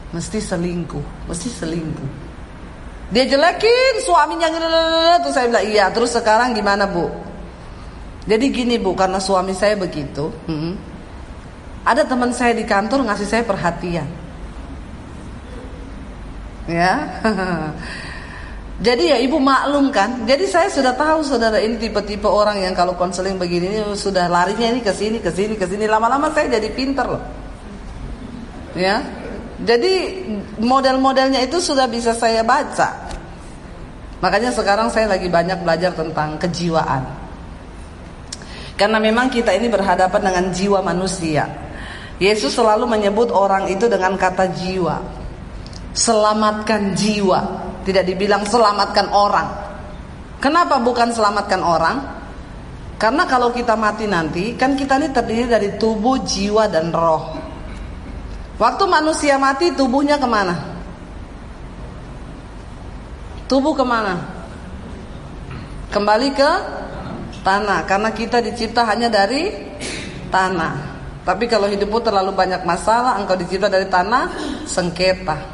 mesti 0.10 0.42
selingkuh, 0.42 1.30
mesti 1.30 1.50
selingkuh. 1.54 2.10
Dia 3.14 3.30
jelekin 3.30 4.02
suaminya 4.02 4.50
terus 5.22 5.38
saya 5.38 5.46
bilang 5.46 5.66
iya. 5.70 5.86
Terus 5.94 6.18
sekarang 6.18 6.58
gimana 6.58 6.90
bu? 6.90 7.14
Jadi 8.26 8.46
gini 8.50 8.82
bu, 8.82 8.98
karena 8.98 9.22
suami 9.22 9.54
saya 9.54 9.78
begitu. 9.78 10.34
Hmm, 10.50 10.74
ada 11.86 12.02
teman 12.02 12.34
saya 12.34 12.58
di 12.58 12.66
kantor 12.66 13.06
ngasih 13.06 13.28
saya 13.30 13.44
perhatian. 13.46 14.10
Ya. 16.66 17.22
Jadi 18.84 19.16
ya 19.16 19.18
ibu 19.24 19.40
maklum 19.40 19.96
kan. 19.96 20.28
Jadi 20.28 20.44
saya 20.44 20.68
sudah 20.68 20.92
tahu 20.92 21.24
saudara 21.24 21.56
ini 21.64 21.80
tipe-tipe 21.80 22.28
orang 22.28 22.60
yang 22.60 22.76
kalau 22.76 23.00
konseling 23.00 23.40
begini 23.40 23.72
ini 23.72 23.80
sudah 23.96 24.28
larinya 24.28 24.76
ini 24.76 24.84
ke 24.84 24.92
sini 24.92 25.24
ke 25.24 25.32
sini 25.32 25.56
ke 25.56 25.64
sini 25.64 25.88
lama-lama 25.88 26.28
saya 26.36 26.52
jadi 26.60 26.68
pinter 26.76 27.08
loh. 27.08 27.24
Ya. 28.76 29.00
Jadi 29.64 30.28
model-modelnya 30.60 31.40
itu 31.48 31.64
sudah 31.64 31.88
bisa 31.88 32.12
saya 32.12 32.44
baca. 32.44 33.08
Makanya 34.20 34.52
sekarang 34.52 34.92
saya 34.92 35.08
lagi 35.08 35.32
banyak 35.32 35.64
belajar 35.64 35.96
tentang 35.96 36.36
kejiwaan. 36.36 37.08
Karena 38.76 39.00
memang 39.00 39.32
kita 39.32 39.56
ini 39.56 39.72
berhadapan 39.72 40.20
dengan 40.20 40.46
jiwa 40.52 40.84
manusia. 40.84 41.48
Yesus 42.20 42.52
selalu 42.52 42.84
menyebut 42.84 43.32
orang 43.32 43.72
itu 43.72 43.88
dengan 43.88 44.20
kata 44.20 44.52
jiwa. 44.52 45.00
Selamatkan 45.96 46.92
jiwa. 46.92 47.72
Tidak 47.84 48.04
dibilang 48.08 48.48
selamatkan 48.48 49.12
orang. 49.12 49.48
Kenapa 50.40 50.80
bukan 50.80 51.12
selamatkan 51.12 51.62
orang? 51.64 51.98
Karena 53.00 53.28
kalau 53.28 53.52
kita 53.52 53.76
mati 53.76 54.08
nanti, 54.08 54.56
kan 54.56 54.80
kita 54.80 54.96
ini 54.96 55.12
terdiri 55.12 55.48
dari 55.52 55.70
tubuh, 55.76 56.24
jiwa, 56.24 56.72
dan 56.72 56.92
roh. 56.96 57.36
Waktu 58.56 58.84
manusia 58.88 59.36
mati, 59.36 59.76
tubuhnya 59.76 60.16
ke 60.16 60.24
mana? 60.24 60.56
Tubuh 63.52 63.76
ke 63.76 63.84
mana? 63.84 64.24
Kembali 65.92 66.30
ke 66.32 66.52
tanah. 67.44 67.84
Karena 67.84 68.10
kita 68.16 68.40
dicipta 68.40 68.88
hanya 68.88 69.12
dari 69.12 69.52
tanah. 70.32 70.74
Tapi 71.24 71.48
kalau 71.48 71.68
hidupmu 71.68 72.00
terlalu 72.04 72.32
banyak 72.36 72.64
masalah, 72.64 73.20
engkau 73.20 73.36
dicipta 73.36 73.68
dari 73.68 73.88
tanah, 73.88 74.32
sengketa. 74.64 75.53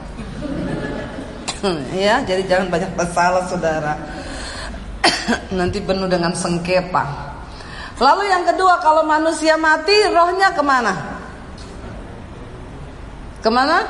ya, 2.07 2.23
jadi 2.23 2.43
jangan 2.47 2.67
banyak 2.71 2.91
masalah 2.95 3.43
saudara. 3.47 3.93
Nanti 5.59 5.83
penuh 5.83 6.07
dengan 6.07 6.31
sengketa. 6.31 7.05
Lalu 7.99 8.31
yang 8.31 8.47
kedua, 8.47 8.79
kalau 8.79 9.03
manusia 9.03 9.59
mati, 9.59 9.91
rohnya 10.07 10.55
ke 10.55 10.63
mana? 10.63 10.93
Ke 13.43 13.51
mana? 13.51 13.83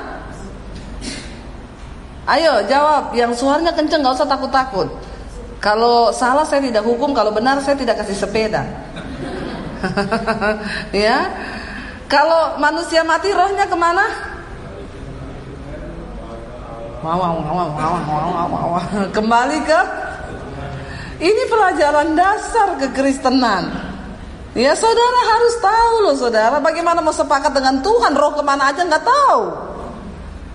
Ayo 2.30 2.62
jawab, 2.70 3.14
yang 3.14 3.34
suaranya 3.34 3.74
kenceng, 3.74 4.02
gak 4.06 4.18
usah 4.18 4.30
takut-takut. 4.30 4.90
Kalau 5.62 6.10
salah 6.14 6.46
saya 6.46 6.62
tidak 6.66 6.86
hukum, 6.86 7.14
kalau 7.14 7.34
benar 7.34 7.62
saya 7.62 7.78
tidak 7.78 8.02
kasih 8.02 8.18
sepeda. 8.18 8.66
ya, 11.06 11.30
kalau 12.10 12.58
manusia 12.58 13.06
mati, 13.06 13.30
rohnya 13.30 13.70
ke 13.70 13.78
mana? 13.78 14.29
Kembali 19.16 19.58
ke 19.64 19.80
ini 21.20 21.44
pelajaran 21.52 22.16
dasar 22.16 22.80
kekristenan. 22.80 23.92
Ya 24.58 24.74
saudara 24.76 25.22
harus 25.36 25.56
tahu 25.62 25.96
loh 26.10 26.16
saudara 26.18 26.58
bagaimana 26.60 27.00
mau 27.00 27.14
sepakat 27.14 27.54
dengan 27.54 27.80
Tuhan 27.80 28.18
roh 28.18 28.34
ke 28.36 28.44
mana 28.44 28.72
aja 28.74 28.84
nggak 28.84 29.06
tahu. 29.06 29.44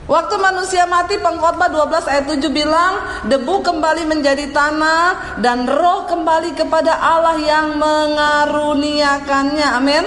Waktu 0.04 0.37
manusia 0.37 0.85
mati 0.85 1.16
pengkhotbah 1.16 1.72
12 1.72 2.12
ayat 2.12 2.28
7 2.28 2.52
bilang 2.52 3.24
debu 3.24 3.64
kembali 3.64 4.04
menjadi 4.04 4.52
tanah 4.52 5.40
dan 5.40 5.64
roh 5.64 6.04
kembali 6.04 6.52
kepada 6.52 7.00
Allah 7.00 7.40
yang 7.40 7.80
mengaruniakannya. 7.80 9.68
Amin. 9.80 10.04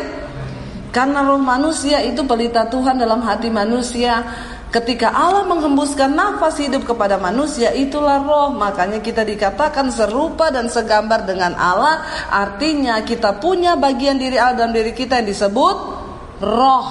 Karena 0.94 1.26
roh 1.26 1.42
manusia 1.42 1.98
itu 2.06 2.22
pelita 2.30 2.70
Tuhan 2.70 3.02
dalam 3.02 3.26
hati 3.26 3.50
manusia 3.50 4.22
Ketika 4.78 5.10
Allah 5.10 5.42
menghembuskan 5.50 6.14
nafas 6.14 6.62
hidup 6.62 6.86
kepada 6.86 7.18
manusia 7.18 7.74
itulah 7.74 8.22
roh. 8.22 8.54
Makanya 8.54 9.02
kita 9.02 9.26
dikatakan 9.26 9.90
serupa 9.90 10.54
dan 10.54 10.70
segambar 10.70 11.26
dengan 11.26 11.58
Allah. 11.58 12.06
Artinya 12.30 13.02
kita 13.02 13.42
punya 13.42 13.74
bagian 13.74 14.22
diri 14.22 14.38
Allah 14.38 14.70
dalam 14.70 14.78
diri 14.78 14.94
kita 14.94 15.18
yang 15.18 15.34
disebut 15.34 15.76
roh. 16.46 16.88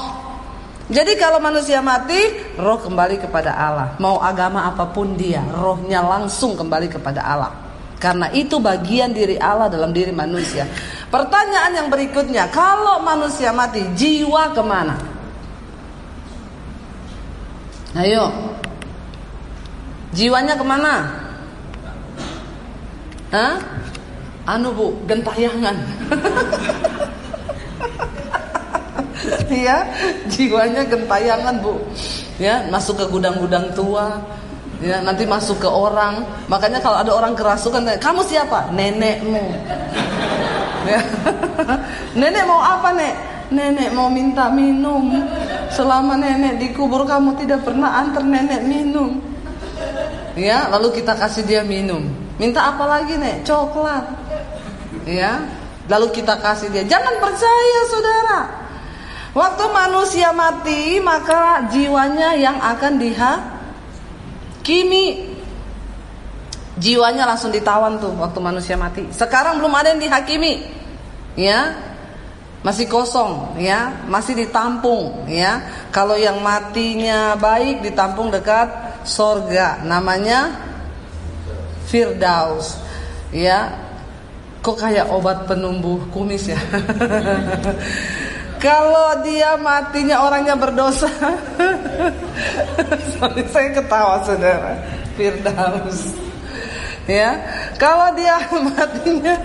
Jadi 0.90 1.14
kalau 1.14 1.38
manusia 1.38 1.78
mati 1.78 2.18
roh 2.58 2.82
kembali 2.82 3.22
kepada 3.22 3.54
Allah. 3.54 3.94
Mau 4.02 4.18
agama 4.18 4.66
apa 4.66 4.90
pun 4.90 5.14
dia 5.14 5.46
rohnya 5.54 6.02
langsung 6.02 6.58
kembali 6.58 6.90
kepada 6.90 7.22
Allah. 7.22 7.54
Karena 8.02 8.34
itu 8.34 8.58
bagian 8.58 9.14
diri 9.14 9.38
Allah 9.38 9.70
dalam 9.70 9.94
diri 9.94 10.10
manusia. 10.10 10.66
Pertanyaan 11.06 11.70
yang 11.70 11.88
berikutnya, 11.88 12.50
kalau 12.50 12.98
manusia 12.98 13.54
mati, 13.54 13.78
jiwa 13.94 14.50
ke 14.50 14.62
mana? 14.66 15.15
Ayo. 17.96 18.28
Jiwanya 20.12 20.52
ke 20.52 20.64
mana? 20.64 21.08
Hah? 23.32 23.56
Anu 24.46 24.70
bu, 24.70 24.86
gentayangan. 25.08 25.74
ya, 29.66 29.82
jiwanya 30.28 30.84
gentayangan 30.86 31.56
bu. 31.64 31.80
Ya, 32.36 32.68
masuk 32.68 33.00
ke 33.00 33.04
gudang-gudang 33.08 33.72
tua. 33.72 34.20
Ya, 34.84 35.00
nanti 35.00 35.24
masuk 35.24 35.56
ke 35.64 35.68
orang. 35.68 36.20
Makanya 36.52 36.78
kalau 36.84 37.00
ada 37.00 37.12
orang 37.16 37.32
kerasukan, 37.32 37.96
kamu 37.96 38.20
siapa? 38.28 38.70
Nenekmu. 38.76 39.44
Ya. 40.86 41.02
Nenek 42.22 42.46
mau 42.46 42.62
apa, 42.62 42.94
Nek? 42.94 43.14
Nenek 43.50 43.90
mau 43.90 44.06
minta 44.06 44.46
minum. 44.46 45.18
Selama 45.74 46.14
nenek 46.18 46.58
dikubur 46.62 47.02
kamu 47.06 47.34
tidak 47.42 47.66
pernah 47.66 48.02
antar 48.02 48.22
nenek 48.22 48.62
minum. 48.66 49.18
Ya, 50.36 50.68
lalu 50.68 51.00
kita 51.00 51.16
kasih 51.16 51.48
dia 51.48 51.64
minum. 51.64 52.04
Minta 52.36 52.68
apa 52.68 52.84
lagi, 52.84 53.16
Nek? 53.16 53.48
Coklat. 53.48 54.04
Ya. 55.08 55.40
Lalu 55.88 56.12
kita 56.12 56.36
kasih 56.36 56.68
dia. 56.68 56.84
Jangan 56.84 57.16
percaya, 57.16 57.80
Saudara. 57.88 58.40
Waktu 59.32 59.64
manusia 59.68 60.32
mati, 60.32 61.00
maka 61.00 61.64
jiwanya 61.72 62.36
yang 62.36 62.60
akan 62.60 63.00
dihakimi. 63.00 63.46
Jiwanya 66.76 67.24
langsung 67.24 67.48
ditawan 67.48 67.96
tuh 67.96 68.12
waktu 68.20 68.36
manusia 68.40 68.76
mati. 68.76 69.08
Sekarang 69.08 69.56
belum 69.60 69.72
ada 69.72 69.96
yang 69.96 70.00
dihakimi. 70.04 70.68
Ya, 71.36 71.72
masih 72.66 72.90
kosong 72.90 73.54
ya, 73.62 73.94
masih 74.10 74.34
ditampung 74.34 75.30
ya. 75.30 75.62
Kalau 75.94 76.18
yang 76.18 76.42
matinya 76.42 77.38
baik 77.38 77.86
ditampung 77.86 78.34
dekat 78.34 78.66
sorga, 79.06 79.86
namanya 79.86 80.50
Firdaus 81.86 82.74
ya. 83.30 83.70
Kok 84.66 84.82
kayak 84.82 85.14
obat 85.14 85.46
penumbuh 85.46 86.10
kumis 86.10 86.50
ya? 86.50 86.58
Kalau 88.66 89.22
dia 89.22 89.54
matinya 89.54 90.26
orangnya 90.26 90.58
berdosa 90.58 91.06
Sorry 93.14 93.44
saya 93.52 93.68
ketawa 93.68 94.24
saudara 94.24 94.80
Firdaus 95.14 96.25
Ya 97.06 97.38
Kalau 97.78 98.10
dia 98.18 98.34
matinya 98.66 99.38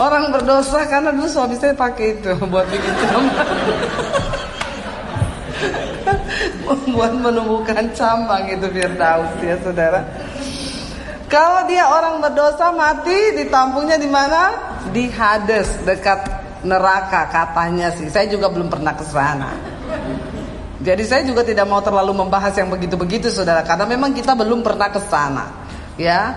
Orang 0.00 0.32
berdosa 0.32 0.88
karena 0.88 1.12
dulu 1.12 1.28
suami 1.28 1.60
saya 1.60 1.76
pakai 1.76 2.16
itu 2.16 2.32
buat 2.52 2.64
bikin 2.72 2.94
cambang. 3.04 3.48
buat 6.96 7.12
menumbuhkan 7.20 7.92
cambang 7.92 8.48
itu 8.48 8.64
tahu 8.96 9.22
ya 9.44 9.60
saudara. 9.60 10.00
Kalau 11.28 11.68
dia 11.68 11.84
orang 11.84 12.24
berdosa 12.24 12.72
mati 12.72 13.36
ditampungnya 13.36 14.00
di 14.00 14.08
mana? 14.08 14.56
Di 14.88 15.12
Hades 15.12 15.84
dekat 15.84 16.24
neraka 16.64 17.28
katanya 17.28 17.92
sih. 17.92 18.08
Saya 18.08 18.24
juga 18.32 18.48
belum 18.48 18.72
pernah 18.72 18.96
ke 18.96 19.04
sana. 19.04 19.52
Jadi 20.80 21.04
saya 21.04 21.28
juga 21.28 21.44
tidak 21.44 21.68
mau 21.68 21.84
terlalu 21.84 22.24
membahas 22.24 22.56
yang 22.56 22.72
begitu-begitu 22.72 23.28
saudara 23.28 23.60
karena 23.68 23.84
memang 23.84 24.16
kita 24.16 24.32
belum 24.32 24.64
pernah 24.64 24.88
ke 24.88 25.00
sana. 25.12 25.44
Ya. 26.00 26.32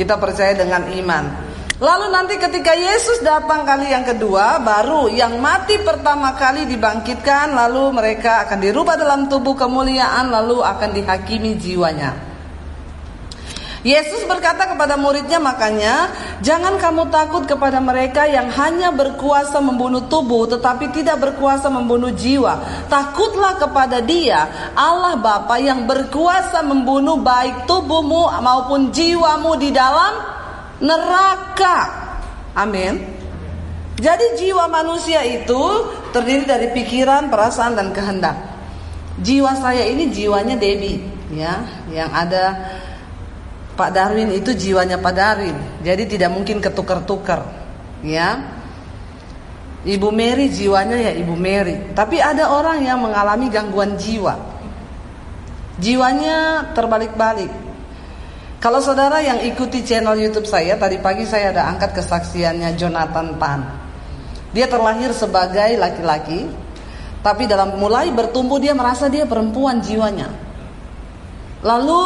Kita 0.00 0.16
percaya 0.16 0.56
dengan 0.56 0.88
iman. 0.88 1.24
Lalu 1.76 2.06
nanti 2.08 2.40
ketika 2.40 2.72
Yesus 2.72 3.20
datang 3.20 3.68
kali 3.68 3.92
yang 3.92 4.04
kedua, 4.04 4.56
baru 4.64 5.12
yang 5.12 5.36
mati 5.36 5.76
pertama 5.76 6.32
kali 6.40 6.64
dibangkitkan, 6.64 7.52
lalu 7.52 7.92
mereka 7.92 8.48
akan 8.48 8.64
dirubah 8.64 8.96
dalam 8.96 9.28
tubuh 9.28 9.52
kemuliaan, 9.52 10.32
lalu 10.32 10.64
akan 10.64 10.96
dihakimi 10.96 11.60
jiwanya. 11.60 12.29
Yesus 13.80 14.28
berkata 14.28 14.68
kepada 14.68 15.00
muridnya 15.00 15.40
makanya 15.40 16.12
jangan 16.44 16.76
kamu 16.76 17.08
takut 17.08 17.48
kepada 17.48 17.80
mereka 17.80 18.28
yang 18.28 18.52
hanya 18.52 18.92
berkuasa 18.92 19.56
membunuh 19.56 20.04
tubuh 20.04 20.44
tetapi 20.44 20.92
tidak 20.92 21.16
berkuasa 21.16 21.72
membunuh 21.72 22.12
jiwa. 22.12 22.60
Takutlah 22.92 23.56
kepada 23.56 24.04
Dia, 24.04 24.72
Allah 24.76 25.16
Bapa 25.16 25.56
yang 25.56 25.88
berkuasa 25.88 26.60
membunuh 26.60 27.24
baik 27.24 27.64
tubuhmu 27.64 28.28
maupun 28.44 28.92
jiwamu 28.92 29.56
di 29.56 29.72
dalam 29.72 30.12
neraka. 30.84 31.78
Amin. 32.52 33.00
Jadi 33.96 34.44
jiwa 34.44 34.68
manusia 34.68 35.24
itu 35.24 35.60
terdiri 36.12 36.44
dari 36.44 36.68
pikiran, 36.76 37.32
perasaan 37.32 37.80
dan 37.80 37.96
kehendak. 37.96 38.36
Jiwa 39.20 39.56
saya 39.56 39.88
ini 39.88 40.12
jiwanya 40.12 40.56
Debbie 40.56 41.00
ya, 41.32 41.64
yang 41.92 42.08
ada 42.08 42.56
Pak 43.80 43.96
Darwin 43.96 44.28
itu 44.36 44.52
jiwanya 44.52 45.00
Pak 45.00 45.14
Darwin, 45.16 45.56
jadi 45.80 46.04
tidak 46.04 46.36
mungkin 46.36 46.60
ketukar-tukar, 46.60 47.48
ya. 48.04 48.60
Ibu 49.80 50.12
Mary 50.12 50.52
jiwanya 50.52 51.00
ya 51.00 51.16
Ibu 51.16 51.32
Mary, 51.32 51.96
tapi 51.96 52.20
ada 52.20 52.52
orang 52.52 52.84
yang 52.84 53.00
mengalami 53.00 53.48
gangguan 53.48 53.96
jiwa. 53.96 54.36
Jiwanya 55.80 56.68
terbalik-balik. 56.76 57.48
Kalau 58.60 58.84
saudara 58.84 59.24
yang 59.24 59.40
ikuti 59.40 59.80
channel 59.80 60.20
YouTube 60.20 60.44
saya, 60.44 60.76
tadi 60.76 61.00
pagi 61.00 61.24
saya 61.24 61.48
ada 61.48 61.64
angkat 61.72 61.96
kesaksiannya 61.96 62.76
Jonathan 62.76 63.40
Tan. 63.40 63.60
Dia 64.52 64.68
terlahir 64.68 65.16
sebagai 65.16 65.80
laki-laki, 65.80 66.44
tapi 67.24 67.48
dalam 67.48 67.80
mulai 67.80 68.12
bertumbuh 68.12 68.60
dia 68.60 68.76
merasa 68.76 69.08
dia 69.08 69.24
perempuan 69.24 69.80
jiwanya. 69.80 70.28
Lalu 71.64 72.00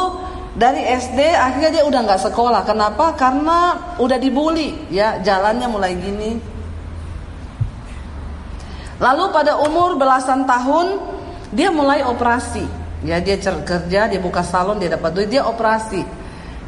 dari 0.54 0.86
SD 0.86 1.18
akhirnya 1.34 1.70
dia 1.74 1.84
udah 1.84 2.00
nggak 2.06 2.22
sekolah. 2.30 2.62
Kenapa? 2.62 3.18
Karena 3.18 3.74
udah 3.98 4.18
dibully, 4.22 4.86
ya 4.86 5.18
jalannya 5.18 5.66
mulai 5.66 5.98
gini. 5.98 6.38
Lalu 9.02 9.24
pada 9.34 9.58
umur 9.58 9.98
belasan 9.98 10.46
tahun 10.46 11.02
dia 11.50 11.74
mulai 11.74 12.06
operasi. 12.06 12.62
Ya 13.02 13.18
dia 13.18 13.36
kerja, 13.42 14.08
dia 14.08 14.20
buka 14.22 14.46
salon, 14.46 14.78
dia 14.78 14.94
dapat 14.94 15.10
duit, 15.12 15.28
dia 15.28 15.42
operasi. 15.44 16.00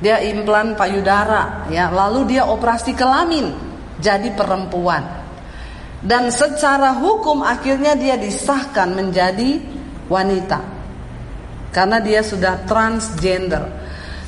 Dia 0.02 0.20
implan 0.20 0.76
payudara, 0.76 1.64
ya. 1.72 1.88
Lalu 1.88 2.36
dia 2.36 2.44
operasi 2.44 2.92
kelamin, 2.92 3.54
jadi 4.02 4.34
perempuan. 4.36 5.00
Dan 6.04 6.28
secara 6.28 6.92
hukum 6.92 7.40
akhirnya 7.40 7.96
dia 7.96 8.20
disahkan 8.20 8.92
menjadi 8.92 9.56
wanita 10.12 10.75
karena 11.76 12.00
dia 12.00 12.24
sudah 12.24 12.64
transgender. 12.64 13.60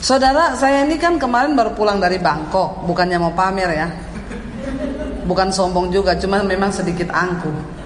Saudara, 0.04 0.52
saya 0.52 0.84
ini 0.84 1.00
kan 1.00 1.16
kemarin 1.16 1.56
baru 1.56 1.72
pulang 1.72 1.96
dari 1.96 2.20
Bangkok, 2.20 2.84
bukannya 2.84 3.16
mau 3.16 3.32
pamer 3.32 3.70
ya. 3.72 3.88
Bukan 5.24 5.48
sombong 5.48 5.88
juga, 5.88 6.12
cuma 6.20 6.44
memang 6.44 6.68
sedikit 6.68 7.08
angkuh. 7.08 7.80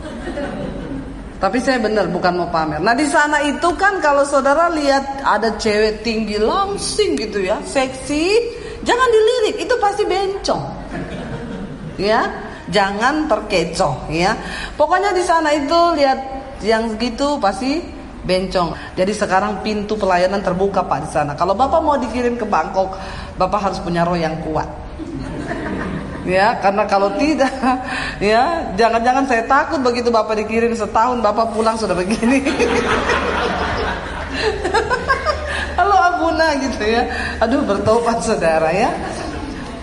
Tapi 1.38 1.58
saya 1.62 1.78
benar 1.78 2.10
bukan 2.10 2.42
mau 2.42 2.50
pamer. 2.50 2.82
Nah 2.82 2.94
di 2.94 3.06
sana 3.06 3.38
itu 3.46 3.70
kan 3.78 4.02
kalau 4.02 4.26
saudara 4.26 4.66
lihat 4.74 5.22
ada 5.22 5.54
cewek 5.54 6.02
tinggi 6.02 6.42
langsing 6.42 7.14
gitu 7.14 7.46
ya, 7.46 7.62
seksi, 7.62 8.34
jangan 8.82 9.08
dilirik, 9.14 9.62
itu 9.62 9.74
pasti 9.78 10.02
bencong. 10.02 10.62
Ya, 12.02 12.26
jangan 12.66 13.30
terkecoh 13.30 14.10
ya. 14.10 14.34
Pokoknya 14.74 15.14
di 15.14 15.22
sana 15.22 15.54
itu 15.54 15.78
lihat 15.94 16.18
yang 16.66 16.98
gitu 16.98 17.38
pasti 17.38 17.91
bencong. 18.22 18.74
Jadi 18.94 19.12
sekarang 19.12 19.62
pintu 19.66 19.98
pelayanan 19.98 20.42
terbuka 20.42 20.86
Pak 20.86 20.98
di 21.06 21.08
sana. 21.10 21.34
Kalau 21.34 21.54
Bapak 21.58 21.82
mau 21.82 21.98
dikirim 21.98 22.38
ke 22.38 22.46
Bangkok, 22.46 22.94
Bapak 23.36 23.70
harus 23.70 23.78
punya 23.82 24.06
roh 24.06 24.18
yang 24.18 24.38
kuat. 24.42 24.68
Ya, 26.22 26.54
karena 26.62 26.86
kalau 26.86 27.18
tidak, 27.18 27.50
ya 28.22 28.70
jangan-jangan 28.78 29.26
saya 29.26 29.42
takut 29.42 29.82
begitu 29.82 30.06
Bapak 30.06 30.38
dikirim 30.38 30.70
setahun, 30.70 31.18
Bapak 31.18 31.50
pulang 31.50 31.74
sudah 31.74 31.98
begini. 31.98 32.46
Halo 35.74 35.98
Abuna 35.98 36.54
gitu 36.62 36.78
ya. 36.86 37.10
Aduh 37.42 37.66
bertobat 37.66 38.22
saudara 38.22 38.70
ya. 38.70 38.94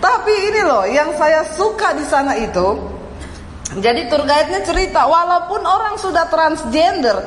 Tapi 0.00 0.32
ini 0.48 0.64
loh 0.64 0.88
yang 0.88 1.12
saya 1.20 1.44
suka 1.44 1.92
di 1.92 2.08
sana 2.08 2.32
itu 2.40 2.88
jadi 3.78 4.10
tour 4.10 4.26
guide-nya 4.26 4.66
cerita 4.66 5.06
walaupun 5.06 5.62
orang 5.62 5.94
sudah 5.94 6.26
transgender 6.26 7.22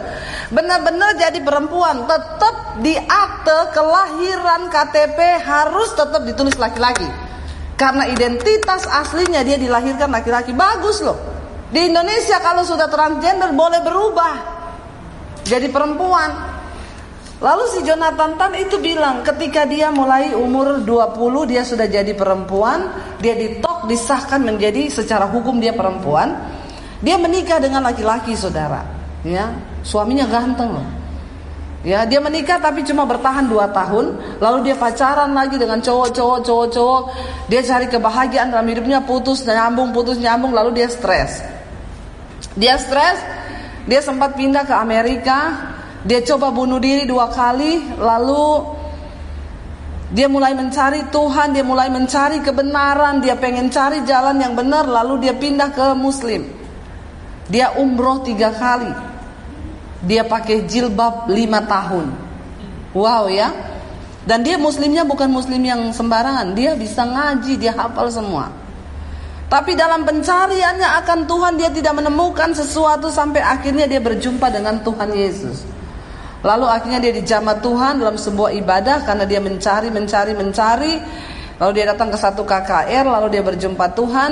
benar-benar 0.51 1.15
jadi 1.15 1.39
perempuan 1.39 2.03
tetap 2.03 2.84
di 2.84 2.99
akte 2.99 3.60
kelahiran 3.71 4.67
KTP 4.67 5.19
harus 5.41 5.89
tetap 5.97 6.21
ditulis 6.27 6.58
laki-laki. 6.60 7.10
Karena 7.73 8.06
identitas 8.06 8.86
aslinya 8.86 9.41
dia 9.41 9.58
dilahirkan 9.58 10.08
laki-laki. 10.13 10.53
Bagus 10.53 11.01
loh. 11.01 11.17
Di 11.73 11.89
Indonesia 11.89 12.38
kalau 12.38 12.62
sudah 12.62 12.86
transgender 12.86 13.49
boleh 13.49 13.82
berubah 13.82 14.34
jadi 15.41 15.67
perempuan. 15.73 16.53
Lalu 17.41 17.63
si 17.74 17.80
Jonathan 17.82 18.38
Tan 18.38 18.54
itu 18.56 18.78
bilang 18.78 19.26
ketika 19.26 19.65
dia 19.65 19.89
mulai 19.89 20.32
umur 20.38 20.86
20 20.86 21.50
dia 21.50 21.65
sudah 21.65 21.89
jadi 21.89 22.13
perempuan, 22.13 22.91
dia 23.19 23.34
ditok 23.34 23.89
disahkan 23.89 24.43
menjadi 24.43 24.91
secara 24.91 25.26
hukum 25.28 25.58
dia 25.58 25.74
perempuan. 25.74 26.34
Dia 27.04 27.19
menikah 27.19 27.60
dengan 27.60 27.84
laki-laki 27.84 28.32
saudara, 28.32 28.80
ya. 29.28 29.52
Suaminya 29.84 30.24
ganteng 30.24 30.72
loh. 30.72 30.88
Ya, 31.84 32.08
dia 32.08 32.24
menikah 32.24 32.63
tapi 32.63 32.88
cuma 32.88 33.04
bertahan 33.04 33.43
2 33.43 33.60
tahun, 33.76 34.06
lalu 34.39 34.72
dia 34.72 34.80
pacaran 34.80 35.36
lagi 35.36 35.60
dengan 35.60 35.84
cowok-cowok 35.84 36.39
cowok-cowok. 36.48 37.04
Dia 37.52 37.60
cari 37.60 37.91
kebahagiaan 37.91 38.56
dalam 38.56 38.63
hidupnya, 38.72 39.04
putus 39.04 39.43
nyambung, 39.43 39.91
putus 39.91 40.15
nyambung, 40.15 40.56
lalu 40.56 40.80
dia 40.80 40.88
stres. 40.88 41.43
Dia 42.56 42.80
stres, 42.80 43.19
dia 43.84 44.00
sempat 44.00 44.39
pindah 44.39 44.63
ke 44.63 44.72
Amerika, 44.72 45.73
dia 46.04 46.20
coba 46.20 46.52
bunuh 46.52 46.84
diri 46.84 47.08
dua 47.08 47.32
kali, 47.32 47.96
lalu 47.96 48.76
dia 50.12 50.28
mulai 50.28 50.52
mencari 50.52 51.08
Tuhan, 51.08 51.56
dia 51.56 51.63
mulai 51.63 51.88
mencari 51.88 52.44
kebenaran, 52.44 53.24
dia 53.24 53.39
pengen 53.39 53.72
cari 53.72 54.04
jalan 54.04 54.36
yang 54.38 54.54
benar, 54.54 54.84
lalu 54.84 55.26
dia 55.26 55.34
pindah 55.34 55.72
ke 55.72 55.96
Muslim. 55.96 56.44
Dia 57.48 57.74
umroh 57.80 58.22
tiga 58.22 58.52
kali, 58.52 58.92
dia 60.04 60.28
pakai 60.28 60.68
jilbab 60.68 61.32
lima 61.32 61.63
tahun. 61.63 62.12
Wow 62.94 63.32
ya, 63.32 63.50
dan 64.28 64.44
dia 64.46 64.60
Muslimnya 64.60 65.08
bukan 65.08 65.32
Muslim 65.32 65.63
yang 65.66 65.89
sembarangan, 65.89 66.54
dia 66.54 66.76
bisa 66.76 67.08
ngaji, 67.08 67.58
dia 67.58 67.74
hafal 67.74 68.12
semua. 68.12 68.54
Tapi 69.50 69.74
dalam 69.74 70.06
pencariannya 70.06 70.89
akan 71.04 71.20
Tuhan 71.30 71.54
dia 71.62 71.70
tidak 71.70 71.94
menemukan 71.94 72.58
sesuatu 72.58 73.10
sampai 73.10 73.42
akhirnya 73.42 73.86
dia 73.86 74.02
berjumpa 74.02 74.50
dengan 74.50 74.82
Tuhan 74.82 75.10
Yesus. 75.13 75.73
Lalu 76.43 76.65
akhirnya 76.67 76.99
dia 76.99 77.15
dijamah 77.15 77.63
Tuhan 77.63 78.03
dalam 78.03 78.19
sebuah 78.19 78.51
ibadah 78.60 79.08
karena 79.08 79.23
dia 79.23 79.39
mencari, 79.39 79.88
mencari, 79.88 80.36
mencari. 80.36 80.93
Lalu 81.56 81.71
dia 81.79 81.86
datang 81.95 82.12
ke 82.12 82.17
satu 82.19 82.43
KKR, 82.43 83.08
lalu 83.08 83.39
dia 83.39 83.43
berjumpa 83.45 83.95
Tuhan, 83.95 84.32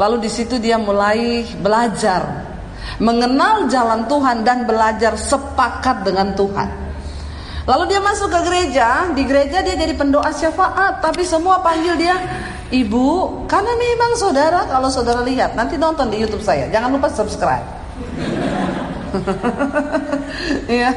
lalu 0.00 0.24
di 0.24 0.30
situ 0.32 0.56
dia 0.56 0.80
mulai 0.80 1.44
belajar 1.60 2.48
mengenal 2.96 3.68
jalan 3.68 4.08
Tuhan 4.08 4.44
dan 4.44 4.64
belajar 4.64 5.16
sepakat 5.16 6.04
dengan 6.04 6.32
Tuhan. 6.32 6.68
Lalu 7.68 7.84
dia 7.92 8.00
masuk 8.00 8.32
ke 8.32 8.40
gereja, 8.48 9.12
di 9.12 9.22
gereja 9.28 9.60
dia 9.60 9.76
jadi 9.76 9.92
pendoa 9.92 10.32
syafaat, 10.32 11.04
tapi 11.04 11.24
semua 11.28 11.60
panggil 11.60 11.96
dia 12.00 12.16
ibu, 12.72 13.44
karena 13.44 13.72
memang 13.76 14.16
saudara 14.16 14.64
kalau 14.64 14.88
saudara 14.88 15.20
lihat 15.20 15.52
nanti 15.52 15.76
nonton 15.76 16.08
di 16.08 16.24
YouTube 16.24 16.40
saya, 16.40 16.72
jangan 16.72 16.88
lupa 16.88 17.12
subscribe. 17.12 17.79
ya. 20.80 20.90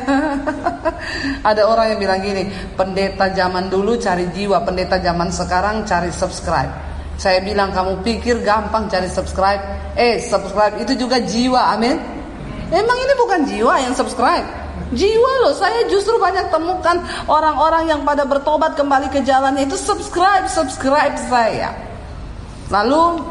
Ada 1.43 1.67
orang 1.67 1.95
yang 1.95 1.99
bilang 1.99 2.19
gini, 2.23 2.47
pendeta 2.77 3.31
zaman 3.33 3.67
dulu 3.67 3.99
cari 3.99 4.29
jiwa, 4.31 4.63
pendeta 4.63 4.97
zaman 5.01 5.29
sekarang 5.29 5.83
cari 5.83 6.09
subscribe. 6.13 6.71
Saya 7.17 7.39
bilang 7.45 7.69
kamu 7.69 8.01
pikir 8.01 8.41
gampang 8.41 8.89
cari 8.89 9.05
subscribe? 9.05 9.61
Eh, 9.93 10.17
subscribe 10.23 10.81
itu 10.81 10.97
juga 10.97 11.21
jiwa, 11.21 11.77
amin. 11.77 11.97
Emang 12.73 12.97
ini 12.97 13.13
bukan 13.13 13.39
jiwa 13.45 13.73
yang 13.77 13.93
subscribe. 13.93 14.45
Jiwa 14.93 15.31
loh, 15.45 15.53
saya 15.53 15.85
justru 15.89 16.17
banyak 16.17 16.49
temukan 16.49 17.01
orang-orang 17.29 17.89
yang 17.89 18.01
pada 18.01 18.25
bertobat 18.25 18.73
kembali 18.73 19.09
ke 19.13 19.21
jalannya 19.21 19.65
itu 19.69 19.77
subscribe, 19.77 20.49
subscribe 20.49 21.13
saya. 21.29 21.73
Lalu 22.69 23.21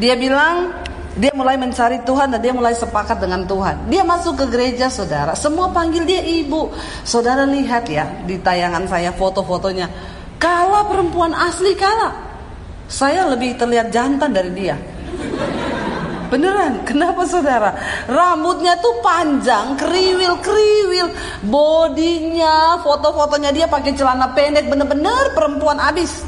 dia 0.00 0.16
bilang 0.16 0.72
dia 1.20 1.32
mulai 1.36 1.60
mencari 1.60 2.00
Tuhan 2.00 2.32
dan 2.32 2.40
dia 2.40 2.56
mulai 2.56 2.72
sepakat 2.72 3.20
dengan 3.20 3.44
Tuhan. 3.44 3.92
Dia 3.92 4.00
masuk 4.00 4.40
ke 4.40 4.44
gereja 4.48 4.88
saudara. 4.88 5.36
Semua 5.36 5.68
panggil 5.68 6.08
dia 6.08 6.24
ibu. 6.24 6.72
Saudara 7.04 7.44
lihat 7.44 7.84
ya 7.92 8.08
di 8.24 8.40
tayangan 8.40 8.88
saya 8.88 9.12
foto-fotonya. 9.12 9.84
Kala 10.40 10.88
perempuan 10.88 11.36
asli 11.36 11.76
kala. 11.76 12.16
Saya 12.88 13.28
lebih 13.28 13.60
terlihat 13.60 13.92
jantan 13.92 14.32
dari 14.32 14.48
dia. 14.56 14.80
Beneran, 16.32 16.88
kenapa 16.88 17.28
saudara? 17.28 17.74
Rambutnya 18.08 18.80
tuh 18.80 19.02
panjang, 19.02 19.76
kriwil-kriwil, 19.76 21.10
bodinya, 21.44 22.80
foto-fotonya 22.80 23.50
dia 23.50 23.66
pakai 23.66 23.92
celana 23.98 24.30
pendek, 24.32 24.70
bener-bener 24.70 25.34
perempuan 25.34 25.82
abis. 25.82 26.22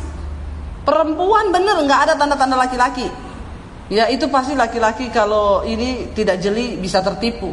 Perempuan 0.82 1.54
bener, 1.54 1.86
nggak 1.86 2.00
ada 2.10 2.14
tanda-tanda 2.18 2.58
laki-laki. 2.58 3.21
Ya 3.90 4.06
itu 4.08 4.30
pasti 4.30 4.54
laki-laki 4.54 5.10
kalau 5.10 5.66
ini 5.66 6.14
tidak 6.14 6.38
jeli 6.38 6.78
bisa 6.78 7.02
tertipu. 7.02 7.50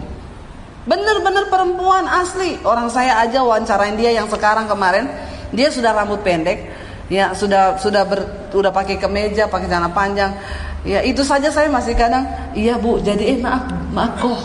Bener-bener 0.86 1.50
perempuan 1.50 2.06
asli. 2.06 2.58
Orang 2.66 2.90
saya 2.90 3.22
aja 3.22 3.42
wawancarain 3.46 3.98
dia 3.98 4.14
yang 4.14 4.30
sekarang 4.30 4.70
kemarin, 4.70 5.10
dia 5.54 5.70
sudah 5.74 5.94
rambut 5.94 6.22
pendek, 6.22 6.70
ya 7.10 7.34
sudah 7.34 7.78
sudah 7.82 8.06
ber, 8.06 8.50
sudah 8.54 8.72
pakai 8.72 8.98
kemeja, 9.02 9.50
pakai 9.50 9.68
celana 9.68 9.92
panjang 9.92 10.32
Ya 10.88 11.04
itu 11.04 11.20
saja 11.28 11.52
saya 11.52 11.68
masih 11.68 11.92
kadang, 11.92 12.24
iya 12.56 12.80
bu, 12.80 13.04
jadi 13.04 13.36
eh 13.36 13.38
maaf, 13.44 13.68
maaf 13.92 14.16
kok. 14.16 14.40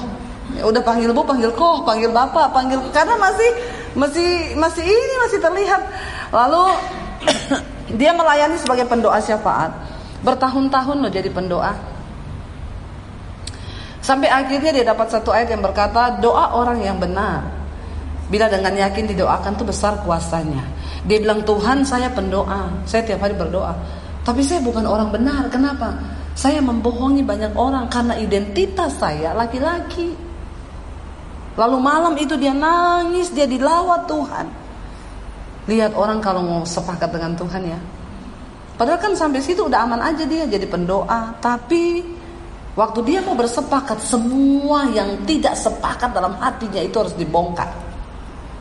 Ya, 0.59 0.66
udah 0.66 0.83
panggil 0.83 1.14
bu, 1.14 1.23
panggil 1.23 1.51
kok, 1.55 1.87
panggil 1.87 2.11
bapak, 2.11 2.51
panggil 2.51 2.83
karena 2.90 3.14
masih 3.14 3.51
masih 3.94 4.59
masih 4.59 4.83
ini 4.83 5.14
masih 5.23 5.38
terlihat. 5.38 5.83
Lalu 6.35 6.75
dia 7.99 8.11
melayani 8.11 8.59
sebagai 8.59 8.83
pendoa 8.90 9.23
syafaat. 9.23 9.70
Bertahun-tahun 10.25 10.97
loh 11.05 11.13
jadi 11.13 11.29
pendoa. 11.29 11.73
Sampai 14.01 14.29
akhirnya 14.29 14.73
dia 14.73 14.85
dapat 14.85 15.13
satu 15.13 15.33
ayat 15.33 15.53
yang 15.53 15.65
berkata, 15.65 16.21
doa 16.21 16.57
orang 16.57 16.81
yang 16.81 16.97
benar. 16.97 17.45
Bila 18.29 18.49
dengan 18.49 18.73
yakin 18.73 19.05
didoakan 19.13 19.53
tuh 19.57 19.69
besar 19.69 20.01
kuasanya. 20.01 20.65
Dia 21.05 21.21
bilang, 21.21 21.45
Tuhan 21.45 21.85
saya 21.85 22.09
pendoa, 22.09 22.73
saya 22.89 23.05
tiap 23.05 23.21
hari 23.21 23.37
berdoa. 23.37 23.77
Tapi 24.25 24.41
saya 24.41 24.65
bukan 24.65 24.89
orang 24.89 25.13
benar, 25.13 25.49
kenapa? 25.53 25.93
Saya 26.33 26.65
membohongi 26.65 27.21
banyak 27.21 27.53
orang 27.53 27.89
karena 27.93 28.17
identitas 28.17 28.97
saya 28.97 29.37
laki-laki. 29.37 30.17
Lalu 31.55 31.79
malam 31.79 32.17
itu 32.19 32.35
dia 32.35 32.51
nangis, 32.51 33.31
dia 33.31 33.47
dilawat 33.47 34.09
Tuhan. 34.11 34.47
Lihat 35.71 35.93
orang 35.97 36.19
kalau 36.21 36.43
mau 36.45 36.61
sepakat 36.67 37.09
dengan 37.09 37.33
Tuhan 37.39 37.63
ya. 37.69 37.79
Padahal 38.75 38.99
kan 38.99 39.13
sampai 39.15 39.39
situ 39.39 39.67
udah 39.71 39.87
aman 39.87 40.03
aja 40.03 40.27
dia 40.27 40.47
jadi 40.51 40.67
pendoa. 40.67 41.39
Tapi 41.39 42.03
waktu 42.75 43.01
dia 43.07 43.23
mau 43.23 43.39
bersepakat 43.39 44.03
semua 44.03 44.91
yang 44.91 45.23
tidak 45.23 45.55
sepakat 45.55 46.11
dalam 46.11 46.35
hatinya 46.43 46.83
itu 46.83 46.97
harus 46.99 47.15
dibongkar. 47.15 47.71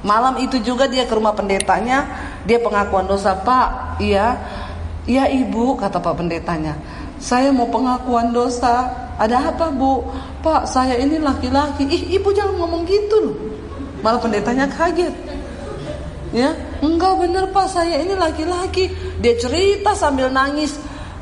Malam 0.03 0.37
itu 0.43 0.59
juga 0.59 0.85
dia 0.85 1.07
ke 1.07 1.15
rumah 1.15 1.31
pendetanya, 1.31 2.03
dia 2.43 2.59
pengakuan 2.59 3.07
dosa, 3.07 3.39
Pak, 3.39 3.97
iya, 4.03 4.35
iya 5.07 5.31
ibu, 5.31 5.79
kata 5.79 6.03
Pak 6.03 6.19
pendetanya. 6.19 6.75
Saya 7.23 7.55
mau 7.55 7.71
pengakuan 7.71 8.35
dosa. 8.35 8.91
Ada 9.15 9.55
apa 9.55 9.71
bu? 9.71 10.03
Pak 10.43 10.67
saya 10.67 10.99
ini 10.99 11.23
laki-laki. 11.23 11.87
Ih 11.87 12.19
ibu 12.19 12.35
jangan 12.35 12.59
ngomong 12.59 12.83
gitu 12.83 13.15
loh. 13.23 13.35
Malah 14.03 14.19
pendetanya 14.19 14.67
kaget. 14.67 15.15
Ya, 16.33 16.57
enggak 16.81 17.13
bener 17.21 17.45
pak 17.53 17.69
saya 17.69 18.01
ini 18.01 18.17
laki-laki. 18.17 18.89
Dia 19.21 19.37
cerita 19.37 19.93
sambil 19.93 20.33
nangis. 20.33 20.73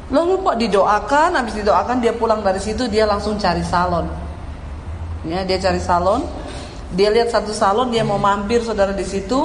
Lalu 0.08 0.40
pak 0.40 0.56
didoakan, 0.56 1.36
habis 1.36 1.56
didoakan 1.60 2.00
dia 2.00 2.16
pulang 2.16 2.40
dari 2.40 2.64
situ 2.64 2.88
dia 2.88 3.04
langsung 3.04 3.36
cari 3.36 3.64
salon. 3.64 4.08
Ya, 5.28 5.44
dia 5.44 5.60
cari 5.60 5.84
salon. 5.84 6.24
Dia 6.96 7.12
lihat 7.12 7.32
satu 7.32 7.52
salon, 7.52 7.92
dia 7.92 8.08
mau 8.08 8.20
mampir 8.20 8.64
saudara 8.64 8.96
di 8.96 9.04
situ. 9.04 9.40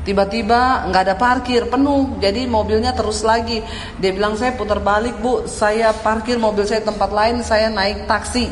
Tiba-tiba 0.00 0.88
nggak 0.88 1.02
ada 1.12 1.16
parkir 1.16 1.68
penuh, 1.68 2.16
jadi 2.16 2.48
mobilnya 2.48 2.96
terus 2.96 3.20
lagi. 3.20 3.60
Dia 4.00 4.16
bilang 4.16 4.32
saya 4.32 4.56
putar 4.56 4.80
balik 4.80 5.20
bu, 5.20 5.44
saya 5.44 5.92
parkir 5.92 6.40
mobil 6.40 6.64
saya 6.64 6.80
tempat 6.80 7.12
lain, 7.12 7.44
saya 7.44 7.68
naik 7.68 8.08
taksi. 8.08 8.48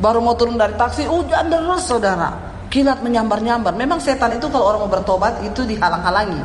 Baru 0.00 0.24
mau 0.24 0.32
turun 0.40 0.56
dari 0.56 0.72
taksi, 0.72 1.04
hujan 1.04 1.52
deras 1.52 1.84
saudara, 1.84 2.53
kilat 2.74 3.06
menyambar-nyambar. 3.06 3.78
Memang 3.78 4.02
setan 4.02 4.34
itu 4.34 4.50
kalau 4.50 4.74
orang 4.74 4.80
mau 4.82 4.90
bertobat 4.90 5.46
itu 5.46 5.62
dihalang-halangi. 5.62 6.42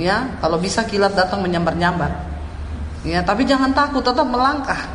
Ya, 0.00 0.40
kalau 0.40 0.56
bisa 0.56 0.88
kilat 0.88 1.12
datang 1.12 1.44
menyambar-nyambar. 1.44 2.08
Ya, 3.04 3.20
tapi 3.20 3.44
jangan 3.44 3.76
takut, 3.76 4.00
tetap 4.00 4.24
melangkah. 4.24 4.88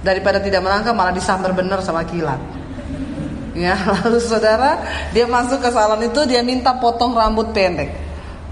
Daripada 0.00 0.40
tidak 0.40 0.64
melangkah 0.64 0.96
malah 0.96 1.12
disambar 1.12 1.52
benar 1.52 1.84
sama 1.84 2.08
kilat. 2.08 2.40
Ya, 3.52 3.76
lalu 4.00 4.16
saudara, 4.16 4.80
dia 5.12 5.28
masuk 5.28 5.60
ke 5.60 5.68
salon 5.68 6.00
itu 6.08 6.24
dia 6.24 6.40
minta 6.40 6.72
potong 6.80 7.12
rambut 7.12 7.52
pendek. 7.52 7.92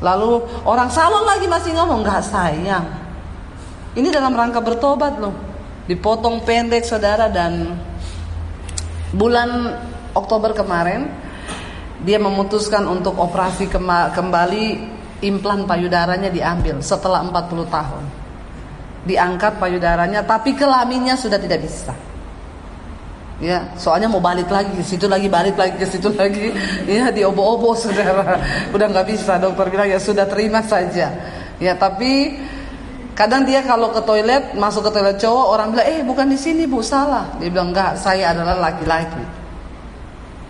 Lalu 0.05 0.44
orang 0.68 0.92
salon 0.92 1.24
lagi 1.24 1.48
masih 1.48 1.72
ngomong 1.72 2.05
nggak 2.05 2.20
sayang. 2.20 2.85
Ini 3.96 4.12
dalam 4.12 4.37
rangka 4.37 4.61
bertobat 4.61 5.16
loh. 5.16 5.33
Dipotong 5.88 6.44
pendek 6.44 6.85
saudara 6.85 7.33
dan 7.33 7.74
bulan 9.16 9.74
Oktober 10.14 10.55
kemarin 10.55 11.29
dia 12.00 12.16
memutuskan 12.16 12.88
untuk 12.88 13.16
operasi 13.20 13.68
kembali 14.16 14.64
implan 15.20 15.68
payudaranya 15.68 16.32
diambil 16.32 16.80
setelah 16.80 17.20
40 17.24 17.68
tahun. 17.68 18.04
Diangkat 19.04 19.60
payudaranya 19.60 20.24
tapi 20.24 20.56
kelaminnya 20.56 21.16
sudah 21.16 21.36
tidak 21.36 21.64
bisa. 21.64 21.92
Ya, 23.40 23.72
soalnya 23.80 24.04
mau 24.04 24.20
balik 24.20 24.52
lagi 24.52 24.68
ke 24.76 24.84
situ 24.84 25.08
lagi, 25.08 25.24
balik 25.24 25.56
lagi 25.56 25.80
ke 25.80 25.88
situ 25.88 26.12
lagi. 26.12 26.52
Ya, 26.84 27.08
diobo-obo 27.08 27.72
saudara. 27.80 28.36
Udah 28.68 28.86
nggak 28.92 29.08
bisa, 29.08 29.40
dokter 29.40 29.72
bilang 29.72 29.88
ya 29.88 29.96
sudah 29.96 30.28
terima 30.28 30.60
saja. 30.60 31.08
Ya, 31.56 31.72
tapi 31.72 32.36
kadang 33.16 33.48
dia 33.48 33.64
kalau 33.64 33.96
ke 33.96 34.04
toilet, 34.04 34.52
masuk 34.60 34.88
ke 34.88 34.90
toilet 34.92 35.16
cowok, 35.16 35.46
orang 35.56 35.72
bilang, 35.72 35.88
eh 35.88 36.00
bukan 36.04 36.28
di 36.28 36.36
sini 36.36 36.68
bu, 36.68 36.84
salah. 36.84 37.32
Dia 37.40 37.48
bilang 37.48 37.72
enggak, 37.72 37.96
saya 37.96 38.36
adalah 38.36 38.60
laki-laki. 38.60 39.39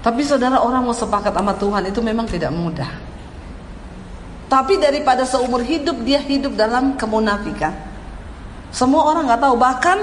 Tapi 0.01 0.25
saudara 0.25 0.65
orang 0.65 0.89
mau 0.89 0.97
sepakat 0.97 1.33
sama 1.37 1.53
Tuhan 1.61 1.93
itu 1.93 2.01
memang 2.01 2.25
tidak 2.25 2.49
mudah. 2.57 2.89
Tapi 4.49 4.81
daripada 4.81 5.23
seumur 5.29 5.63
hidup 5.63 6.01
dia 6.03 6.19
hidup 6.19 6.57
dalam 6.57 6.97
kemunafikan. 6.97 7.71
Semua 8.73 9.13
orang 9.13 9.29
nggak 9.29 9.43
tahu, 9.45 9.55
bahkan 9.61 9.99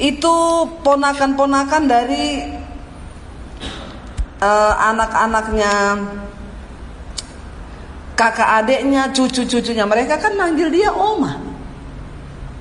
itu 0.00 0.34
ponakan-ponakan 0.80 1.82
dari 1.84 2.48
uh, 4.40 4.74
anak-anaknya 4.94 5.72
kakak 8.14 8.50
adiknya, 8.64 9.10
cucu-cucunya 9.10 9.84
mereka 9.84 10.16
kan 10.16 10.32
manggil 10.38 10.70
dia 10.70 10.94
oma. 10.94 11.42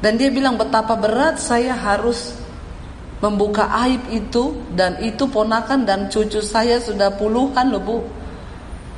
Dan 0.03 0.19
dia 0.19 0.27
bilang 0.27 0.59
betapa 0.59 0.99
berat 0.99 1.39
saya 1.39 1.71
harus 1.71 2.42
membuka 3.23 3.71
aib 3.87 4.03
itu 4.11 4.51
dan 4.75 4.99
itu 4.99 5.23
ponakan 5.31 5.87
dan 5.87 6.11
cucu 6.11 6.43
saya 6.43 6.75
sudah 6.83 7.15
puluhan 7.15 7.71
loh 7.71 7.79
bu. 7.79 7.97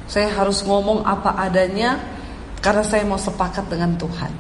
Saya 0.10 0.34
harus 0.34 0.66
ngomong 0.66 1.06
apa 1.06 1.38
adanya 1.38 2.02
karena 2.58 2.82
saya 2.82 3.06
mau 3.06 3.22
sepakat 3.22 3.70
dengan 3.70 3.94
Tuhan. 3.94 4.34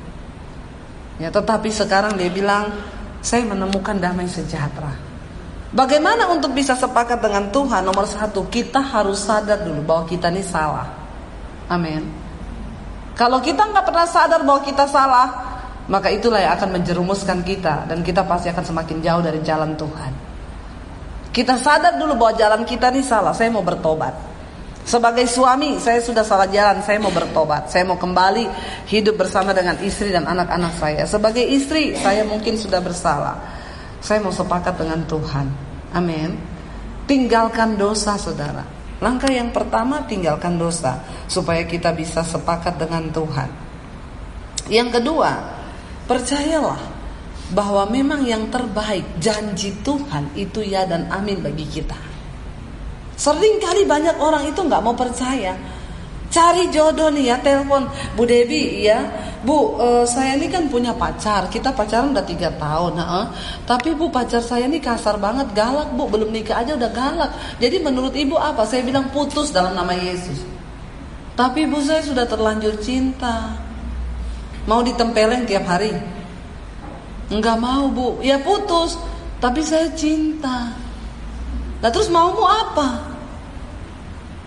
Ya, 1.21 1.29
tetapi 1.29 1.69
sekarang 1.69 2.17
dia 2.17 2.33
bilang 2.33 2.73
saya 3.21 3.45
menemukan 3.45 4.01
damai 4.01 4.25
sejahtera. 4.25 4.89
Bagaimana 5.69 6.33
untuk 6.33 6.57
bisa 6.57 6.73
sepakat 6.73 7.21
dengan 7.21 7.53
Tuhan? 7.53 7.85
Nomor 7.85 8.09
satu, 8.09 8.49
kita 8.49 8.81
harus 8.81 9.21
sadar 9.21 9.61
dulu 9.61 9.85
bahwa 9.85 10.03
kita 10.09 10.33
ini 10.33 10.41
salah. 10.41 10.87
Amin. 11.69 12.05
Kalau 13.13 13.37
kita 13.39 13.69
nggak 13.69 13.85
pernah 13.85 14.07
sadar 14.07 14.41
bahwa 14.41 14.61
kita 14.65 14.87
salah, 14.89 15.44
maka 15.85 16.09
itulah 16.09 16.41
yang 16.41 16.57
akan 16.57 16.81
menjerumuskan 16.81 17.45
kita 17.45 17.85
dan 17.85 18.01
kita 18.01 18.25
pasti 18.25 18.49
akan 18.49 18.65
semakin 18.65 18.97
jauh 19.05 19.21
dari 19.21 19.39
jalan 19.45 19.77
Tuhan. 19.77 20.11
Kita 21.29 21.59
sadar 21.59 21.99
dulu 21.99 22.15
bahwa 22.15 22.33
jalan 22.39 22.61
kita 22.63 22.89
ini 22.95 23.03
salah. 23.03 23.35
Saya 23.35 23.51
mau 23.51 23.61
bertobat. 23.61 24.15
Sebagai 24.85 25.25
suami, 25.25 25.81
saya 25.81 25.97
sudah 25.97 26.21
salah 26.21 26.45
jalan, 26.45 26.79
saya 26.85 27.01
mau 27.01 27.11
bertobat. 27.11 27.67
Saya 27.73 27.89
mau 27.89 27.97
kembali 27.97 28.47
hidup 28.87 29.17
bersama 29.17 29.51
dengan 29.51 29.75
istri 29.81 30.13
dan 30.13 30.29
anak-anak 30.29 30.73
saya. 30.77 31.03
Sebagai 31.09 31.41
istri, 31.41 31.97
saya 31.97 32.21
mungkin 32.23 32.55
sudah 32.55 32.79
bersalah. 32.79 33.35
Saya 33.99 34.21
mau 34.21 34.29
sepakat 34.29 34.77
dengan 34.77 35.01
Tuhan. 35.09 35.49
Amin. 35.91 36.37
Tinggalkan 37.09 37.75
dosa, 37.81 38.13
saudara. 38.15 38.61
Langkah 39.01 39.27
yang 39.27 39.49
pertama, 39.49 40.05
tinggalkan 40.05 40.55
dosa. 40.55 41.01
Supaya 41.25 41.65
kita 41.65 41.89
bisa 41.91 42.21
sepakat 42.21 42.77
dengan 42.77 43.09
Tuhan. 43.09 43.49
Yang 44.69 45.01
kedua, 45.01 45.31
percayalah 46.05 46.79
bahwa 47.53 47.85
memang 47.89 48.25
yang 48.25 48.49
terbaik 48.49 49.05
janji 49.21 49.75
Tuhan 49.85 50.33
itu 50.33 50.65
ya 50.65 50.89
dan 50.89 51.05
amin 51.13 51.45
bagi 51.45 51.65
kita. 51.69 51.97
Sering 53.15 53.61
kali 53.61 53.85
banyak 53.85 54.17
orang 54.17 54.49
itu 54.49 54.59
nggak 54.59 54.81
mau 54.81 54.97
percaya. 54.97 55.53
Cari 56.25 56.67
jodoh 56.67 57.07
nih 57.15 57.31
ya, 57.31 57.37
telepon 57.39 57.87
Bu 58.17 58.27
Debi 58.27 58.83
ya. 58.83 59.07
Bu, 59.45 59.77
uh, 59.77 60.03
saya 60.03 60.35
ini 60.35 60.49
kan 60.49 60.67
punya 60.67 60.91
pacar. 60.91 61.47
Kita 61.47 61.71
pacaran 61.71 62.11
udah 62.11 62.25
tiga 62.25 62.49
tahun. 62.59 62.97
Uh, 62.97 63.29
tapi 63.63 63.93
Bu 63.95 64.11
pacar 64.11 64.41
saya 64.41 64.67
ini 64.67 64.81
kasar 64.83 65.15
banget, 65.21 65.53
galak 65.55 65.95
Bu. 65.95 66.11
Belum 66.11 66.33
nikah 66.33 66.65
aja 66.65 66.75
udah 66.75 66.91
galak. 66.91 67.31
Jadi 67.61 67.79
menurut 67.79 68.11
Ibu 68.11 68.35
apa? 68.35 68.67
Saya 68.67 68.83
bilang 68.83 69.07
putus 69.15 69.53
dalam 69.53 69.77
nama 69.77 69.95
Yesus. 69.95 70.43
Tapi 71.39 71.63
Bu 71.71 71.79
saya 71.79 72.03
sudah 72.03 72.27
terlanjur 72.27 72.73
cinta. 72.83 73.64
Mau 74.65 74.81
ditempeleng 74.81 75.45
tiap 75.45 75.65
hari. 75.69 75.93
Enggak 77.29 77.57
mau 77.57 77.89
bu, 77.89 78.21
ya 78.21 78.41
putus. 78.41 78.97
Tapi 79.37 79.61
saya 79.61 79.89
cinta. 79.93 80.73
Nah 81.81 81.89
terus 81.93 82.09
maumu 82.09 82.45
apa? 82.45 83.13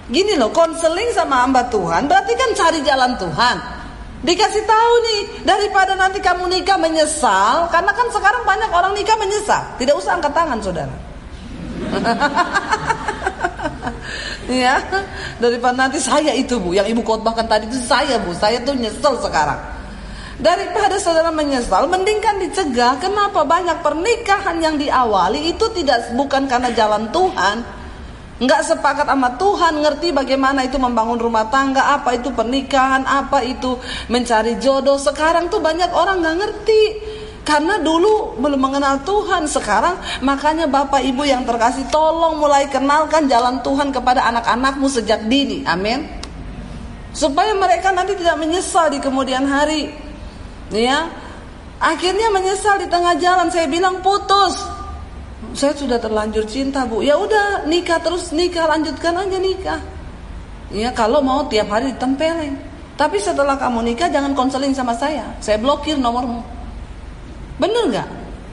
Gini 0.09 0.41
loh, 0.41 0.51
konseling 0.51 1.13
sama 1.13 1.45
hamba 1.45 1.69
Tuhan 1.69 2.09
berarti 2.09 2.33
kan 2.35 2.51
cari 2.57 2.81
jalan 2.83 3.13
Tuhan. 3.21 3.57
Dikasih 4.19 4.67
tahu 4.67 4.95
nih, 5.07 5.21
daripada 5.47 5.95
nanti 5.95 6.19
kamu 6.19 6.51
nikah 6.51 6.75
menyesal, 6.75 7.71
karena 7.71 7.95
kan 7.95 8.11
sekarang 8.11 8.43
banyak 8.43 8.67
orang 8.75 8.91
nikah 8.99 9.15
menyesal. 9.15 9.63
Tidak 9.79 9.95
usah 9.95 10.19
angkat 10.19 10.35
tangan, 10.35 10.59
saudara. 10.59 10.97
ya, 14.51 14.83
daripada 15.39 15.87
nanti 15.87 16.03
saya 16.03 16.35
itu 16.35 16.59
bu, 16.59 16.75
yang 16.75 16.91
ibu 16.91 16.99
khotbahkan 17.07 17.47
tadi 17.47 17.71
itu 17.71 17.79
saya 17.79 18.19
bu, 18.19 18.35
saya 18.35 18.59
tuh 18.67 18.75
nyesel 18.75 19.23
sekarang. 19.23 19.78
Daripada 20.39 21.03
saudara 21.03 21.35
menyesal, 21.35 21.91
mendingkan 21.91 22.39
dicegah. 22.39 22.95
Kenapa 23.03 23.43
banyak 23.43 23.83
pernikahan 23.83 24.63
yang 24.63 24.79
diawali 24.79 25.51
itu 25.51 25.67
tidak 25.75 26.15
bukan 26.15 26.47
karena 26.47 26.71
jalan 26.79 27.11
Tuhan, 27.11 27.67
nggak 28.39 28.61
sepakat 28.71 29.11
sama 29.11 29.35
Tuhan, 29.35 29.83
ngerti 29.83 30.15
bagaimana 30.15 30.63
itu 30.63 30.79
membangun 30.79 31.19
rumah 31.19 31.51
tangga, 31.51 31.91
apa 31.91 32.15
itu 32.15 32.31
pernikahan, 32.31 33.03
apa 33.03 33.43
itu 33.43 33.83
mencari 34.07 34.63
jodoh. 34.63 34.95
Sekarang 34.95 35.51
tuh 35.51 35.59
banyak 35.59 35.91
orang 35.91 36.23
nggak 36.23 36.39
ngerti. 36.39 36.83
Karena 37.43 37.81
dulu 37.81 38.37
belum 38.37 38.61
mengenal 38.61 39.09
Tuhan 39.09 39.49
Sekarang 39.49 39.97
makanya 40.21 40.69
Bapak 40.69 41.01
Ibu 41.01 41.25
yang 41.25 41.49
terkasih 41.49 41.89
Tolong 41.89 42.37
mulai 42.37 42.69
kenalkan 42.69 43.25
jalan 43.25 43.65
Tuhan 43.65 43.89
kepada 43.89 44.29
anak-anakmu 44.29 44.85
sejak 44.85 45.25
dini 45.33 45.65
Amin 45.65 46.05
Supaya 47.17 47.57
mereka 47.57 47.89
nanti 47.89 48.21
tidak 48.21 48.37
menyesal 48.37 48.93
di 48.93 49.01
kemudian 49.01 49.49
hari 49.49 49.89
Ya. 50.75 51.09
Akhirnya 51.79 52.29
menyesal 52.35 52.83
di 52.83 52.89
tengah 52.91 53.15
jalan. 53.17 53.49
Saya 53.49 53.71
bilang 53.71 54.03
putus. 54.03 54.59
Saya 55.55 55.73
sudah 55.75 56.03
terlanjur 56.03 56.43
cinta 56.45 56.83
bu. 56.85 57.01
Ya 57.07 57.15
udah 57.15 57.65
nikah 57.71 58.03
terus 58.03 58.35
nikah. 58.35 58.67
Lanjutkan 58.67 59.15
aja 59.15 59.39
nikah. 59.39 59.81
Ya 60.75 60.93
kalau 60.93 61.25
mau 61.25 61.47
tiap 61.47 61.71
hari 61.71 61.95
ditempelin. 61.95 62.59
Tapi 62.99 63.23
setelah 63.23 63.55
kamu 63.55 63.95
nikah 63.95 64.11
jangan 64.11 64.35
konseling 64.35 64.75
sama 64.75 64.93
saya. 64.93 65.23
Saya 65.39 65.57
blokir 65.63 65.95
nomormu. 65.95 66.43
Bener 67.63 67.95
nggak? 67.95 68.09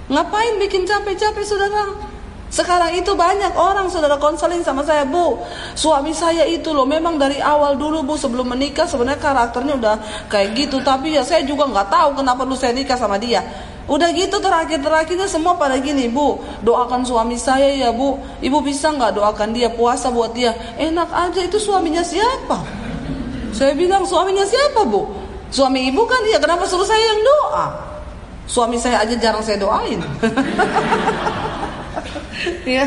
Ngapain 0.06 0.54
bikin 0.62 0.86
capek-capek 0.86 1.42
saudara 1.42 2.14
sekarang 2.54 2.94
itu 2.96 3.12
banyak 3.18 3.58
orang 3.58 3.90
saudara 3.90 4.16
konseling 4.22 4.62
sama 4.62 4.86
saya 4.86 5.04
bu. 5.04 5.42
Suami 5.74 6.14
saya 6.14 6.46
itu 6.46 6.72
loh 6.72 6.86
memang 6.86 7.18
dari 7.18 7.42
awal 7.42 7.76
dulu 7.76 8.06
bu 8.06 8.16
sebelum 8.16 8.54
menikah 8.54 8.86
sebenarnya 8.86 9.20
karakternya 9.20 9.74
udah 9.76 9.96
kayak 10.30 10.54
gitu. 10.54 10.80
Tapi 10.80 11.18
ya 11.18 11.26
saya 11.26 11.42
juga 11.44 11.66
nggak 11.68 11.90
tahu 11.90 12.10
kenapa 12.22 12.46
lu 12.46 12.54
saya 12.54 12.72
nikah 12.72 12.96
sama 12.96 13.18
dia. 13.18 13.42
Udah 13.86 14.10
gitu 14.18 14.42
terakhir-terakhirnya 14.42 15.30
semua 15.30 15.58
pada 15.58 15.78
gini 15.78 16.10
Bu. 16.10 16.42
Doakan 16.66 17.06
suami 17.06 17.38
saya 17.38 17.70
ya 17.70 17.90
Bu. 17.94 18.18
Ibu 18.42 18.58
bisa 18.66 18.90
nggak 18.90 19.14
doakan 19.18 19.54
dia 19.54 19.70
puasa 19.70 20.10
buat 20.10 20.34
dia? 20.34 20.58
Enak 20.78 21.10
aja 21.14 21.42
itu 21.46 21.62
suaminya 21.62 22.02
siapa? 22.02 22.66
Saya 23.54 23.78
bilang 23.78 24.08
suaminya 24.08 24.42
siapa 24.42 24.86
Bu? 24.90 25.06
Suami 25.54 25.88
ibu 25.88 26.02
kan 26.10 26.20
dia 26.26 26.42
kenapa 26.42 26.66
suruh 26.66 26.88
saya 26.88 27.00
yang 27.00 27.22
doa? 27.22 27.66
Suami 28.46 28.78
saya 28.78 29.02
aja 29.02 29.14
jarang 29.18 29.42
saya 29.42 29.58
doain 29.58 29.98
ya 32.66 32.86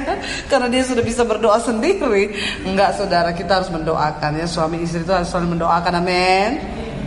karena 0.50 0.68
dia 0.68 0.82
sudah 0.82 1.02
bisa 1.06 1.22
berdoa 1.22 1.62
sendiri 1.62 2.34
enggak 2.66 2.98
saudara 2.98 3.30
kita 3.32 3.62
harus 3.62 3.70
mendoakan 3.70 4.42
ya 4.42 4.46
suami 4.50 4.82
istri 4.82 5.06
itu 5.06 5.12
harus 5.14 5.30
selalu 5.30 5.58
mendoakan 5.58 6.02
amin 6.02 6.50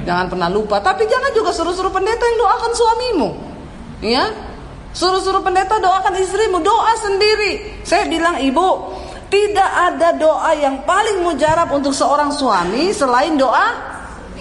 jangan 0.07 0.25
pernah 0.31 0.49
lupa 0.49 0.79
tapi 0.81 1.05
jangan 1.05 1.31
juga 1.35 1.51
suruh-suruh 1.53 1.93
pendeta 1.93 2.23
yang 2.25 2.37
doakan 2.41 2.71
suamimu 2.73 3.51
Ya, 4.01 4.33
suruh-suruh 4.97 5.45
pendeta 5.45 5.77
doakan 5.77 6.17
istrimu, 6.17 6.57
doa 6.65 6.93
sendiri. 6.97 7.85
Saya 7.85 8.09
bilang 8.09 8.41
ibu, 8.41 8.97
tidak 9.29 9.69
ada 9.69 10.17
doa 10.17 10.57
yang 10.57 10.81
paling 10.89 11.21
mujarab 11.21 11.69
untuk 11.69 11.93
seorang 11.93 12.33
suami 12.33 12.89
selain 12.89 13.37
doa 13.37 13.77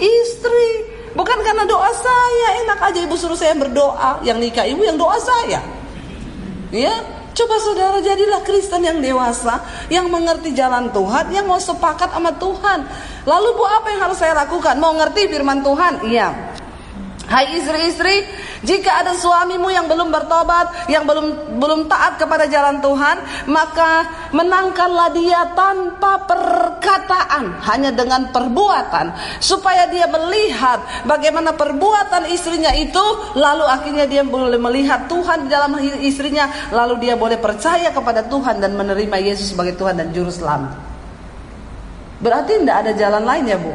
istri. 0.01 0.89
Bukan 1.13 1.45
karena 1.45 1.69
doa 1.69 1.93
saya, 1.93 2.47
enak 2.65 2.79
aja 2.89 2.99
ibu 3.05 3.13
suruh 3.13 3.37
saya 3.37 3.53
berdoa. 3.53 4.17
Yang 4.25 4.49
nikah 4.49 4.65
ibu 4.65 4.81
yang 4.81 4.97
doa 4.97 5.21
saya. 5.21 5.61
Ya, 6.73 6.95
coba 7.31 7.55
saudara 7.59 7.97
jadilah 7.99 8.41
Kristen 8.45 8.83
yang 8.85 8.99
dewasa, 8.99 9.63
yang 9.87 10.07
mengerti 10.07 10.53
jalan 10.53 10.91
Tuhan, 10.91 11.31
yang 11.31 11.47
mau 11.47 11.59
sepakat 11.59 12.11
sama 12.13 12.31
Tuhan. 12.35 12.79
Lalu 13.25 13.49
bu 13.53 13.63
apa 13.65 13.87
yang 13.91 14.01
harus 14.09 14.17
saya 14.19 14.33
lakukan? 14.33 14.77
Mau 14.77 14.93
ngerti 14.97 15.29
firman 15.29 15.61
Tuhan? 15.65 15.93
Iya. 16.05 16.29
Hai 17.31 17.55
istri-istri, 17.55 18.27
jika 18.59 19.07
ada 19.07 19.15
suamimu 19.15 19.71
yang 19.71 19.87
belum 19.87 20.11
bertobat, 20.11 20.91
yang 20.91 21.07
belum 21.07 21.55
belum 21.63 21.87
taat 21.87 22.19
kepada 22.19 22.43
jalan 22.51 22.83
Tuhan, 22.83 23.47
maka 23.47 24.03
menangkanlah 24.35 25.15
dia 25.15 25.47
tanpa 25.55 26.27
perkataan, 26.27 27.55
hanya 27.71 27.95
dengan 27.95 28.35
perbuatan, 28.35 29.15
supaya 29.39 29.87
dia 29.87 30.11
melihat 30.11 30.83
bagaimana 31.07 31.55
perbuatan 31.55 32.27
istrinya 32.35 32.75
itu, 32.75 33.05
lalu 33.39 33.63
akhirnya 33.63 34.11
dia 34.11 34.27
boleh 34.27 34.59
melihat 34.59 35.07
Tuhan 35.07 35.47
di 35.47 35.55
dalam 35.55 35.79
istrinya, 36.03 36.51
lalu 36.75 36.99
dia 37.07 37.15
boleh 37.15 37.39
percaya 37.39 37.95
kepada 37.95 38.27
Tuhan 38.27 38.59
dan 38.59 38.75
menerima 38.75 39.17
Yesus 39.23 39.55
sebagai 39.55 39.79
Tuhan 39.79 39.95
dan 40.03 40.11
juru 40.11 40.35
selamat. 40.35 40.75
Berarti 42.19 42.59
tidak 42.59 42.75
ada 42.83 42.91
jalan 42.91 43.23
lain 43.23 43.45
ya 43.47 43.55
bu? 43.55 43.71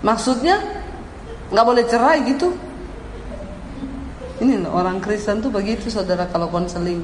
Maksudnya 0.00 0.85
nggak 1.50 1.66
boleh 1.66 1.84
cerai 1.86 2.22
gitu? 2.26 2.54
Ini 4.36 4.68
orang 4.68 5.00
Kristen 5.00 5.40
tuh 5.40 5.48
begitu 5.48 5.88
saudara 5.88 6.28
kalau 6.28 6.52
konseling. 6.52 7.00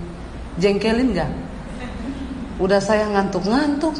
Jengkelin 0.60 1.16
nggak? 1.16 1.30
Udah 2.60 2.78
saya 2.78 3.08
ngantuk-ngantuk. 3.08 3.96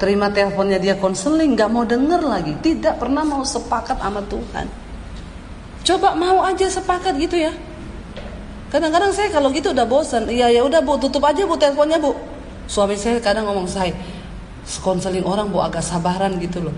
Terima 0.00 0.32
teleponnya 0.32 0.80
dia 0.80 0.96
konseling, 0.96 1.58
nggak 1.58 1.68
mau 1.68 1.84
denger 1.84 2.22
lagi. 2.24 2.54
Tidak 2.62 2.96
pernah 2.96 3.26
mau 3.26 3.42
sepakat 3.42 4.00
sama 4.00 4.22
Tuhan. 4.30 4.66
Coba 5.84 6.14
mau 6.14 6.46
aja 6.46 6.68
sepakat 6.70 7.16
gitu 7.18 7.36
ya. 7.36 7.52
Kadang-kadang 8.70 9.10
saya 9.10 9.28
kalau 9.34 9.50
gitu 9.50 9.74
udah 9.74 9.84
bosan. 9.84 10.30
Iya 10.30 10.48
ya 10.48 10.62
udah 10.62 10.78
bu, 10.78 10.94
tutup 10.96 11.26
aja 11.26 11.42
bu 11.42 11.58
teleponnya 11.58 11.98
bu. 11.98 12.14
Suami 12.70 12.94
saya 12.94 13.18
kadang 13.18 13.50
ngomong 13.50 13.66
saya, 13.66 13.90
konseling 14.78 15.26
orang 15.26 15.50
bu 15.50 15.58
agak 15.58 15.82
sabaran 15.82 16.38
gitu 16.38 16.62
loh. 16.62 16.74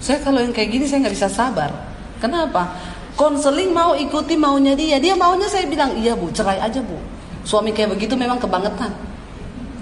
Saya 0.00 0.24
kalau 0.24 0.40
yang 0.40 0.56
kayak 0.56 0.72
gini 0.72 0.88
saya 0.88 1.04
nggak 1.04 1.14
bisa 1.14 1.28
sabar. 1.28 1.87
Kenapa? 2.18 2.74
konseling 3.18 3.74
mau 3.74 3.98
ikuti 3.98 4.38
maunya 4.38 4.78
dia. 4.78 5.02
Dia 5.02 5.18
maunya 5.18 5.50
saya 5.50 5.66
bilang 5.66 5.98
iya 5.98 6.14
bu 6.14 6.30
cerai 6.30 6.62
aja 6.62 6.78
bu. 6.78 6.94
Suami 7.42 7.74
kayak 7.74 7.98
begitu 7.98 8.14
memang 8.14 8.38
kebangetan. 8.38 8.94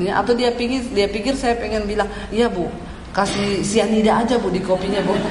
Ya, 0.00 0.20
atau 0.20 0.32
dia 0.32 0.48
pikir 0.52 0.80
dia 0.96 1.08
pikir 1.08 1.36
saya 1.36 1.56
pengen 1.60 1.84
bilang 1.84 2.08
iya 2.32 2.48
bu 2.48 2.68
kasih 3.16 3.64
sianida 3.64 4.24
aja 4.24 4.40
bu 4.40 4.48
di 4.48 4.64
kopinya 4.64 5.04
bu. 5.04 5.14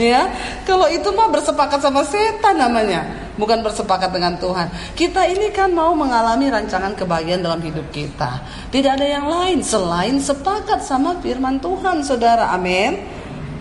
Ya 0.00 0.32
kalau 0.64 0.88
itu 0.88 1.12
mah 1.12 1.28
bersepakat 1.28 1.84
sama 1.84 2.00
setan 2.00 2.56
namanya. 2.56 3.04
Bukan 3.36 3.60
bersepakat 3.60 4.08
dengan 4.08 4.32
Tuhan. 4.40 4.72
Kita 4.96 5.28
ini 5.28 5.52
kan 5.52 5.68
mau 5.76 5.92
mengalami 5.92 6.48
rancangan 6.48 6.96
kebahagiaan 6.96 7.44
dalam 7.44 7.60
hidup 7.60 7.84
kita. 7.92 8.40
Tidak 8.72 8.88
ada 8.96 9.04
yang 9.04 9.28
lain 9.28 9.60
selain 9.60 10.16
sepakat 10.16 10.80
sama 10.80 11.20
firman 11.20 11.60
Tuhan 11.60 12.00
saudara. 12.00 12.48
Amin 12.56 13.19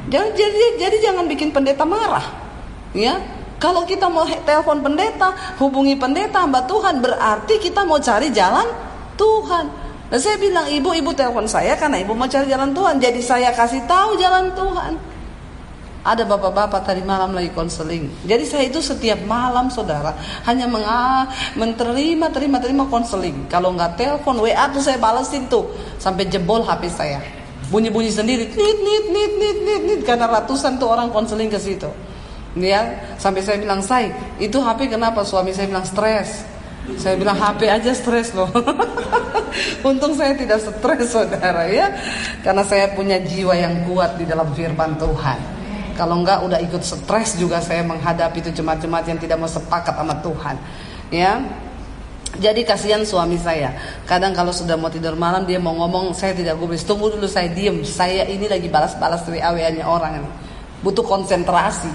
Jangan 0.09 0.31
jadi 0.33 0.57
jadi 0.81 0.97
jangan 1.05 1.25
bikin 1.29 1.53
pendeta 1.53 1.85
marah. 1.85 2.25
Ya. 2.97 3.21
Kalau 3.59 3.83
kita 3.83 4.07
mau 4.07 4.23
telepon 4.23 4.79
pendeta, 4.79 5.35
hubungi 5.59 5.99
pendeta 5.99 6.47
hamba 6.47 6.63
Tuhan 6.63 7.03
berarti 7.03 7.59
kita 7.59 7.83
mau 7.83 7.99
cari 7.99 8.31
jalan 8.31 8.63
Tuhan. 9.19 9.65
Dan 10.09 10.17
saya 10.17 10.39
bilang 10.39 10.65
ibu, 10.71 10.89
ibu 10.95 11.11
telepon 11.11 11.45
saya 11.45 11.75
karena 11.75 11.99
ibu 11.99 12.15
mau 12.15 12.25
cari 12.25 12.47
jalan 12.47 12.71
Tuhan. 12.71 12.97
Jadi 13.03 13.19
saya 13.19 13.51
kasih 13.51 13.83
tahu 13.83 14.15
jalan 14.15 14.55
Tuhan. 14.55 14.93
Ada 15.99 16.23
bapak-bapak 16.23 16.87
tadi 16.87 17.03
malam 17.03 17.35
lagi 17.35 17.51
konseling. 17.51 18.07
Jadi 18.23 18.47
saya 18.47 18.63
itu 18.71 18.79
setiap 18.79 19.19
malam 19.27 19.67
saudara 19.67 20.15
hanya 20.47 20.65
menerima 21.59 22.31
terima 22.31 22.57
terima 22.63 22.87
konseling. 22.87 23.51
Kalau 23.51 23.75
nggak 23.75 23.99
telepon 23.99 24.39
WA 24.39 24.71
tuh 24.71 24.79
saya 24.79 24.95
balesin 24.95 25.51
tuh 25.51 25.67
sampai 25.99 26.31
jebol 26.31 26.63
HP 26.63 26.87
saya 26.87 27.19
bunyi-bunyi 27.69 28.11
sendiri 28.11 28.45
nit 28.49 28.77
nit 28.81 29.05
nit 29.09 29.33
nit 29.37 29.57
nit 29.63 29.81
nit. 29.85 30.01
Karena 30.05 30.29
ratusan 30.29 30.77
tuh 30.81 30.89
orang 30.89 31.13
konseling 31.13 31.49
ke 31.49 31.57
situ. 31.61 31.89
Ya 32.57 33.13
sampai 33.21 33.45
saya 33.45 33.61
bilang 33.61 33.79
say 33.79 34.09
itu 34.41 34.57
HP 34.57 34.89
kenapa? 34.89 35.21
Suami 35.21 35.53
saya 35.53 35.69
bilang 35.69 35.85
stres. 35.85 36.45
Saya 36.97 37.13
bilang 37.15 37.37
HP 37.37 37.69
aja 37.69 37.93
stres 37.93 38.33
loh. 38.33 38.49
Untung 39.89 40.17
saya 40.17 40.33
tidak 40.33 40.57
stres 40.57 41.13
saudara 41.13 41.69
ya. 41.69 41.93
Karena 42.41 42.65
saya 42.65 42.89
punya 42.97 43.21
jiwa 43.21 43.53
yang 43.53 43.85
kuat 43.85 44.17
di 44.17 44.25
dalam 44.25 44.49
firman 44.57 44.97
Tuhan. 44.97 45.39
Kalau 45.93 46.23
enggak 46.23 46.41
udah 46.47 46.59
ikut 46.63 46.81
stres 46.81 47.37
juga 47.37 47.61
saya 47.61 47.85
menghadapi 47.85 48.41
itu 48.41 48.49
jemaat-jemaat 48.55 49.05
yang 49.05 49.19
tidak 49.21 49.37
mau 49.37 49.51
sepakat 49.51 49.93
sama 49.93 50.15
Tuhan 50.23 50.55
ya 51.13 51.41
jadi 52.39 52.63
kasihan 52.63 53.03
suami 53.03 53.35
saya. 53.35 53.75
Kadang 54.07 54.31
kalau 54.31 54.55
sudah 54.55 54.79
mau 54.79 54.87
tidur 54.87 55.13
malam 55.19 55.43
dia 55.43 55.59
mau 55.59 55.75
ngomong, 55.75 56.15
saya 56.15 56.31
tidak 56.31 56.55
gubris. 56.55 56.87
Tunggu 56.87 57.11
dulu 57.11 57.27
saya 57.27 57.51
diem. 57.51 57.83
Saya 57.83 58.23
ini 58.25 58.47
lagi 58.47 58.71
balas-balas 58.71 59.27
WA 59.27 59.51
WA-nya 59.51 59.83
orang 59.83 60.23
ini. 60.23 60.29
Butuh 60.79 61.03
konsentrasi. 61.03 61.91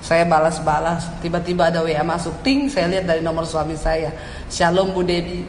Saya 0.00 0.22
balas-balas, 0.28 1.08
tiba-tiba 1.18 1.66
ada 1.66 1.82
WA 1.82 2.04
masuk, 2.06 2.30
ting, 2.46 2.70
saya 2.70 2.86
lihat 2.86 3.10
dari 3.10 3.24
nomor 3.24 3.42
suami 3.42 3.74
saya. 3.74 4.12
Shalom 4.46 4.94
Bu 4.94 5.02
Debi. 5.02 5.42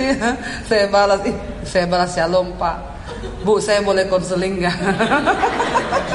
ya, 0.00 0.32
saya 0.70 0.86
balas, 0.88 1.20
ih, 1.28 1.36
saya 1.66 1.84
balas 1.84 2.14
shalom 2.16 2.56
Pak. 2.56 2.78
Bu, 3.44 3.60
saya 3.60 3.84
boleh 3.84 4.08
konseling 4.08 4.64
nggak? 4.64 4.76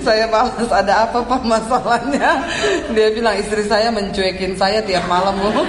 saya 0.00 0.24
balas 0.28 0.72
ada 0.72 1.08
apa 1.08 1.20
pak 1.20 1.42
masalahnya? 1.44 2.44
Dia 2.96 3.08
bilang 3.12 3.36
istri 3.36 3.64
saya 3.68 3.92
mencuekin 3.92 4.56
saya 4.56 4.80
tiap 4.84 5.04
malam 5.06 5.36
bu. 5.36 5.50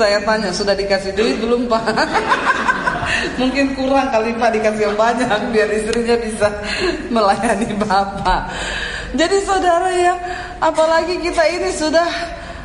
saya 0.00 0.18
tanya 0.24 0.50
sudah 0.52 0.76
dikasih 0.76 1.16
duit 1.16 1.40
belum 1.40 1.68
pak? 1.68 1.84
Mungkin 3.40 3.76
kurang 3.76 4.08
kali 4.08 4.32
Pak 4.36 4.50
dikasih 4.56 4.92
yang 4.92 4.96
banyak 4.96 5.28
biar 5.52 5.68
istrinya 5.72 6.16
bisa 6.20 6.48
melayani 7.14 7.70
Bapak. 7.76 8.48
Jadi 9.12 9.36
saudara 9.44 9.92
ya, 9.92 10.16
apalagi 10.56 11.20
kita 11.20 11.44
ini 11.44 11.68
sudah 11.68 12.08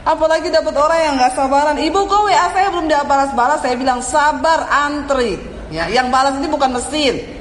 apalagi 0.07 0.47
dapat 0.47 0.71
orang 0.75 0.99
yang 1.03 1.13
nggak 1.19 1.35
sabaran. 1.35 1.75
Ibu 1.75 1.99
kau 2.07 2.25
WA 2.25 2.47
saya 2.55 2.71
belum 2.71 2.87
dia 2.87 3.03
balas-balas, 3.03 3.59
saya 3.59 3.75
bilang 3.75 3.99
sabar 3.99 4.63
antri. 4.71 5.35
Ya, 5.67 5.91
yang 5.91 6.07
balas 6.07 6.39
ini 6.39 6.47
bukan 6.47 6.79
mesin. 6.79 7.36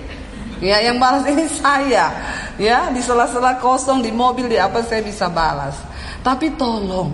Ya, 0.61 0.81
yang 0.81 0.97
balas 0.97 1.29
ini 1.29 1.45
saya. 1.61 2.13
Ya, 2.57 2.89
di 2.89 3.01
sela-sela 3.05 3.61
kosong 3.61 4.01
di 4.01 4.13
mobil 4.13 4.49
di 4.49 4.57
apa 4.57 4.81
saya 4.81 5.05
bisa 5.05 5.29
balas. 5.29 5.77
Tapi 6.25 6.57
tolong, 6.57 7.13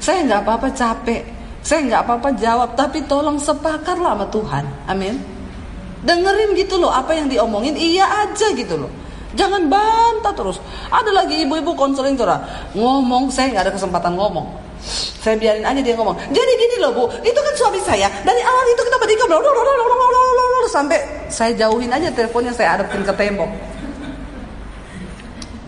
saya 0.00 0.24
nggak 0.24 0.40
apa-apa 0.44 0.68
capek. 0.72 1.22
Saya 1.60 1.84
nggak 1.84 2.02
apa-apa 2.06 2.28
jawab, 2.38 2.70
tapi 2.78 3.04
tolong 3.04 3.36
sepakatlah 3.36 4.16
sama 4.16 4.26
Tuhan. 4.32 4.64
Amin. 4.88 5.20
Dengerin 6.00 6.54
gitu 6.54 6.78
loh 6.78 6.94
apa 6.94 7.10
yang 7.12 7.26
diomongin 7.26 7.74
iya 7.74 8.06
aja 8.24 8.54
gitu 8.54 8.78
loh. 8.78 8.92
Jangan 9.36 9.68
bantah 9.68 10.32
terus. 10.32 10.56
Ada 10.88 11.12
lagi 11.12 11.44
ibu-ibu 11.44 11.76
konseling 11.76 12.16
tuh 12.16 12.30
ngomong 12.72 13.28
saya 13.28 13.52
nggak 13.52 13.64
ada 13.68 13.72
kesempatan 13.74 14.16
ngomong. 14.16 14.67
Saya 15.18 15.34
biarin 15.36 15.66
aja 15.66 15.80
dia 15.82 15.94
ngomong. 15.98 16.16
Jadi 16.30 16.52
gini 16.54 16.76
loh 16.80 16.90
bu, 16.94 17.04
itu 17.20 17.36
kan 17.36 17.54
suami 17.58 17.80
saya. 17.82 18.08
Dari 18.22 18.40
awal 18.40 18.64
itu 18.72 18.82
kita 18.86 18.96
bertiga 19.02 19.24
sampai 20.68 20.98
saya 21.32 21.56
jauhin 21.56 21.90
aja 21.90 22.12
teleponnya 22.12 22.52
saya 22.52 22.78
hadapin 22.78 23.02
ke 23.02 23.12
tembok. 23.16 23.50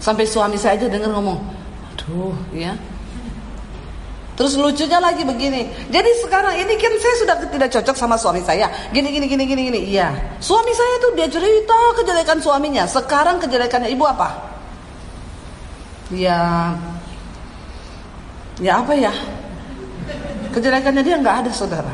Sampai 0.01 0.25
suami 0.25 0.57
saya 0.57 0.81
aja 0.81 0.89
denger 0.89 1.13
ngomong, 1.13 1.41
aduh 1.93 2.37
ya 2.57 2.73
Terus 4.41 4.57
lucunya 4.57 4.97
lagi 4.97 5.21
begini. 5.21 5.69
Jadi 5.93 6.11
sekarang 6.25 6.57
ini 6.57 6.73
kan 6.81 6.89
saya 6.97 7.15
sudah 7.21 7.37
tidak 7.45 7.69
cocok 7.77 7.93
sama 7.93 8.17
suami 8.17 8.41
saya. 8.41 8.73
Gini 8.89 9.13
gini 9.13 9.29
gini 9.29 9.45
gini 9.45 9.63
gini. 9.69 9.81
Iya. 9.93 10.17
Suami 10.41 10.73
saya 10.73 10.97
tuh 11.05 11.13
dia 11.13 11.29
cerita 11.29 11.77
kejelekan 12.01 12.41
suaminya. 12.41 12.89
Sekarang 12.89 13.37
kejelekannya 13.37 13.93
ibu 13.93 14.01
apa? 14.09 14.33
Ya 16.09 16.73
Ya 18.61 18.85
apa 18.85 18.93
ya? 18.93 19.13
Kejelekannya 20.53 21.01
dia 21.01 21.17
nggak 21.17 21.37
ada 21.47 21.51
saudara. 21.51 21.93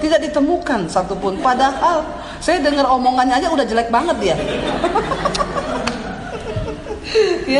Tidak 0.00 0.18
ditemukan 0.18 0.88
satupun. 0.88 1.38
Padahal 1.44 2.02
saya 2.42 2.58
dengar 2.58 2.88
omongannya 2.88 3.38
aja 3.38 3.52
udah 3.52 3.64
jelek 3.68 3.92
banget 3.92 4.16
dia. 4.18 4.36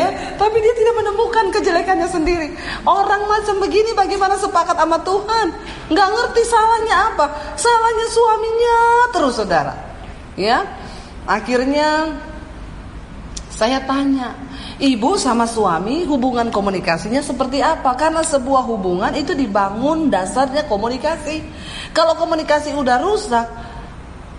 ya, 0.01 0.07
tapi 0.35 0.57
dia 0.59 0.73
tidak 0.75 0.95
menemukan 0.97 1.45
kejelekannya 1.53 2.09
sendiri. 2.09 2.57
Orang 2.83 3.29
macam 3.29 3.61
begini 3.61 3.93
bagaimana 3.93 4.35
sepakat 4.41 4.75
sama 4.75 4.97
Tuhan? 5.05 5.47
Nggak 5.93 6.09
ngerti 6.09 6.41
salahnya 6.49 6.95
apa? 7.13 7.25
Salahnya 7.55 8.05
suaminya 8.09 8.77
terus 9.13 9.37
saudara. 9.37 9.77
Ya, 10.33 10.65
akhirnya 11.29 12.17
saya 13.53 13.85
tanya, 13.85 14.33
ibu 14.81 15.13
sama 15.13 15.45
suami 15.45 16.09
hubungan 16.09 16.49
komunikasinya 16.49 17.21
seperti 17.21 17.61
apa? 17.61 17.93
Karena 17.93 18.25
sebuah 18.25 18.65
hubungan 18.65 19.13
itu 19.13 19.37
dibangun 19.37 20.09
dasarnya 20.09 20.65
komunikasi. 20.65 21.45
Kalau 21.93 22.17
komunikasi 22.17 22.73
udah 22.73 22.97
rusak, 22.97 23.47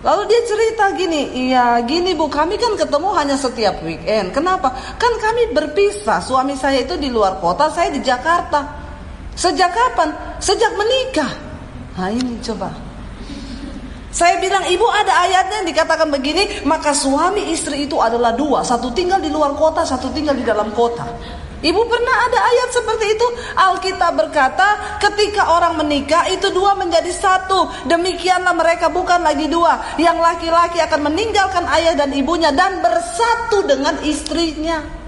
Lalu 0.05 0.29
dia 0.29 0.41
cerita 0.45 0.85
gini, 0.93 1.49
iya 1.49 1.81
gini 1.81 2.13
bu, 2.13 2.29
kami 2.29 2.61
kan 2.61 2.77
ketemu 2.77 3.09
hanya 3.17 3.33
setiap 3.33 3.81
weekend. 3.81 4.37
Kenapa? 4.37 4.69
Kan 5.01 5.09
kami 5.17 5.49
berpisah. 5.49 6.21
Suami 6.21 6.53
saya 6.53 6.85
itu 6.85 6.93
di 6.93 7.09
luar 7.09 7.41
kota, 7.41 7.73
saya 7.73 7.89
di 7.89 8.05
Jakarta. 8.05 8.69
Sejak 9.33 9.73
kapan? 9.73 10.13
Sejak 10.37 10.77
menikah. 10.77 11.33
Nah 11.97 12.13
ini 12.13 12.37
coba. 12.37 12.84
Saya 14.15 14.39
bilang 14.39 14.63
ibu 14.71 14.87
ada 14.87 15.27
ayatnya 15.27 15.59
yang 15.59 15.67
dikatakan 15.75 16.07
begini, 16.07 16.63
maka 16.63 16.95
suami 16.95 17.51
istri 17.51 17.83
itu 17.83 17.99
adalah 17.99 18.31
dua, 18.31 18.63
satu 18.63 18.95
tinggal 18.95 19.19
di 19.19 19.27
luar 19.27 19.51
kota, 19.59 19.83
satu 19.83 20.07
tinggal 20.15 20.31
di 20.39 20.47
dalam 20.47 20.71
kota. 20.71 21.03
Ibu 21.59 21.81
pernah 21.83 22.15
ada 22.23 22.39
ayat 22.39 22.69
seperti 22.71 23.05
itu? 23.11 23.27
Alkitab 23.59 24.15
berkata, 24.15 24.99
ketika 25.03 25.51
orang 25.51 25.75
menikah 25.75 26.31
itu 26.31 26.47
dua 26.55 26.79
menjadi 26.79 27.11
satu. 27.11 27.89
Demikianlah 27.91 28.55
mereka 28.55 28.87
bukan 28.87 29.19
lagi 29.19 29.51
dua. 29.51 29.83
Yang 29.99 30.23
laki-laki 30.23 30.79
akan 30.79 31.11
meninggalkan 31.11 31.65
ayah 31.75 31.97
dan 31.99 32.13
ibunya 32.15 32.55
dan 32.55 32.79
bersatu 32.79 33.67
dengan 33.67 33.99
istrinya. 34.05 35.04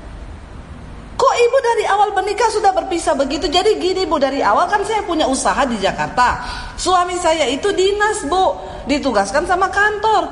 Kok 1.17 1.33
ibu 1.33 1.57
dari 1.65 1.83
awal 1.89 2.13
menikah 2.13 2.45
sudah 2.53 2.69
berpisah 2.77 3.17
begitu? 3.17 3.49
Jadi 3.49 3.81
gini 3.81 4.05
bu, 4.05 4.21
dari 4.21 4.45
awal 4.45 4.69
kan 4.69 4.85
saya 4.85 5.01
punya 5.01 5.25
usaha 5.25 5.65
di 5.65 5.81
Jakarta. 5.81 6.45
Suami 6.77 7.17
saya 7.17 7.49
itu 7.49 7.73
dinas 7.73 8.21
bu, 8.29 8.53
ditugaskan 8.85 9.49
sama 9.49 9.65
kantor. 9.73 10.29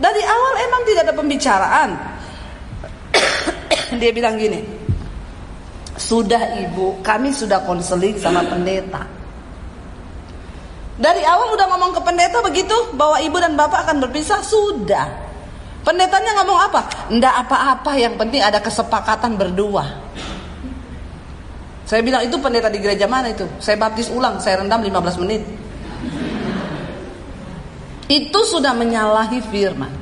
Dari 0.00 0.22
awal 0.24 0.52
emang 0.64 0.82
tidak 0.88 1.02
ada 1.04 1.14
pembicaraan. 1.16 1.90
Dia 4.00 4.10
bilang 4.16 4.40
gini, 4.40 4.64
sudah 6.00 6.64
ibu, 6.64 7.04
kami 7.04 7.36
sudah 7.36 7.60
konseling 7.68 8.16
sama 8.16 8.40
pendeta. 8.48 9.04
Dari 10.96 11.20
awal 11.28 11.52
udah 11.52 11.66
ngomong 11.76 11.92
ke 11.92 12.00
pendeta 12.00 12.40
begitu 12.40 12.72
bahwa 12.96 13.20
ibu 13.20 13.36
dan 13.36 13.52
bapak 13.52 13.84
akan 13.84 14.00
berpisah, 14.08 14.40
sudah. 14.40 15.25
Pendetanya 15.86 16.42
ngomong 16.42 16.58
apa? 16.66 16.80
Ndak 17.14 17.34
apa-apa, 17.46 17.94
yang 17.94 18.18
penting 18.18 18.42
ada 18.42 18.58
kesepakatan 18.58 19.38
berdua. 19.38 19.86
Saya 21.86 22.02
bilang 22.02 22.26
itu 22.26 22.34
pendeta 22.42 22.66
di 22.66 22.82
gereja 22.82 23.06
mana 23.06 23.30
itu? 23.30 23.46
Saya 23.62 23.78
baptis 23.78 24.10
ulang, 24.10 24.42
saya 24.42 24.66
rendam 24.66 24.82
15 24.82 25.22
menit. 25.22 25.46
Itu 28.10 28.40
sudah 28.42 28.74
menyalahi 28.74 29.38
firman. 29.46 29.94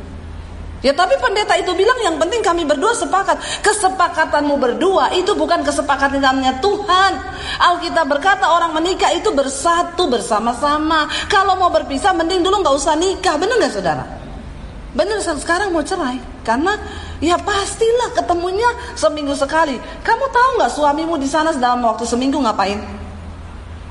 Ya 0.80 0.96
tapi 0.96 1.16
pendeta 1.20 1.56
itu 1.56 1.72
bilang 1.76 1.96
yang 2.00 2.16
penting 2.16 2.40
kami 2.40 2.64
berdua 2.64 2.96
sepakat. 2.96 3.36
Kesepakatanmu 3.60 4.56
berdua 4.56 5.12
itu 5.12 5.36
bukan 5.36 5.60
kesepakatannya 5.64 6.64
Tuhan. 6.64 7.12
Alkitab 7.60 8.08
berkata 8.08 8.48
orang 8.48 8.72
menikah 8.72 9.12
itu 9.12 9.32
bersatu 9.36 10.08
bersama-sama. 10.08 11.08
Kalau 11.28 11.60
mau 11.60 11.68
berpisah 11.68 12.16
mending 12.16 12.40
dulu 12.40 12.64
nggak 12.64 12.76
usah 12.76 12.96
nikah. 12.96 13.36
Benar 13.36 13.56
nggak 13.60 13.72
saudara? 13.72 14.23
Benar 14.94 15.18
sekarang 15.20 15.74
mau 15.74 15.82
cerai 15.82 16.22
karena 16.46 16.78
ya 17.18 17.34
pastilah 17.34 18.14
ketemunya 18.14 18.70
seminggu 18.94 19.34
sekali. 19.34 19.74
Kamu 20.06 20.24
tahu 20.30 20.48
nggak 20.62 20.72
suamimu 20.72 21.18
di 21.18 21.26
sana 21.26 21.50
dalam 21.54 21.82
waktu 21.82 22.06
seminggu 22.06 22.38
ngapain? 22.38 22.78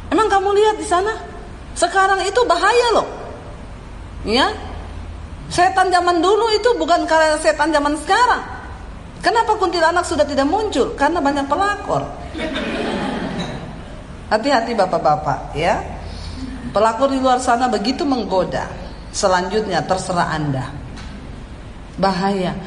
Emang 0.08 0.32
kamu 0.32 0.56
lihat 0.56 0.76
di 0.80 0.88
sana? 0.88 1.12
Sekarang 1.76 2.24
itu 2.24 2.40
bahaya 2.48 2.88
loh. 2.96 3.08
Ya, 4.24 4.48
Setan 5.52 5.92
zaman 5.92 6.24
dulu 6.24 6.48
itu 6.56 6.70
bukan 6.80 7.04
karena 7.04 7.36
setan 7.38 7.70
zaman 7.74 7.94
sekarang. 8.02 8.42
Kenapa 9.24 9.56
kuntilanak 9.56 10.04
sudah 10.04 10.28
tidak 10.28 10.48
muncul? 10.48 10.98
Karena 11.00 11.22
banyak 11.24 11.48
pelakor. 11.48 12.04
Hati-hati 14.34 14.74
bapak-bapak 14.76 15.56
ya. 15.56 15.80
Pelakor 16.74 17.14
di 17.14 17.22
luar 17.22 17.40
sana 17.40 17.70
begitu 17.70 18.04
menggoda. 18.04 18.68
Selanjutnya 19.14 19.86
terserah 19.86 20.34
Anda. 20.34 20.83
Bahaya. 21.98 22.58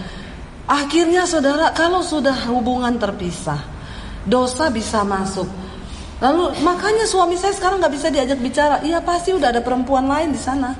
Akhirnya 0.66 1.22
saudara 1.26 1.70
kalau 1.70 2.02
sudah 2.02 2.34
hubungan 2.50 2.98
terpisah, 2.98 3.62
dosa 4.26 4.66
bisa 4.66 5.06
masuk. 5.06 5.46
Lalu 6.18 6.58
makanya 6.64 7.04
suami 7.04 7.36
saya 7.36 7.52
sekarang 7.54 7.78
nggak 7.78 7.94
bisa 7.94 8.08
diajak 8.10 8.38
bicara. 8.42 8.82
Iya 8.82 8.98
pasti 9.04 9.30
udah 9.36 9.52
ada 9.54 9.62
perempuan 9.62 10.10
lain 10.10 10.34
di 10.34 10.40
sana. 10.40 10.74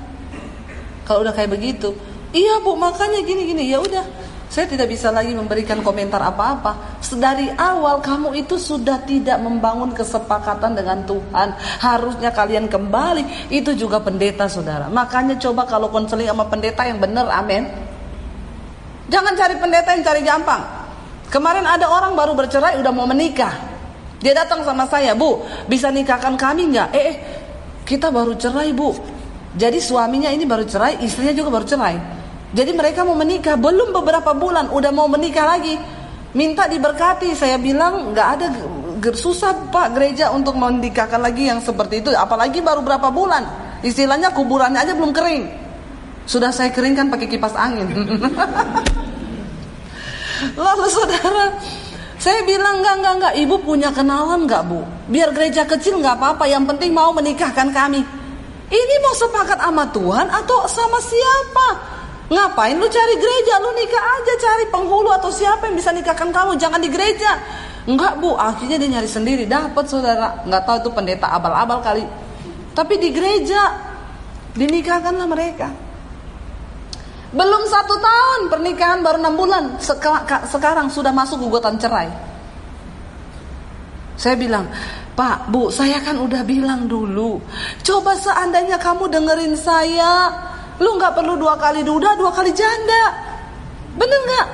Kalau 1.07 1.23
udah 1.23 1.31
kayak 1.31 1.55
begitu, 1.55 1.95
iya 2.35 2.59
bu 2.59 2.75
makanya 2.75 3.23
gini 3.23 3.47
gini 3.47 3.63
ya 3.71 3.79
udah. 3.79 4.27
Saya 4.47 4.63
tidak 4.63 4.87
bisa 4.87 5.11
lagi 5.11 5.35
memberikan 5.35 5.83
komentar 5.83 6.23
apa-apa. 6.23 6.99
Dari 7.03 7.51
awal 7.59 7.99
kamu 7.99 8.31
itu 8.31 8.55
sudah 8.55 9.03
tidak 9.03 9.43
membangun 9.43 9.91
kesepakatan 9.91 10.71
dengan 10.71 11.03
Tuhan. 11.03 11.51
Harusnya 11.83 12.31
kalian 12.31 12.71
kembali. 12.71 13.51
Itu 13.51 13.75
juga 13.75 13.99
pendeta 13.99 14.47
saudara. 14.47 14.87
Makanya 14.87 15.35
coba 15.35 15.67
kalau 15.67 15.91
konseling 15.91 16.31
sama 16.31 16.47
pendeta 16.47 16.87
yang 16.87 16.95
benar, 16.95 17.27
amin. 17.27 17.86
Jangan 19.07 19.33
cari 19.39 19.55
pendeta 19.55 19.95
yang 19.95 20.03
cari 20.03 20.21
gampang. 20.23 20.61
Kemarin 21.27 21.63
ada 21.67 21.87
orang 21.87 22.15
baru 22.15 22.35
bercerai 22.35 22.79
udah 22.79 22.91
mau 22.91 23.07
menikah. 23.07 23.51
Dia 24.19 24.33
datang 24.33 24.63
sama 24.63 24.87
saya, 24.87 25.13
Bu, 25.13 25.43
bisa 25.69 25.91
nikahkan 25.91 26.35
kami 26.35 26.73
nggak? 26.73 26.89
Eh, 26.91 27.03
eh, 27.03 27.15
kita 27.83 28.11
baru 28.11 28.35
cerai, 28.35 28.71
Bu. 28.75 28.91
Jadi 29.57 29.79
suaminya 29.79 30.29
ini 30.31 30.43
baru 30.43 30.67
cerai, 30.67 31.01
istrinya 31.03 31.33
juga 31.33 31.59
baru 31.59 31.65
cerai. 31.65 31.95
Jadi 32.55 32.71
mereka 32.71 33.03
mau 33.03 33.15
menikah 33.15 33.59
belum 33.59 33.91
beberapa 33.91 34.31
bulan 34.31 34.71
udah 34.71 34.91
mau 34.95 35.11
menikah 35.11 35.43
lagi. 35.43 35.75
Minta 36.31 36.67
diberkati. 36.69 37.35
Saya 37.35 37.59
bilang 37.59 38.15
nggak 38.15 38.27
ada 38.39 38.47
susah 39.13 39.67
Pak 39.67 39.95
gereja 39.95 40.31
untuk 40.31 40.55
menikahkan 40.55 41.19
lagi 41.19 41.51
yang 41.51 41.59
seperti 41.59 41.99
itu. 41.99 42.15
Apalagi 42.15 42.63
baru 42.63 42.79
berapa 42.79 43.11
bulan. 43.11 43.43
Istilahnya 43.83 44.31
kuburannya 44.31 44.79
aja 44.79 44.95
belum 44.95 45.11
kering. 45.11 45.66
Sudah 46.27 46.51
saya 46.51 46.75
keringkan 46.75 47.07
pakai 47.07 47.31
kipas 47.31 47.55
angin. 47.55 47.87
Lalu 50.59 50.85
saudara, 50.91 51.55
saya 52.19 52.43
bilang 52.43 52.83
enggak 52.83 52.95
enggak 52.99 53.13
enggak, 53.15 53.33
ibu 53.39 53.55
punya 53.63 53.89
kenalan 53.95 54.43
enggak 54.43 54.67
bu? 54.67 54.83
Biar 55.07 55.31
gereja 55.31 55.63
kecil 55.63 56.03
enggak 56.03 56.19
apa-apa, 56.19 56.43
yang 56.51 56.67
penting 56.67 56.91
mau 56.91 57.15
menikahkan 57.15 57.71
kami. 57.71 58.03
Ini 58.67 58.95
mau 58.99 59.15
sepakat 59.15 59.63
sama 59.63 59.87
Tuhan 59.95 60.27
atau 60.27 60.67
sama 60.67 60.99
siapa? 60.99 61.67
Ngapain 62.27 62.75
lu 62.75 62.91
cari 62.91 63.15
gereja? 63.15 63.63
Lu 63.63 63.71
nikah 63.71 64.03
aja 64.03 64.33
cari 64.35 64.67
penghulu 64.67 65.07
atau 65.15 65.31
siapa 65.31 65.71
yang 65.71 65.79
bisa 65.79 65.95
nikahkan 65.95 66.27
kamu? 66.35 66.59
Jangan 66.59 66.83
di 66.83 66.91
gereja. 66.91 67.39
Enggak 67.87 68.19
bu, 68.19 68.35
akhirnya 68.35 68.75
dia 68.75 68.99
nyari 68.99 69.07
sendiri. 69.07 69.47
Dapat 69.47 69.87
saudara. 69.87 70.43
Enggak 70.43 70.67
tahu 70.67 70.77
itu 70.83 70.89
pendeta 70.91 71.31
abal-abal 71.31 71.79
kali. 71.79 72.03
Tapi 72.75 72.99
di 72.99 73.15
gereja 73.15 73.79
dinikahkanlah 74.59 75.27
mereka. 75.31 75.86
Belum 77.35 77.63
satu 77.67 77.95
tahun 77.99 78.41
pernikahan 78.47 79.03
baru 79.03 79.19
enam 79.19 79.35
bulan. 79.35 79.63
Sekarang 80.47 80.87
sudah 80.87 81.11
masuk 81.11 81.43
gugatan 81.43 81.75
cerai. 81.75 82.07
Saya 84.17 84.33
bilang, 84.33 84.65
Pak, 85.13 85.51
Bu, 85.51 85.69
saya 85.69 86.01
kan 86.01 86.17
udah 86.17 86.41
bilang 86.47 86.89
dulu. 86.89 87.37
Coba 87.85 88.17
seandainya 88.17 88.81
kamu 88.81 89.11
dengerin 89.11 89.53
saya, 89.53 90.33
Lu 90.77 90.93
nggak 90.97 91.13
perlu 91.17 91.33
dua 91.41 91.57
kali 91.57 91.81
duda, 91.81 92.13
dua 92.13 92.29
kali 92.29 92.53
janda. 92.53 93.03
Bener 93.97 94.19
nggak? 94.29 94.47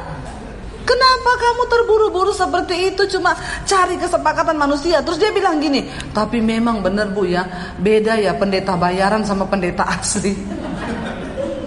Kenapa 0.83 1.31
kamu 1.39 1.63
terburu-buru 1.71 2.31
seperti 2.35 2.91
itu 2.91 3.07
cuma 3.15 3.31
cari 3.63 3.95
kesepakatan 3.95 4.59
manusia? 4.59 4.99
Terus 4.99 5.15
dia 5.15 5.31
bilang 5.31 5.55
gini, 5.63 5.87
tapi 6.11 6.43
memang 6.43 6.83
bener 6.83 7.07
bu 7.15 7.23
ya, 7.23 7.47
beda 7.79 8.19
ya 8.19 8.35
pendeta 8.35 8.75
bayaran 8.75 9.23
sama 9.23 9.47
pendeta 9.47 9.87
asli. 9.87 10.35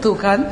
Tuh 0.07 0.15
kan? 0.15 0.39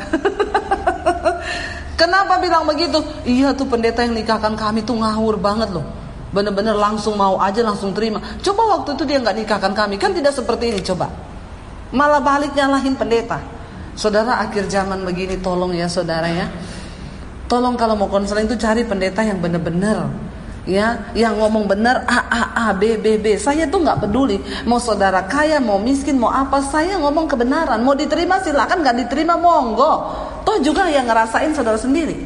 Kenapa 2.00 2.42
bilang 2.42 2.66
begitu? 2.66 2.98
Iya 3.22 3.54
tuh 3.54 3.70
pendeta 3.70 4.02
yang 4.02 4.18
nikahkan 4.18 4.58
kami 4.58 4.82
tuh 4.82 4.98
ngawur 4.98 5.38
banget 5.38 5.70
loh. 5.70 5.86
Bener-bener 6.34 6.74
langsung 6.74 7.14
mau 7.14 7.38
aja 7.38 7.62
langsung 7.62 7.94
terima. 7.94 8.18
Coba 8.42 8.74
waktu 8.74 8.98
itu 8.98 9.06
dia 9.06 9.22
nggak 9.22 9.46
nikahkan 9.46 9.70
kami, 9.70 9.94
kan 9.94 10.10
tidak 10.10 10.34
seperti 10.34 10.74
ini 10.74 10.82
coba. 10.82 11.06
Malah 11.94 12.18
balik 12.18 12.50
nyalahin 12.58 12.98
pendeta. 12.98 13.38
Saudara 13.94 14.42
akhir 14.42 14.66
zaman 14.66 15.06
begini 15.06 15.38
tolong 15.38 15.70
ya 15.70 15.86
saudara 15.86 16.26
ya. 16.26 16.50
Tolong 17.46 17.78
kalau 17.78 17.94
mau 17.94 18.10
konseling 18.10 18.50
itu 18.50 18.58
cari 18.58 18.82
pendeta 18.82 19.22
yang 19.22 19.38
benar-benar 19.38 20.10
ya, 20.64 21.12
yang 21.12 21.36
ngomong 21.36 21.68
benar 21.68 22.04
A 22.08 22.20
A 22.28 22.42
A 22.56 22.66
B 22.76 22.96
B 23.00 23.20
B. 23.20 23.36
Saya 23.36 23.68
tuh 23.68 23.84
nggak 23.84 24.04
peduli 24.08 24.40
mau 24.64 24.80
saudara 24.80 25.24
kaya, 25.24 25.60
mau 25.60 25.80
miskin, 25.80 26.16
mau 26.16 26.32
apa, 26.32 26.60
saya 26.64 26.96
ngomong 27.00 27.28
kebenaran. 27.28 27.80
Mau 27.80 27.96
diterima 27.96 28.40
silakan, 28.40 28.80
nggak 28.84 29.06
diterima 29.06 29.36
monggo. 29.36 29.92
Toh 30.44 30.58
juga 30.60 30.88
yang 30.88 31.08
ngerasain 31.08 31.52
saudara 31.56 31.76
sendiri. 31.80 32.16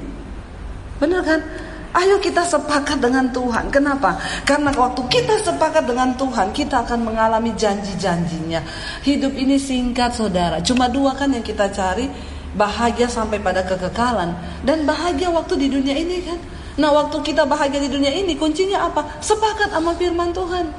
Bener 0.99 1.23
kan? 1.23 1.41
Ayo 1.89 2.21
kita 2.21 2.45
sepakat 2.45 3.01
dengan 3.01 3.33
Tuhan. 3.33 3.73
Kenapa? 3.73 4.21
Karena 4.45 4.69
waktu 4.77 5.09
kita 5.09 5.41
sepakat 5.41 5.89
dengan 5.89 6.13
Tuhan, 6.21 6.53
kita 6.53 6.85
akan 6.85 7.01
mengalami 7.01 7.57
janji-janjinya. 7.57 8.61
Hidup 9.03 9.33
ini 9.33 9.57
singkat, 9.57 10.13
saudara. 10.13 10.61
Cuma 10.61 10.87
dua 10.93 11.17
kan 11.17 11.33
yang 11.33 11.41
kita 11.41 11.73
cari, 11.73 12.13
bahagia 12.53 13.09
sampai 13.09 13.41
pada 13.41 13.65
kekekalan 13.65 14.37
dan 14.65 14.85
bahagia 14.85 15.33
waktu 15.33 15.65
di 15.65 15.69
dunia 15.73 15.97
ini 15.97 16.17
kan. 16.29 16.39
Nah, 16.79 16.95
waktu 16.95 17.19
kita 17.27 17.43
bahagia 17.43 17.83
di 17.83 17.91
dunia 17.91 18.15
ini, 18.15 18.39
kuncinya 18.39 18.87
apa? 18.87 19.19
Sepakat 19.19 19.75
sama 19.75 19.99
firman 19.99 20.31
Tuhan. 20.31 20.71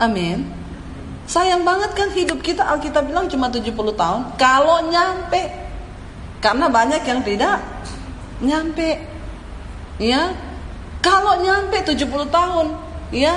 Amin. 0.00 0.48
Sayang 1.28 1.62
banget 1.62 1.92
kan 1.92 2.08
hidup 2.10 2.40
kita 2.40 2.64
Alkitab 2.64 3.06
bilang 3.06 3.28
cuma 3.28 3.52
70 3.52 3.68
tahun. 3.92 4.20
Kalau 4.40 4.88
nyampe. 4.88 5.44
Karena 6.40 6.66
banyak 6.72 7.04
yang 7.04 7.20
tidak 7.20 7.60
nyampe. 8.42 8.98
Ya, 10.00 10.34
kalau 11.04 11.38
nyampe 11.44 11.84
70 11.84 12.26
tahun, 12.32 12.66
ya. 13.12 13.36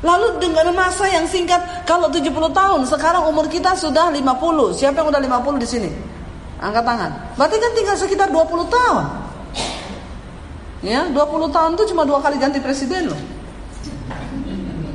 Lalu 0.00 0.40
dengan 0.40 0.72
masa 0.72 1.04
yang 1.12 1.28
singkat, 1.28 1.84
kalau 1.84 2.08
70 2.08 2.32
tahun, 2.56 2.88
sekarang 2.88 3.28
umur 3.28 3.52
kita 3.52 3.76
sudah 3.76 4.08
50. 4.08 4.72
Siapa 4.72 5.04
yang 5.04 5.12
udah 5.12 5.20
50 5.20 5.60
di 5.60 5.68
sini? 5.68 5.90
Angkat 6.56 6.84
tangan. 6.88 7.10
Berarti 7.36 7.56
kan 7.60 7.70
tinggal 7.76 7.96
sekitar 8.00 8.28
20 8.32 8.64
tahun. 8.64 9.04
Ya, 10.80 11.08
20 11.12 11.52
tahun 11.52 11.76
itu 11.76 11.92
cuma 11.92 12.08
dua 12.08 12.24
kali 12.24 12.40
ganti 12.40 12.56
presiden 12.56 13.12
loh. 13.12 13.20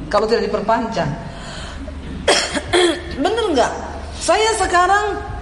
Kalau 0.10 0.26
tidak 0.26 0.50
diperpanjang. 0.50 1.10
Bener 3.24 3.46
nggak? 3.54 3.72
Saya 4.18 4.50
sekarang 4.58 5.36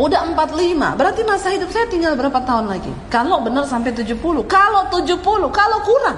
Udah 0.00 0.24
45, 0.32 0.96
berarti 0.96 1.20
masa 1.28 1.52
hidup 1.52 1.68
saya 1.68 1.84
tinggal 1.84 2.16
berapa 2.16 2.40
tahun 2.40 2.72
lagi? 2.72 2.88
Kalau 3.12 3.44
benar 3.44 3.68
sampai 3.68 3.92
70, 3.92 4.16
kalau 4.48 4.88
70, 4.88 5.20
kalau 5.52 5.78
kurang. 5.84 6.16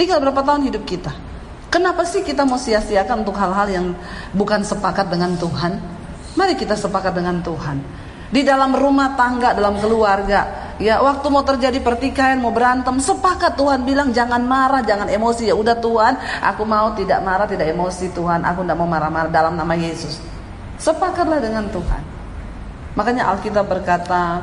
Tinggal 0.00 0.16
berapa 0.24 0.40
tahun 0.40 0.64
hidup 0.72 0.88
kita? 0.88 1.12
Kenapa 1.68 2.08
sih 2.08 2.24
kita 2.24 2.48
mau 2.48 2.56
sia-siakan 2.56 3.20
untuk 3.20 3.36
hal-hal 3.36 3.68
yang 3.68 3.86
bukan 4.32 4.64
sepakat 4.64 5.12
dengan 5.12 5.36
Tuhan? 5.36 5.76
Mari 6.40 6.56
kita 6.56 6.72
sepakat 6.72 7.12
dengan 7.12 7.44
Tuhan. 7.44 7.84
Di 8.32 8.40
dalam 8.48 8.72
rumah 8.72 9.12
tangga, 9.12 9.52
dalam 9.52 9.76
keluarga, 9.76 10.59
ya 10.80 10.98
waktu 11.04 11.26
mau 11.28 11.44
terjadi 11.44 11.78
pertikaian, 11.84 12.40
mau 12.40 12.50
berantem, 12.50 12.96
sepakat 12.98 13.54
Tuhan 13.54 13.84
bilang 13.84 14.10
jangan 14.10 14.40
marah, 14.42 14.80
jangan 14.80 15.06
emosi. 15.06 15.52
Ya 15.52 15.54
udah 15.54 15.76
Tuhan, 15.78 16.16
aku 16.40 16.64
mau 16.64 16.96
tidak 16.96 17.20
marah, 17.20 17.46
tidak 17.46 17.68
emosi 17.70 18.10
Tuhan. 18.16 18.42
Aku 18.42 18.64
tidak 18.64 18.80
mau 18.80 18.88
marah-marah 18.88 19.28
dalam 19.28 19.54
nama 19.54 19.76
Yesus. 19.76 20.18
Sepakatlah 20.80 21.38
dengan 21.38 21.68
Tuhan. 21.68 22.02
Makanya 22.96 23.28
Alkitab 23.30 23.68
berkata, 23.68 24.42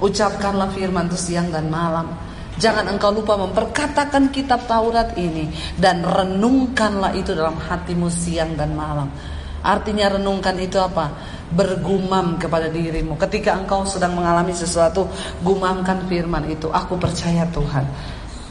ucapkanlah 0.00 0.72
firman 0.72 1.06
itu 1.12 1.20
siang 1.20 1.52
dan 1.52 1.68
malam. 1.68 2.08
Jangan 2.56 2.88
engkau 2.88 3.12
lupa 3.12 3.36
memperkatakan 3.36 4.32
kitab 4.32 4.64
Taurat 4.64 5.12
ini 5.20 5.52
dan 5.76 6.00
renungkanlah 6.00 7.12
itu 7.12 7.36
dalam 7.36 7.60
hatimu 7.60 8.08
siang 8.08 8.56
dan 8.56 8.72
malam. 8.72 9.12
Artinya 9.60 10.16
renungkan 10.16 10.56
itu 10.56 10.80
apa? 10.80 11.12
Bergumam 11.52 12.40
kepada 12.40 12.66
dirimu. 12.66 13.14
Ketika 13.14 13.54
engkau 13.54 13.86
sedang 13.86 14.18
mengalami 14.18 14.50
sesuatu, 14.50 15.06
gumamkan 15.44 16.06
firman 16.10 16.46
itu. 16.50 16.66
Aku 16.70 16.98
percaya 16.98 17.46
Tuhan. 17.54 17.86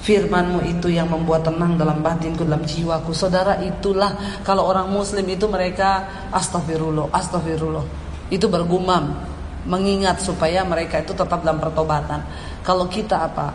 Firmanmu 0.05 0.61
itu 0.69 0.93
yang 0.93 1.09
membuat 1.09 1.49
tenang 1.49 1.81
dalam 1.81 2.05
batinku, 2.05 2.45
dalam 2.45 2.61
jiwaku. 2.61 3.09
Saudara 3.09 3.57
itulah 3.65 4.41
kalau 4.45 4.69
orang 4.69 4.85
muslim 4.93 5.25
itu 5.25 5.49
mereka 5.49 6.05
astagfirullah, 6.29 7.09
astagfirullah 7.09 8.05
itu 8.29 8.45
bergumam 8.49 9.17
mengingat 9.65 10.21
supaya 10.21 10.61
mereka 10.61 11.01
itu 11.01 11.13
tetap 11.17 11.41
dalam 11.41 11.57
pertobatan. 11.57 12.21
Kalau 12.61 12.85
kita 12.85 13.25
apa? 13.25 13.53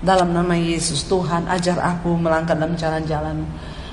Dalam 0.00 0.32
nama 0.32 0.56
Yesus 0.56 1.04
Tuhan 1.04 1.44
ajar 1.52 1.76
aku 1.76 2.16
melangkah 2.16 2.56
dalam 2.56 2.72
jalan-jalan. 2.72 3.44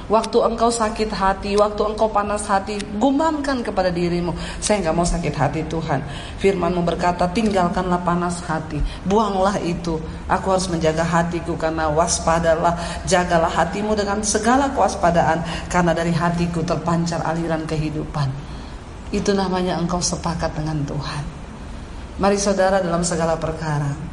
Waktu 0.07 0.39
engkau 0.39 0.71
sakit 0.71 1.11
hati, 1.11 1.59
waktu 1.59 1.83
engkau 1.83 2.07
panas 2.07 2.47
hati, 2.47 2.79
gumamkan 2.95 3.59
kepada 3.59 3.91
dirimu. 3.91 4.31
Saya 4.63 4.79
nggak 4.87 4.95
mau 4.95 5.03
sakit 5.03 5.35
hati 5.35 5.61
Tuhan. 5.67 5.99
Firmanmu 6.39 6.79
berkata, 6.87 7.27
tinggalkanlah 7.27 7.99
panas 8.07 8.39
hati, 8.47 8.79
buanglah 9.03 9.59
itu. 9.59 9.99
Aku 10.31 10.55
harus 10.55 10.71
menjaga 10.71 11.03
hatiku 11.03 11.59
karena 11.59 11.91
waspadalah, 11.91 12.79
jagalah 13.03 13.51
hatimu 13.51 13.99
dengan 13.99 14.23
segala 14.23 14.71
kewaspadaan. 14.71 15.43
Karena 15.67 15.91
dari 15.91 16.15
hatiku 16.15 16.63
terpancar 16.63 17.27
aliran 17.27 17.67
kehidupan. 17.67 18.31
Itu 19.11 19.35
namanya 19.35 19.75
engkau 19.75 19.99
sepakat 19.99 20.55
dengan 20.55 20.87
Tuhan. 20.87 21.23
Mari 22.17 22.39
saudara 22.39 22.79
dalam 22.79 23.03
segala 23.03 23.35
perkara 23.35 24.07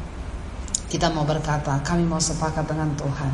kita 0.85 1.09
mau 1.11 1.25
berkata, 1.27 1.81
kami 1.81 2.05
mau 2.05 2.21
sepakat 2.21 2.71
dengan 2.71 2.87
Tuhan. 2.95 3.31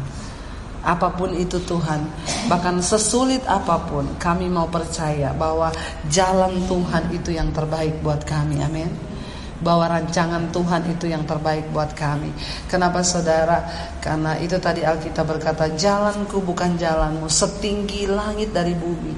Apa 0.82 1.14
pun 1.14 1.34
itu 1.38 1.62
Tuhan, 1.62 2.02
bahkan 2.50 2.82
sesulit 2.82 3.46
apa 3.46 3.78
pun, 3.86 4.18
kami 4.18 4.50
mau 4.50 4.66
percaya 4.66 5.30
bahwa 5.34 5.70
jalan 6.10 6.58
Tuhan 6.66 7.14
itu 7.14 7.38
yang 7.38 7.54
terbaik 7.54 8.02
buat 8.02 8.26
kami. 8.26 8.60
Amin 8.66 8.90
bahwa 9.62 9.86
rancangan 9.86 10.50
Tuhan 10.50 10.90
itu 10.90 11.06
yang 11.06 11.22
terbaik 11.24 11.70
buat 11.70 11.94
kami. 11.94 12.34
Kenapa 12.66 13.06
saudara? 13.06 13.62
Karena 14.02 14.34
itu 14.42 14.58
tadi 14.58 14.82
Alkitab 14.82 15.38
berkata, 15.38 15.70
jalanku 15.78 16.42
bukan 16.42 16.76
jalanmu, 16.82 17.30
setinggi 17.30 18.10
langit 18.10 18.50
dari 18.52 18.74
bumi 18.74 19.14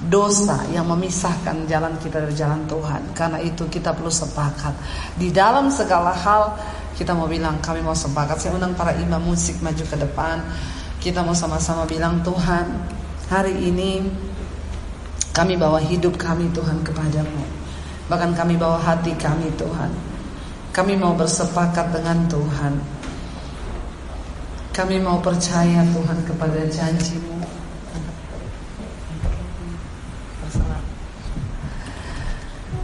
dosa 0.00 0.64
yang 0.72 0.88
memisahkan 0.88 1.68
jalan 1.68 1.92
kita 2.00 2.24
dari 2.24 2.32
jalan 2.32 2.64
Tuhan. 2.64 3.12
Karena 3.12 3.36
itu 3.44 3.68
kita 3.68 3.92
perlu 3.92 4.08
sepakat. 4.08 4.72
Di 5.20 5.28
dalam 5.28 5.68
segala 5.68 6.16
hal 6.16 6.56
kita 6.96 7.12
mau 7.12 7.28
bilang 7.28 7.60
kami 7.60 7.84
mau 7.84 7.92
sepakat. 7.92 8.40
Saya 8.40 8.56
undang 8.56 8.72
para 8.72 8.96
imam 8.96 9.20
musik 9.20 9.60
maju 9.60 9.84
ke 9.84 9.96
depan. 10.00 10.40
Kita 11.00 11.24
mau 11.24 11.32
sama-sama 11.32 11.88
bilang 11.88 12.20
Tuhan, 12.20 12.68
hari 13.32 13.56
ini 13.56 14.04
kami 15.32 15.56
bawa 15.56 15.80
hidup 15.80 16.20
kami 16.20 16.52
Tuhan 16.52 16.84
kepadamu. 16.84 17.40
Bahkan 18.12 18.36
kami 18.36 18.60
bawa 18.60 18.76
hati 18.76 19.16
kami 19.16 19.48
Tuhan. 19.56 20.10
Kami 20.70 20.94
mau 20.94 21.18
bersepakat 21.18 21.90
dengan 21.90 22.30
Tuhan 22.30 22.78
Kami 24.70 25.02
mau 25.02 25.18
percaya 25.18 25.82
Tuhan 25.82 26.18
kepada 26.22 26.62
janjimu 26.70 27.42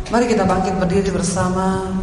Mari 0.07 0.25
kita 0.31 0.47
bangkit 0.47 0.75
berdiri 0.83 1.11
bersama 1.15 1.95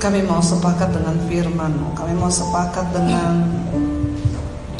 Kami 0.00 0.24
mau 0.24 0.40
sepakat 0.40 0.96
dengan 0.96 1.12
firman 1.28 1.76
Kami 1.92 2.16
mau 2.16 2.32
sepakat 2.32 2.88
dengan 2.96 3.44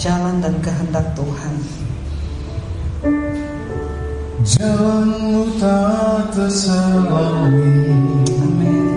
jalan 0.00 0.40
dan 0.40 0.56
kehendak 0.64 1.12
Tuhan. 1.12 1.54
Jalanmu 4.40 5.60
tak 5.60 6.32
terselami 6.32 7.92
Amin 8.40 8.90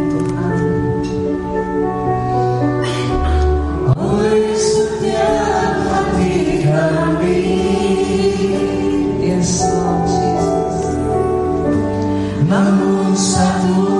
hati 5.93 6.63
kami. 6.63 7.39
Yes 9.23 9.61
Lord 9.63 10.03
Jesus. 10.07 10.77
Namun 12.47 13.11
satu 13.15 13.92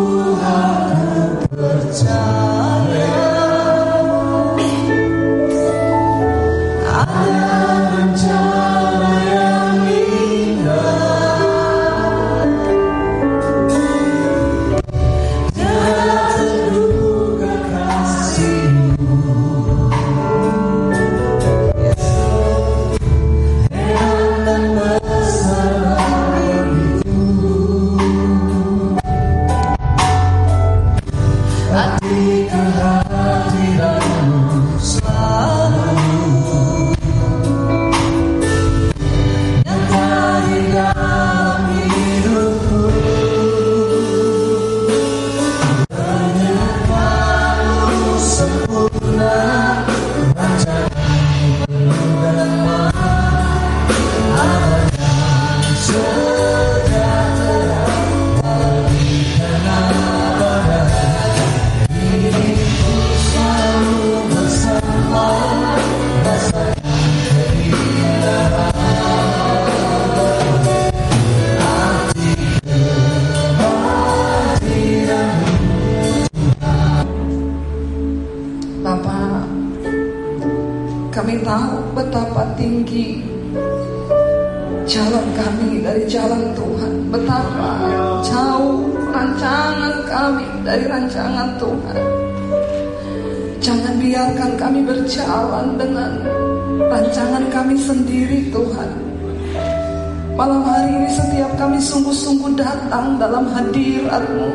hadiratmu. 103.64 104.50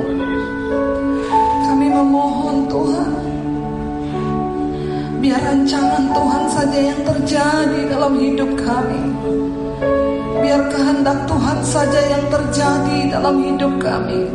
Kami 1.65 1.87
memohon 1.89 2.57
Tuhan 2.69 3.11
Biar 5.19 5.41
rancangan 5.43 6.15
Tuhan 6.15 6.45
saja 6.47 6.79
yang 6.79 7.01
terjadi 7.03 7.81
dalam 7.91 8.15
hidup 8.17 8.51
kami. 8.55 9.03
Biar 10.39 10.63
kehendak 10.71 11.27
Tuhan 11.27 11.59
saja 11.67 12.01
yang 12.07 12.25
terjadi 12.31 13.19
dalam 13.19 13.37
hidup 13.43 13.73
kami. 13.83 14.31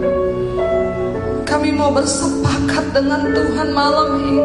Kami 1.47 1.69
mau 1.71 1.87
bersepakat 1.87 2.85
dengan 2.91 3.31
Tuhan 3.31 3.69
malam 3.71 4.09
ini. 4.27 4.37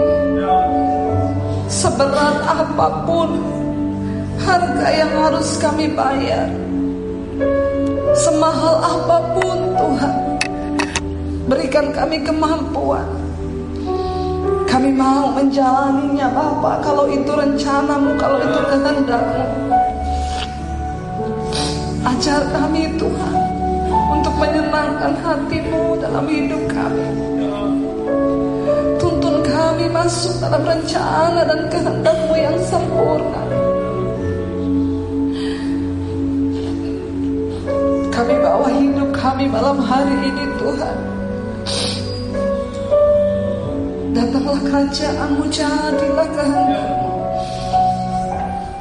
Seberat 1.67 2.39
apa 2.47 2.87
pun 3.03 3.35
harga 4.39 4.89
yang 4.95 5.13
harus 5.19 5.59
kami 5.59 5.91
bayar 5.91 6.49
Semahal 8.19 8.83
apa 8.83 9.31
pun 9.39 9.79
Tuhan 9.79 10.15
Berikan 11.47 11.95
kami 11.95 12.19
kemampuan. 12.27 13.07
Kami 14.67 14.91
mau 14.91 15.31
menjalaninya 15.39 16.27
Bapak 16.27 16.83
Kalau 16.83 17.07
itu 17.07 17.31
rencanamu 17.31 18.19
Kalau 18.19 18.43
itu 18.43 18.61
kehendakmu. 18.75 19.45
Ajar 22.03 22.43
kami 22.51 22.91
Tuhan 22.99 23.35
Untuk 24.11 24.35
menyenangkan 24.35 25.15
hatimu 25.23 26.03
Dalam 26.03 26.27
hidup 26.27 26.63
kami. 26.75 27.07
Tuntun 28.99 29.47
kami 29.47 29.87
masuk 29.95 30.43
dalam 30.43 30.67
rencana 30.67 31.47
Dan 31.47 31.71
kehendakmu 31.71 32.35
yang 32.35 32.59
sempurna 32.67 33.48
Kami 38.19 38.35
bawa 38.43 38.67
hidup 38.75 39.15
kami 39.15 39.47
malam 39.47 39.79
hari 39.79 40.11
ini 40.27 40.51
Tuhan. 40.59 40.97
Datanglah 44.11 44.59
kerajaanmu 44.59 45.47
jadilah 45.47 46.27
kehendakmu. 46.35 47.11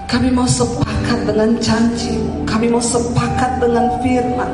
Kami 0.09 0.33
mau 0.33 0.49
sepakat 0.49 1.19
dengan 1.29 1.53
janjimu 1.61 2.47
Kami 2.49 2.71
mau 2.73 2.81
sepakat 2.81 3.61
dengan 3.61 4.01
firman 4.01 4.49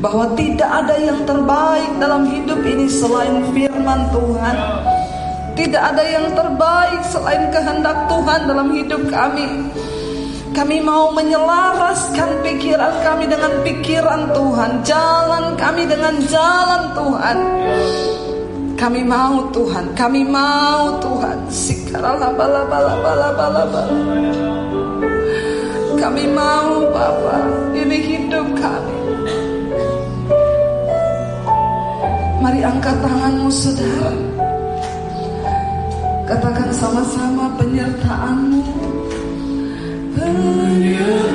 Bahwa 0.00 0.32
tidak 0.32 0.70
ada 0.70 0.96
yang 0.96 1.20
terbaik 1.28 1.90
dalam 2.00 2.24
hidup 2.24 2.64
ini 2.64 2.88
selain 2.88 3.52
firman 3.52 4.08
Tuhan. 4.08 4.56
Tidak 5.60 5.82
ada 5.92 6.00
yang 6.00 6.32
terbaik 6.32 7.04
selain 7.04 7.52
kehendak 7.52 8.08
Tuhan 8.08 8.48
dalam 8.48 8.72
hidup 8.72 9.12
kami 9.12 9.68
kami 10.50 10.82
mau 10.82 11.14
menyelaraskan 11.14 12.42
pikiran 12.42 12.94
kami 13.06 13.30
dengan 13.30 13.52
pikiran 13.62 14.34
Tuhan 14.34 14.72
Jalan 14.82 15.54
kami 15.54 15.86
dengan 15.86 16.14
jalan 16.26 16.82
Tuhan 16.94 17.38
kami 18.80 19.04
mau 19.04 19.44
Tuhan, 19.52 19.92
kami 19.92 20.24
mau 20.24 20.96
Tuhan. 21.04 21.36
Sikaralabalabalabalabala. 21.52 23.84
Kami 26.00 26.24
mau 26.32 26.88
Bapa, 26.88 27.44
ini 27.76 28.00
hidup 28.00 28.48
kami. 28.56 28.96
Mari 32.40 32.64
angkat 32.64 32.96
tanganmu 33.04 33.52
saudara. 33.52 34.16
Katakan 36.24 36.72
sama-sama 36.72 37.52
penyertaanmu 37.60 38.64
you. 40.78 41.29